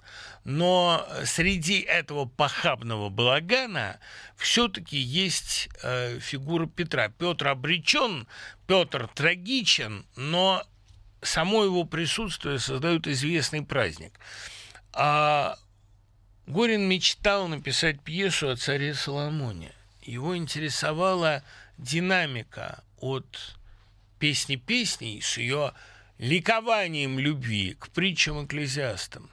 [0.48, 3.98] Но среди этого похабного балагана
[4.36, 7.09] все-таки есть э, фигура Петра.
[7.09, 8.28] Петр обречен,
[8.68, 10.64] Петр трагичен, но
[11.20, 14.20] само его присутствие создает известный праздник.
[14.93, 15.59] А
[16.47, 19.73] Горин мечтал написать пьесу о царе Соломоне.
[20.02, 21.43] Его интересовала
[21.77, 23.56] динамика от
[24.20, 25.73] песни песней с ее
[26.18, 29.30] ликованием любви к притчам экклезиастам.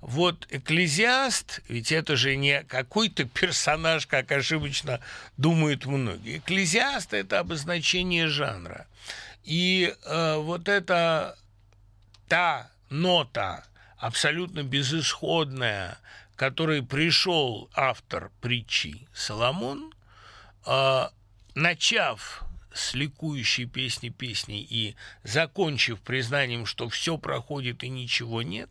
[0.00, 5.00] Вот экклезиаст, ведь это же не какой-то персонаж, как ошибочно
[5.36, 6.38] думают многие.
[6.38, 8.86] Экклезиаст– это обозначение жанра.
[9.44, 11.36] И э, вот это
[12.28, 13.64] та нота,
[13.96, 15.98] абсолютно безысходная,
[16.36, 19.92] которой пришел автор притчи Соломон,
[20.66, 21.08] э,
[21.54, 22.45] начав
[22.76, 24.94] с ликующей песни песней и
[25.24, 28.70] закончив признанием, что все проходит и ничего нет,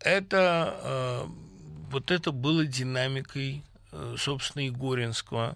[0.00, 1.26] это э,
[1.90, 3.62] вот это было динамикой,
[3.92, 5.54] э, собственно, Егоринского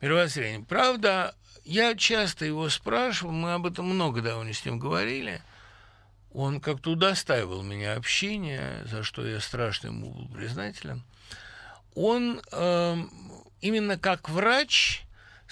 [0.00, 0.64] мировоззрения.
[0.66, 1.34] Правда,
[1.64, 5.42] я часто его спрашивал, мы об этом много довольно с ним говорили.
[6.32, 11.02] Он как-то удостаивал меня общения, за что я страшно ему был признателен.
[11.94, 12.96] Он э,
[13.60, 15.02] именно как врач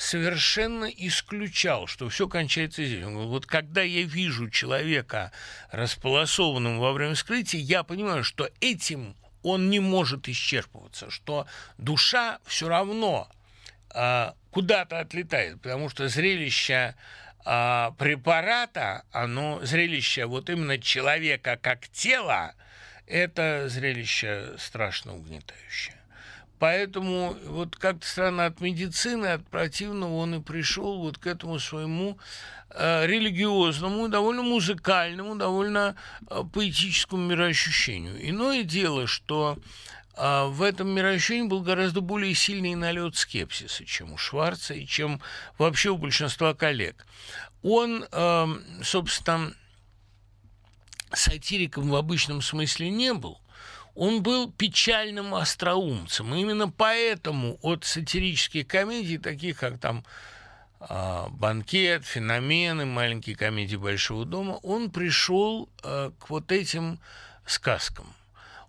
[0.01, 3.05] совершенно исключал, что все кончается здесь.
[3.05, 5.31] Он говорит, вот когда я вижу человека
[5.71, 11.47] располосованным во время вскрытия, я понимаю, что этим он не может исчерпываться, что
[11.77, 13.29] душа все равно
[13.91, 16.95] а, куда-то отлетает, потому что зрелище
[17.45, 22.55] а, препарата, оно зрелище вот именно человека как тела,
[23.07, 26.00] это зрелище страшно угнетающее.
[26.61, 32.19] Поэтому вот как-то странно от медицины, от противного он и пришел вот к этому своему
[32.69, 35.97] э, религиозному, довольно музыкальному, довольно
[36.29, 38.29] э, поэтическому мироощущению.
[38.29, 39.57] Иное дело, что
[40.19, 45.23] э, в этом мироощущении был гораздо более сильный налет скепсиса, чем у Шварца и чем
[45.57, 47.07] вообще у большинства коллег.
[47.63, 48.47] Он, э,
[48.83, 49.55] собственно,
[51.11, 53.41] сатириком в обычном смысле не был–
[53.95, 56.35] он был печальным остроумцем.
[56.35, 60.05] И именно поэтому от сатирических комедий, таких как там
[60.81, 66.99] а, «Банкет», «Феномены», «Маленькие комедии Большого дома», он пришел а, к вот этим
[67.45, 68.07] сказкам.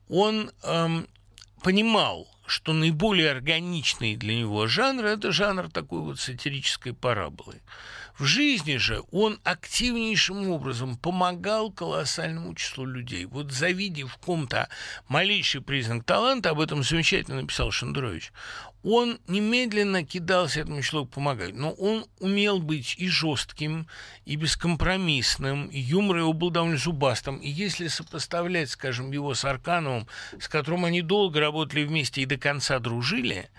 [0.09, 1.07] Он эм,
[1.63, 7.61] понимал, что наиболее органичный для него жанр– это жанр такой вот сатирической параболы.
[8.21, 13.25] В жизни же он активнейшим образом помогал колоссальному числу людей.
[13.25, 14.69] Вот завидев в ком-то
[15.07, 18.31] малейший признак таланта, об этом замечательно написал Шендерович,
[18.83, 23.87] он немедленно кидался этому человеку помогать, но он умел быть и жестким,
[24.25, 27.37] и бескомпромиссным, и юмор его был довольно зубастым.
[27.37, 30.07] И если сопоставлять, скажем, его с Аркановым,
[30.39, 33.49] с которым они долго работали вместе и до конца дружили,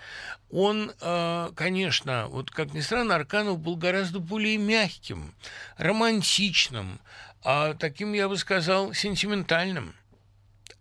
[0.50, 5.34] он, э, конечно, вот как ни странно, Арканов был гораздо более мягким,
[5.78, 7.00] романтичным,
[7.44, 9.94] а таким, я бы сказал, сентиментальным.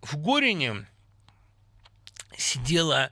[0.02, 0.88] В Горине
[2.36, 3.12] сидела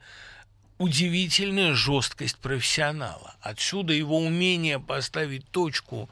[0.80, 3.34] удивительная жесткость профессионала.
[3.42, 6.08] Отсюда его умение поставить точку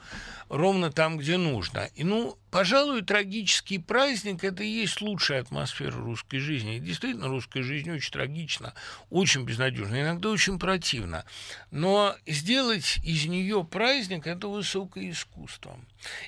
[0.50, 1.88] ровно там, где нужно.
[1.94, 6.76] И, ну, пожалуй, трагический праздник– это и есть лучшая атмосфера русской жизни.
[6.76, 8.74] И действительно, русская жизнь очень трагична,
[9.08, 11.24] очень безнадежна, иногда очень противна.
[11.70, 15.80] Но сделать из нее праздник– это высокое искусство.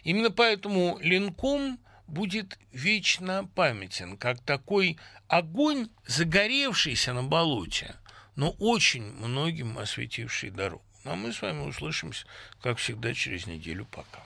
[0.02, 4.96] Именно поэтому Ленком будет вечно памятен, как такой
[5.28, 7.94] огонь, загоревшийся на болоте–
[8.40, 10.82] но очень многим осветивший дорогу.
[11.04, 12.24] А мы с вами услышимся,
[12.62, 13.84] как всегда, через неделю.
[13.84, 14.24] Пока.